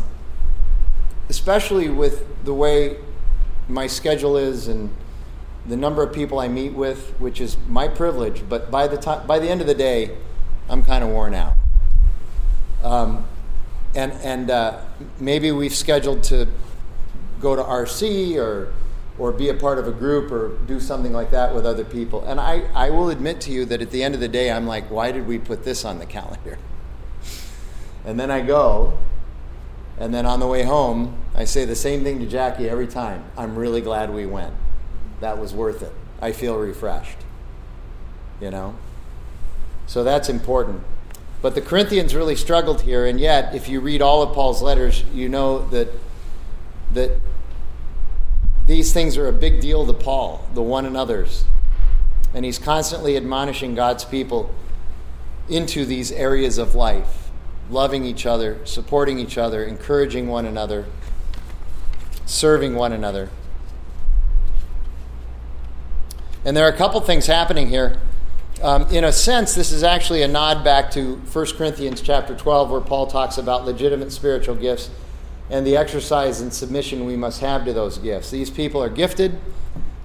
especially 1.30 1.90
with 1.90 2.26
the 2.46 2.54
way 2.54 2.98
my 3.68 3.88
schedule 3.88 4.38
is 4.38 4.68
and 4.68 4.90
the 5.68 5.78
number 5.78 6.04
of 6.04 6.14
people 6.14 6.40
I 6.40 6.48
meet 6.48 6.74
with, 6.74 7.12
which 7.20 7.42
is 7.42 7.58
my 7.68 7.88
privilege, 7.88 8.44
but 8.48 8.70
by 8.70 8.88
the 8.88 8.98
time, 8.98 9.26
by 9.26 9.40
the 9.40 9.50
end 9.50 9.62
of 9.62 9.68
the 9.68 9.74
day, 9.74 10.18
I'm 10.70 10.84
kind 10.84 11.04
of 11.04 11.10
worn 11.10 11.34
out. 11.34 11.56
Um, 12.84 13.26
and 13.96 14.12
and 14.14 14.52
uh, 14.52 14.82
maybe 15.20 15.52
we've 15.52 15.74
scheduled 15.74 16.24
to 16.26 16.48
go 17.40 17.56
to 17.56 17.64
RC 17.64 18.38
or 18.38 18.74
or 19.18 19.32
be 19.32 19.50
a 19.50 19.54
part 19.54 19.80
of 19.80 19.88
a 19.88 19.92
group 19.92 20.32
or 20.32 20.50
do 20.68 20.80
something 20.80 21.14
like 21.14 21.32
that 21.32 21.56
with 21.56 21.66
other 21.66 21.86
people. 21.86 22.26
And 22.26 22.40
I, 22.40 22.64
I 22.74 22.90
will 22.90 23.10
admit 23.10 23.40
to 23.42 23.52
you 23.52 23.64
that 23.66 23.82
at 23.82 23.92
the 23.92 24.04
end 24.04 24.14
of 24.14 24.20
the 24.20 24.28
day, 24.28 24.52
I'm 24.52 24.68
like, 24.68 24.92
why 24.92 25.14
did 25.14 25.26
we 25.26 25.40
put 25.40 25.64
this 25.64 25.86
on 25.86 26.00
the 26.00 26.06
calendar? 26.06 26.58
And 28.04 28.20
then 28.20 28.30
I 28.30 28.42
go, 28.42 29.00
and 29.98 30.14
then 30.14 30.28
on 30.28 30.40
the 30.40 30.46
way 30.46 30.62
home, 30.62 31.18
I 31.34 31.46
say 31.46 31.66
the 31.66 31.76
same 31.76 32.04
thing 32.04 32.20
to 32.20 32.28
Jackie 32.28 32.70
every 32.70 32.86
time. 32.86 33.24
I'm 33.36 33.56
really 33.56 33.82
glad 33.82 34.14
we 34.14 34.28
went. 34.28 34.54
That 35.20 35.38
was 35.38 35.54
worth 35.54 35.82
it. 35.82 35.92
I 36.22 36.32
feel 36.32 36.58
refreshed. 36.58 37.18
You 38.42 38.52
know? 38.52 38.76
So 39.88 40.04
that's 40.04 40.30
important. 40.30 40.82
But 41.42 41.56
the 41.56 41.62
Corinthians 41.62 42.16
really 42.16 42.36
struggled 42.36 42.82
here, 42.82 43.06
and 43.06 43.20
yet, 43.20 43.54
if 43.54 43.70
you 43.70 43.80
read 43.80 44.02
all 44.02 44.24
of 44.24 44.34
Paul's 44.34 44.62
letters, 44.62 45.04
you 45.14 45.30
know 45.30 45.68
that, 45.70 45.90
that 46.94 47.20
these 48.66 48.92
things 48.92 49.16
are 49.16 49.28
a 49.28 49.34
big 49.34 49.62
deal 49.62 49.86
to 49.86 49.94
Paul, 49.94 50.48
the 50.54 50.62
one 50.62 50.86
another's. 50.86 51.46
And 52.34 52.44
he's 52.44 52.58
constantly 52.58 53.16
admonishing 53.16 53.76
God's 53.76 54.04
people 54.04 54.54
into 55.48 55.86
these 55.86 56.12
areas 56.12 56.58
of 56.58 56.74
life, 56.74 57.30
loving 57.70 58.04
each 58.04 58.26
other, 58.26 58.60
supporting 58.66 59.20
each 59.20 59.38
other, 59.38 59.64
encouraging 59.64 60.28
one 60.28 60.46
another, 60.46 60.86
serving 62.26 62.76
one 62.76 62.92
another. 62.92 63.30
And 66.46 66.56
there 66.56 66.66
are 66.66 66.70
a 66.70 66.78
couple 66.78 67.02
things 67.02 67.26
happening 67.26 67.70
here. 67.70 68.00
Um, 68.62 68.88
in 68.90 69.04
a 69.04 69.12
sense, 69.12 69.56
this 69.56 69.72
is 69.72 69.84
actually 69.84 70.22
a 70.22 70.28
nod 70.28 70.64
back 70.64 70.92
to 70.92 71.16
1 71.16 71.46
Corinthians 71.58 72.02
chapter 72.02 72.36
12, 72.36 72.70
where 72.70 72.82
Paul 72.82 73.08
talks 73.08 73.38
about 73.38 73.66
legitimate 73.66 74.12
spiritual 74.12 74.56
gifts 74.56 74.92
and 75.50 75.66
the 75.66 75.76
exercise 75.76 76.42
and 76.42 76.54
submission 76.54 77.06
we 77.06 77.16
must 77.16 77.42
have 77.42 77.66
to 77.66 77.74
those 77.74 77.98
gifts. 77.98 78.32
These 78.32 78.50
people 78.50 78.82
are 78.82 78.90
gifted, 78.90 79.38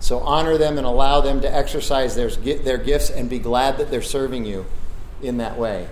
so 0.01 0.19
honor 0.21 0.59
them 0.59 0.79
and 0.79 0.87
allow 0.87 1.21
them 1.21 1.41
to 1.43 1.55
exercise 1.55 2.15
their, 2.15 2.31
their 2.31 2.79
gifts 2.79 3.11
and 3.11 3.31
be 3.31 3.39
glad 3.39 3.79
that 3.79 3.91
they're 3.91 4.03
serving 4.03 4.47
you 4.47 4.67
in 5.23 5.37
that 5.39 5.59
way. 5.59 5.89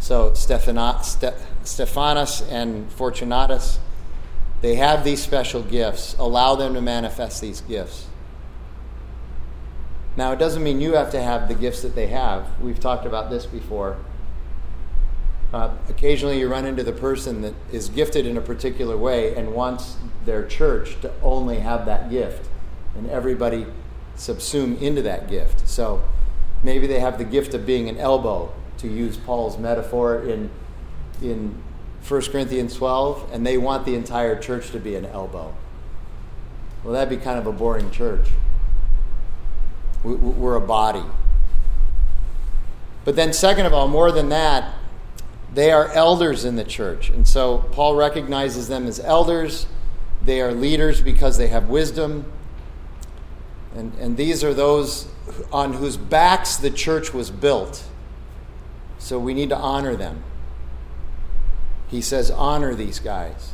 So, 0.00 0.34
Stephanos 0.34 2.42
and 2.50 2.92
Fortunatus, 2.92 3.78
they 4.60 4.74
have 4.76 5.04
these 5.04 5.22
special 5.22 5.62
gifts. 5.62 6.16
Allow 6.18 6.56
them 6.56 6.74
to 6.74 6.80
manifest 6.80 7.40
these 7.40 7.60
gifts. 7.62 8.06
Now, 10.16 10.32
it 10.32 10.38
doesn't 10.38 10.62
mean 10.62 10.80
you 10.80 10.94
have 10.94 11.10
to 11.10 11.20
have 11.20 11.48
the 11.48 11.54
gifts 11.54 11.82
that 11.82 11.94
they 11.94 12.06
have. 12.08 12.60
We've 12.60 12.78
talked 12.78 13.04
about 13.04 13.30
this 13.30 13.46
before. 13.46 13.96
Uh, 15.52 15.74
occasionally, 15.88 16.38
you 16.38 16.48
run 16.48 16.66
into 16.66 16.82
the 16.82 16.92
person 16.92 17.42
that 17.42 17.54
is 17.72 17.88
gifted 17.88 18.26
in 18.26 18.36
a 18.36 18.40
particular 18.40 18.96
way 18.96 19.34
and 19.34 19.54
wants 19.54 19.96
their 20.24 20.46
church 20.46 21.00
to 21.00 21.12
only 21.22 21.60
have 21.60 21.86
that 21.86 22.10
gift, 22.10 22.48
and 22.96 23.08
everybody 23.10 23.66
subsume 24.16 24.80
into 24.80 25.02
that 25.02 25.28
gift. 25.28 25.68
So 25.68 26.02
maybe 26.62 26.86
they 26.86 27.00
have 27.00 27.18
the 27.18 27.24
gift 27.24 27.54
of 27.54 27.66
being 27.66 27.88
an 27.88 27.98
elbow, 27.98 28.52
to 28.78 28.88
use 28.88 29.16
Paul's 29.16 29.58
metaphor 29.58 30.22
in, 30.24 30.50
in 31.22 31.62
1 32.06 32.22
Corinthians 32.22 32.76
12, 32.76 33.30
and 33.32 33.46
they 33.46 33.56
want 33.56 33.86
the 33.86 33.94
entire 33.94 34.38
church 34.38 34.70
to 34.70 34.78
be 34.78 34.94
an 34.94 35.06
elbow. 35.06 35.54
Well, 36.82 36.92
that'd 36.92 37.08
be 37.08 37.22
kind 37.22 37.38
of 37.38 37.46
a 37.46 37.52
boring 37.52 37.90
church. 37.90 38.28
We're 40.04 40.56
a 40.56 40.60
body. 40.60 41.02
But 43.04 43.16
then, 43.16 43.32
second 43.32 43.66
of 43.66 43.72
all, 43.72 43.88
more 43.88 44.12
than 44.12 44.28
that, 44.28 44.74
they 45.52 45.70
are 45.70 45.88
elders 45.88 46.44
in 46.44 46.56
the 46.56 46.64
church. 46.64 47.10
And 47.10 47.26
so 47.26 47.58
Paul 47.72 47.94
recognizes 47.94 48.68
them 48.68 48.86
as 48.86 49.00
elders. 49.00 49.66
They 50.22 50.40
are 50.40 50.52
leaders 50.52 51.00
because 51.00 51.38
they 51.38 51.48
have 51.48 51.68
wisdom. 51.68 52.30
And, 53.74 53.92
and 53.98 54.16
these 54.16 54.42
are 54.42 54.54
those 54.54 55.08
on 55.52 55.74
whose 55.74 55.96
backs 55.96 56.56
the 56.56 56.70
church 56.70 57.12
was 57.12 57.30
built. 57.30 57.84
So 58.98 59.18
we 59.18 59.34
need 59.34 59.50
to 59.50 59.56
honor 59.56 59.96
them. 59.96 60.22
He 61.88 62.00
says, 62.00 62.30
honor 62.30 62.74
these 62.74 62.98
guys. 62.98 63.52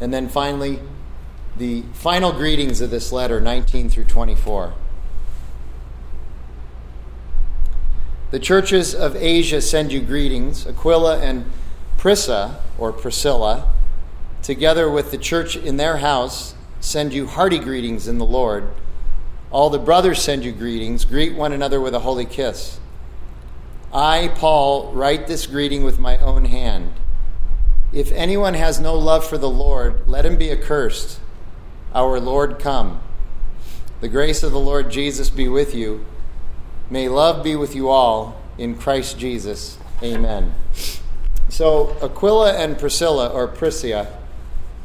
And 0.00 0.14
then 0.14 0.28
finally, 0.28 0.80
the 1.56 1.82
final 1.92 2.32
greetings 2.32 2.80
of 2.80 2.90
this 2.90 3.10
letter, 3.10 3.40
19 3.40 3.90
through 3.90 4.04
24. 4.04 4.74
The 8.30 8.38
churches 8.38 8.94
of 8.94 9.16
Asia 9.16 9.60
send 9.60 9.90
you 9.90 10.00
greetings. 10.00 10.66
Aquila 10.66 11.20
and 11.20 11.50
Prisca, 11.96 12.60
or 12.78 12.92
Priscilla, 12.92 13.72
together 14.42 14.90
with 14.90 15.10
the 15.10 15.18
church 15.18 15.56
in 15.56 15.78
their 15.78 15.98
house, 15.98 16.54
send 16.80 17.14
you 17.14 17.26
hearty 17.26 17.58
greetings 17.58 18.06
in 18.06 18.18
the 18.18 18.26
Lord. 18.26 18.68
All 19.50 19.70
the 19.70 19.78
brothers 19.78 20.20
send 20.20 20.44
you 20.44 20.52
greetings. 20.52 21.06
Greet 21.06 21.34
one 21.34 21.52
another 21.52 21.80
with 21.80 21.94
a 21.94 22.00
holy 22.00 22.26
kiss. 22.26 22.78
I, 23.94 24.28
Paul, 24.34 24.92
write 24.92 25.26
this 25.26 25.46
greeting 25.46 25.82
with 25.82 25.98
my 25.98 26.18
own 26.18 26.44
hand. 26.44 26.92
If 27.92 28.12
anyone 28.12 28.52
has 28.54 28.78
no 28.78 28.94
love 28.94 29.26
for 29.26 29.38
the 29.38 29.48
Lord, 29.48 30.06
let 30.06 30.26
him 30.26 30.36
be 30.36 30.52
accursed. 30.52 31.20
Our 31.94 32.20
Lord 32.20 32.58
come. 32.58 33.00
The 34.02 34.08
grace 34.08 34.42
of 34.42 34.52
the 34.52 34.60
Lord 34.60 34.90
Jesus 34.90 35.30
be 35.30 35.48
with 35.48 35.74
you. 35.74 36.04
May 36.90 37.08
love 37.10 37.44
be 37.44 37.54
with 37.54 37.74
you 37.74 37.90
all 37.90 38.40
in 38.56 38.74
Christ 38.74 39.18
Jesus. 39.18 39.78
Amen. 40.02 40.54
So, 41.50 41.96
Aquila 42.02 42.54
and 42.54 42.78
Priscilla, 42.78 43.28
or 43.28 43.46
Prisca, 43.46 44.18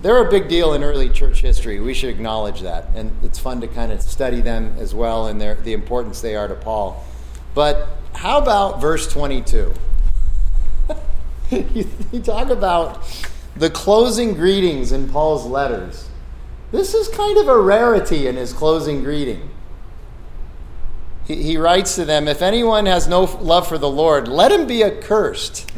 they're 0.01 0.27
a 0.27 0.29
big 0.29 0.49
deal 0.49 0.73
in 0.73 0.83
early 0.83 1.07
church 1.07 1.39
history. 1.39 1.79
We 1.79 1.93
should 1.93 2.09
acknowledge 2.09 2.59
that. 2.61 2.89
And 2.93 3.15
it's 3.23 3.39
fun 3.39 3.61
to 3.61 3.67
kind 3.67 3.91
of 3.93 4.01
study 4.01 4.41
them 4.41 4.75
as 4.77 4.93
well 4.93 5.27
and 5.27 5.39
their, 5.39 5.55
the 5.55 5.71
importance 5.71 6.19
they 6.19 6.35
are 6.35 6.49
to 6.49 6.55
Paul. 6.55 7.05
But 7.55 7.87
how 8.15 8.37
about 8.41 8.81
verse 8.81 9.09
22? 9.09 9.73
you, 11.51 11.89
you 12.11 12.19
talk 12.21 12.49
about 12.49 13.01
the 13.55 13.69
closing 13.69 14.33
greetings 14.33 14.91
in 14.91 15.07
Paul's 15.07 15.45
letters. 15.45 16.09
This 16.73 16.93
is 16.93 17.07
kind 17.07 17.37
of 17.37 17.47
a 17.47 17.57
rarity 17.57 18.27
in 18.27 18.35
his 18.35 18.51
closing 18.51 19.03
greeting 19.03 19.51
he, 21.25 21.41
he 21.41 21.57
writes 21.57 21.95
to 21.95 22.05
them, 22.05 22.27
If 22.27 22.41
anyone 22.41 22.85
has 22.85 23.07
no 23.07 23.23
love 23.23 23.67
for 23.67 23.77
the 23.77 23.89
Lord, 23.89 24.27
let 24.27 24.51
him 24.51 24.67
be 24.67 24.83
accursed. 24.83 25.71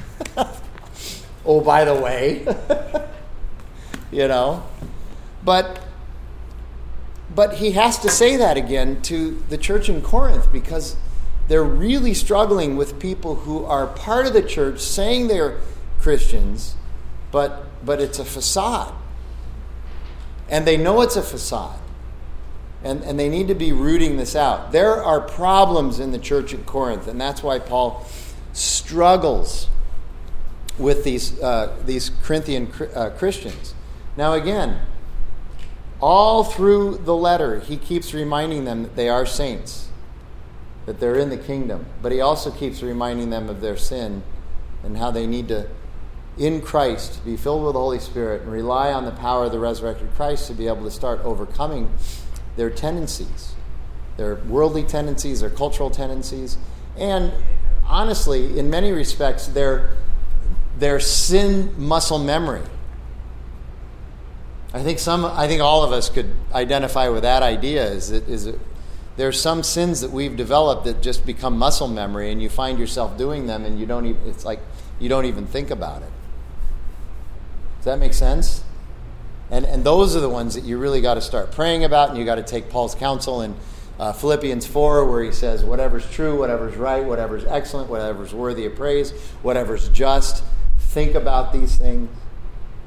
oh, 1.45 1.61
by 1.61 1.85
the 1.85 1.95
way. 1.95 2.45
you 4.11 4.27
know? 4.27 4.63
But 5.43 5.81
but 7.33 7.55
he 7.55 7.71
has 7.71 7.99
to 7.99 8.09
say 8.09 8.37
that 8.37 8.55
again 8.55 9.01
to 9.01 9.43
the 9.49 9.57
church 9.57 9.89
in 9.89 10.01
Corinth 10.01 10.49
because 10.53 10.95
they're 11.49 11.65
really 11.65 12.13
struggling 12.13 12.77
with 12.77 12.97
people 12.97 13.35
who 13.35 13.65
are 13.65 13.87
part 13.87 14.25
of 14.25 14.31
the 14.31 14.41
church 14.41 14.79
saying 14.79 15.27
they're 15.27 15.59
Christians, 15.99 16.75
but 17.31 17.65
but 17.85 17.99
it's 17.99 18.19
a 18.19 18.25
facade. 18.25 18.93
And 20.47 20.65
they 20.65 20.77
know 20.77 21.01
it's 21.01 21.15
a 21.15 21.23
facade 21.23 21.79
and, 22.85 23.03
and 23.03 23.19
they 23.19 23.29
need 23.29 23.47
to 23.47 23.55
be 23.55 23.73
rooting 23.73 24.15
this 24.15 24.35
out. 24.35 24.71
There 24.71 25.03
are 25.03 25.19
problems 25.19 25.99
in 25.99 26.11
the 26.11 26.19
church 26.19 26.53
at 26.53 26.67
Corinth, 26.67 27.07
and 27.07 27.19
that's 27.19 27.41
why 27.41 27.57
Paul 27.57 28.05
struggles 28.53 29.67
with 30.77 31.03
these, 31.03 31.39
uh, 31.41 31.75
these 31.83 32.11
Corinthian 32.21 32.71
uh, 32.93 33.09
Christians. 33.17 33.73
Now, 34.15 34.33
again, 34.33 34.81
all 35.99 36.43
through 36.43 36.97
the 36.97 37.15
letter, 37.15 37.59
he 37.59 37.75
keeps 37.75 38.13
reminding 38.13 38.65
them 38.65 38.83
that 38.83 38.95
they 38.95 39.09
are 39.09 39.25
saints, 39.25 39.89
that 40.85 40.99
they're 40.99 41.17
in 41.17 41.29
the 41.29 41.37
kingdom, 41.37 41.87
but 42.03 42.11
he 42.11 42.21
also 42.21 42.51
keeps 42.51 42.83
reminding 42.83 43.31
them 43.31 43.49
of 43.49 43.61
their 43.61 43.77
sin 43.77 44.21
and 44.83 44.97
how 44.97 45.09
they 45.09 45.25
need 45.25 45.47
to, 45.47 45.67
in 46.37 46.61
Christ, 46.61 47.25
be 47.25 47.35
filled 47.35 47.65
with 47.65 47.73
the 47.73 47.79
Holy 47.79 47.99
Spirit 47.99 48.43
and 48.43 48.51
rely 48.51 48.93
on 48.93 49.05
the 49.05 49.11
power 49.11 49.45
of 49.45 49.51
the 49.51 49.59
resurrected 49.59 50.13
Christ 50.15 50.45
to 50.47 50.53
be 50.53 50.67
able 50.67 50.83
to 50.83 50.91
start 50.91 51.19
overcoming 51.23 51.89
their 52.55 52.69
tendencies, 52.69 53.55
their 54.17 54.35
worldly 54.35 54.83
tendencies, 54.83 55.41
their 55.41 55.49
cultural 55.49 55.89
tendencies, 55.89 56.57
and 56.97 57.31
honestly, 57.85 58.57
in 58.57 58.69
many 58.69 58.91
respects, 58.91 59.47
their, 59.47 59.97
their 60.77 60.99
sin 60.99 61.73
muscle 61.77 62.19
memory. 62.19 62.63
I 64.73 64.83
think 64.83 64.99
some, 64.99 65.23
I 65.23 65.47
think 65.47 65.61
all 65.61 65.83
of 65.83 65.93
us 65.93 66.09
could 66.09 66.31
identify 66.53 67.07
with 67.07 67.23
that 67.23 67.41
idea. 67.43 67.85
Is 67.85 68.09
that 68.09 68.27
is 68.27 68.45
it, 68.45 68.59
there 69.15 69.29
are 69.29 69.31
some 69.31 69.63
sins 69.63 70.01
that 70.01 70.11
we've 70.11 70.35
developed 70.35 70.83
that 70.83 71.01
just 71.01 71.25
become 71.25 71.57
muscle 71.57 71.87
memory, 71.87 72.29
and 72.29 72.41
you 72.41 72.49
find 72.49 72.77
yourself 72.77 73.17
doing 73.17 73.47
them, 73.47 73.63
and 73.63 73.79
you 73.79 73.85
don't 73.85 74.05
even. 74.05 74.27
It's 74.27 74.43
like 74.43 74.59
you 74.99 75.07
don't 75.07 75.23
even 75.23 75.47
think 75.47 75.71
about 75.71 76.01
it. 76.01 76.11
Does 77.77 77.85
that 77.85 77.99
make 77.99 78.13
sense? 78.13 78.64
And, 79.55 79.63
and 79.65 79.85
those 79.85 80.17
are 80.17 80.19
the 80.19 80.27
ones 80.27 80.53
that 80.55 80.65
you 80.65 80.77
really 80.77 80.99
got 80.99 81.13
to 81.13 81.21
start 81.21 81.53
praying 81.53 81.85
about, 81.85 82.09
and 82.09 82.17
you 82.17 82.25
got 82.25 82.35
to 82.35 82.43
take 82.43 82.69
Paul's 82.69 82.93
counsel 82.93 83.41
in 83.41 83.55
uh, 83.97 84.11
Philippians 84.11 84.67
4, 84.67 85.09
where 85.09 85.23
he 85.23 85.31
says, 85.31 85.63
Whatever's 85.63 86.11
true, 86.11 86.37
whatever's 86.37 86.75
right, 86.75 87.05
whatever's 87.05 87.45
excellent, 87.45 87.89
whatever's 87.89 88.33
worthy 88.33 88.65
of 88.65 88.75
praise, 88.75 89.11
whatever's 89.43 89.87
just, 89.87 90.43
think 90.77 91.15
about 91.15 91.53
these 91.53 91.77
things. 91.77 92.09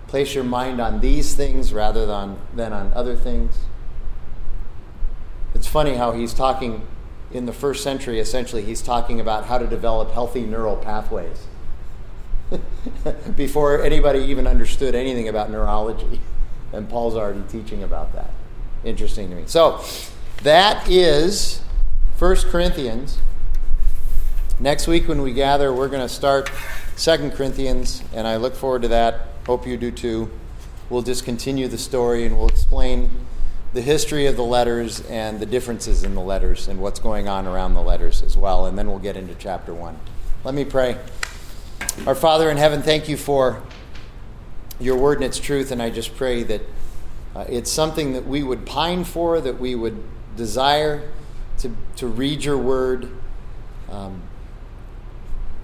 Place 0.08 0.34
your 0.34 0.44
mind 0.44 0.78
on 0.78 1.00
these 1.00 1.34
things 1.34 1.72
rather 1.72 2.04
than, 2.04 2.38
than 2.54 2.74
on 2.74 2.92
other 2.92 3.16
things. 3.16 3.60
It's 5.54 5.66
funny 5.66 5.94
how 5.94 6.12
he's 6.12 6.34
talking 6.34 6.86
in 7.32 7.46
the 7.46 7.52
first 7.54 7.82
century, 7.82 8.20
essentially, 8.20 8.62
he's 8.62 8.82
talking 8.82 9.20
about 9.20 9.46
how 9.46 9.56
to 9.56 9.66
develop 9.66 10.10
healthy 10.10 10.42
neural 10.42 10.76
pathways 10.76 11.46
before 13.36 13.82
anybody 13.82 14.18
even 14.18 14.46
understood 14.46 14.94
anything 14.94 15.28
about 15.28 15.50
neurology. 15.50 16.20
And 16.72 16.88
Paul's 16.88 17.14
already 17.14 17.42
teaching 17.48 17.82
about 17.82 18.12
that. 18.14 18.30
interesting 18.84 19.28
to 19.30 19.36
me. 19.36 19.42
So 19.46 19.82
that 20.42 20.88
is 20.88 21.60
1 22.18 22.36
Corinthians. 22.50 23.18
Next 24.60 24.86
week 24.86 25.08
when 25.08 25.22
we 25.22 25.32
gather, 25.32 25.72
we're 25.72 25.88
going 25.88 26.06
to 26.06 26.12
start 26.12 26.50
2 26.96 27.30
Corinthians, 27.30 28.02
and 28.14 28.26
I 28.26 28.36
look 28.36 28.54
forward 28.54 28.82
to 28.82 28.88
that. 28.88 29.28
Hope 29.46 29.66
you 29.66 29.76
do 29.76 29.90
too. 29.90 30.30
We'll 30.90 31.02
just 31.02 31.24
continue 31.24 31.68
the 31.68 31.78
story 31.78 32.24
and 32.24 32.36
we'll 32.36 32.48
explain 32.48 33.10
the 33.74 33.82
history 33.82 34.26
of 34.26 34.36
the 34.36 34.44
letters 34.44 35.00
and 35.08 35.38
the 35.38 35.46
differences 35.46 36.02
in 36.02 36.14
the 36.14 36.20
letters 36.20 36.68
and 36.68 36.80
what's 36.80 36.98
going 36.98 37.28
on 37.28 37.46
around 37.46 37.74
the 37.74 37.82
letters 37.82 38.22
as 38.22 38.36
well. 38.36 38.66
And 38.66 38.78
then 38.78 38.88
we'll 38.88 38.98
get 38.98 39.16
into 39.16 39.34
chapter 39.34 39.74
1. 39.74 39.98
Let 40.44 40.54
me 40.54 40.64
pray. 40.64 40.98
Our 42.06 42.14
Father 42.14 42.50
in 42.50 42.56
heaven, 42.56 42.82
thank 42.82 43.08
you 43.08 43.16
for 43.16 43.62
your 44.80 44.96
word 44.96 45.18
and 45.18 45.24
its 45.24 45.38
truth, 45.38 45.70
and 45.70 45.82
I 45.82 45.90
just 45.90 46.16
pray 46.16 46.42
that 46.44 46.62
uh, 47.34 47.44
it's 47.48 47.70
something 47.70 48.12
that 48.12 48.26
we 48.26 48.42
would 48.42 48.66
pine 48.66 49.04
for, 49.04 49.40
that 49.40 49.60
we 49.60 49.74
would 49.74 50.02
desire 50.36 51.10
to, 51.58 51.74
to 51.96 52.06
read 52.06 52.44
your 52.44 52.58
word, 52.58 53.10
um, 53.90 54.22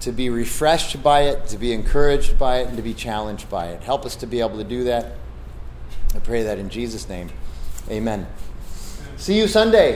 to 0.01 0.11
be 0.11 0.29
refreshed 0.29 1.01
by 1.01 1.21
it, 1.21 1.47
to 1.47 1.57
be 1.57 1.71
encouraged 1.71 2.37
by 2.37 2.59
it, 2.59 2.67
and 2.67 2.77
to 2.77 2.83
be 2.83 2.93
challenged 2.93 3.49
by 3.49 3.67
it. 3.67 3.81
Help 3.83 4.05
us 4.05 4.15
to 4.17 4.27
be 4.27 4.39
able 4.39 4.57
to 4.57 4.63
do 4.63 4.83
that. 4.83 5.13
I 6.13 6.19
pray 6.19 6.43
that 6.43 6.59
in 6.59 6.69
Jesus' 6.69 7.09
name. 7.09 7.29
Amen. 7.89 8.27
See 9.17 9.37
you 9.37 9.47
Sunday. 9.47 9.93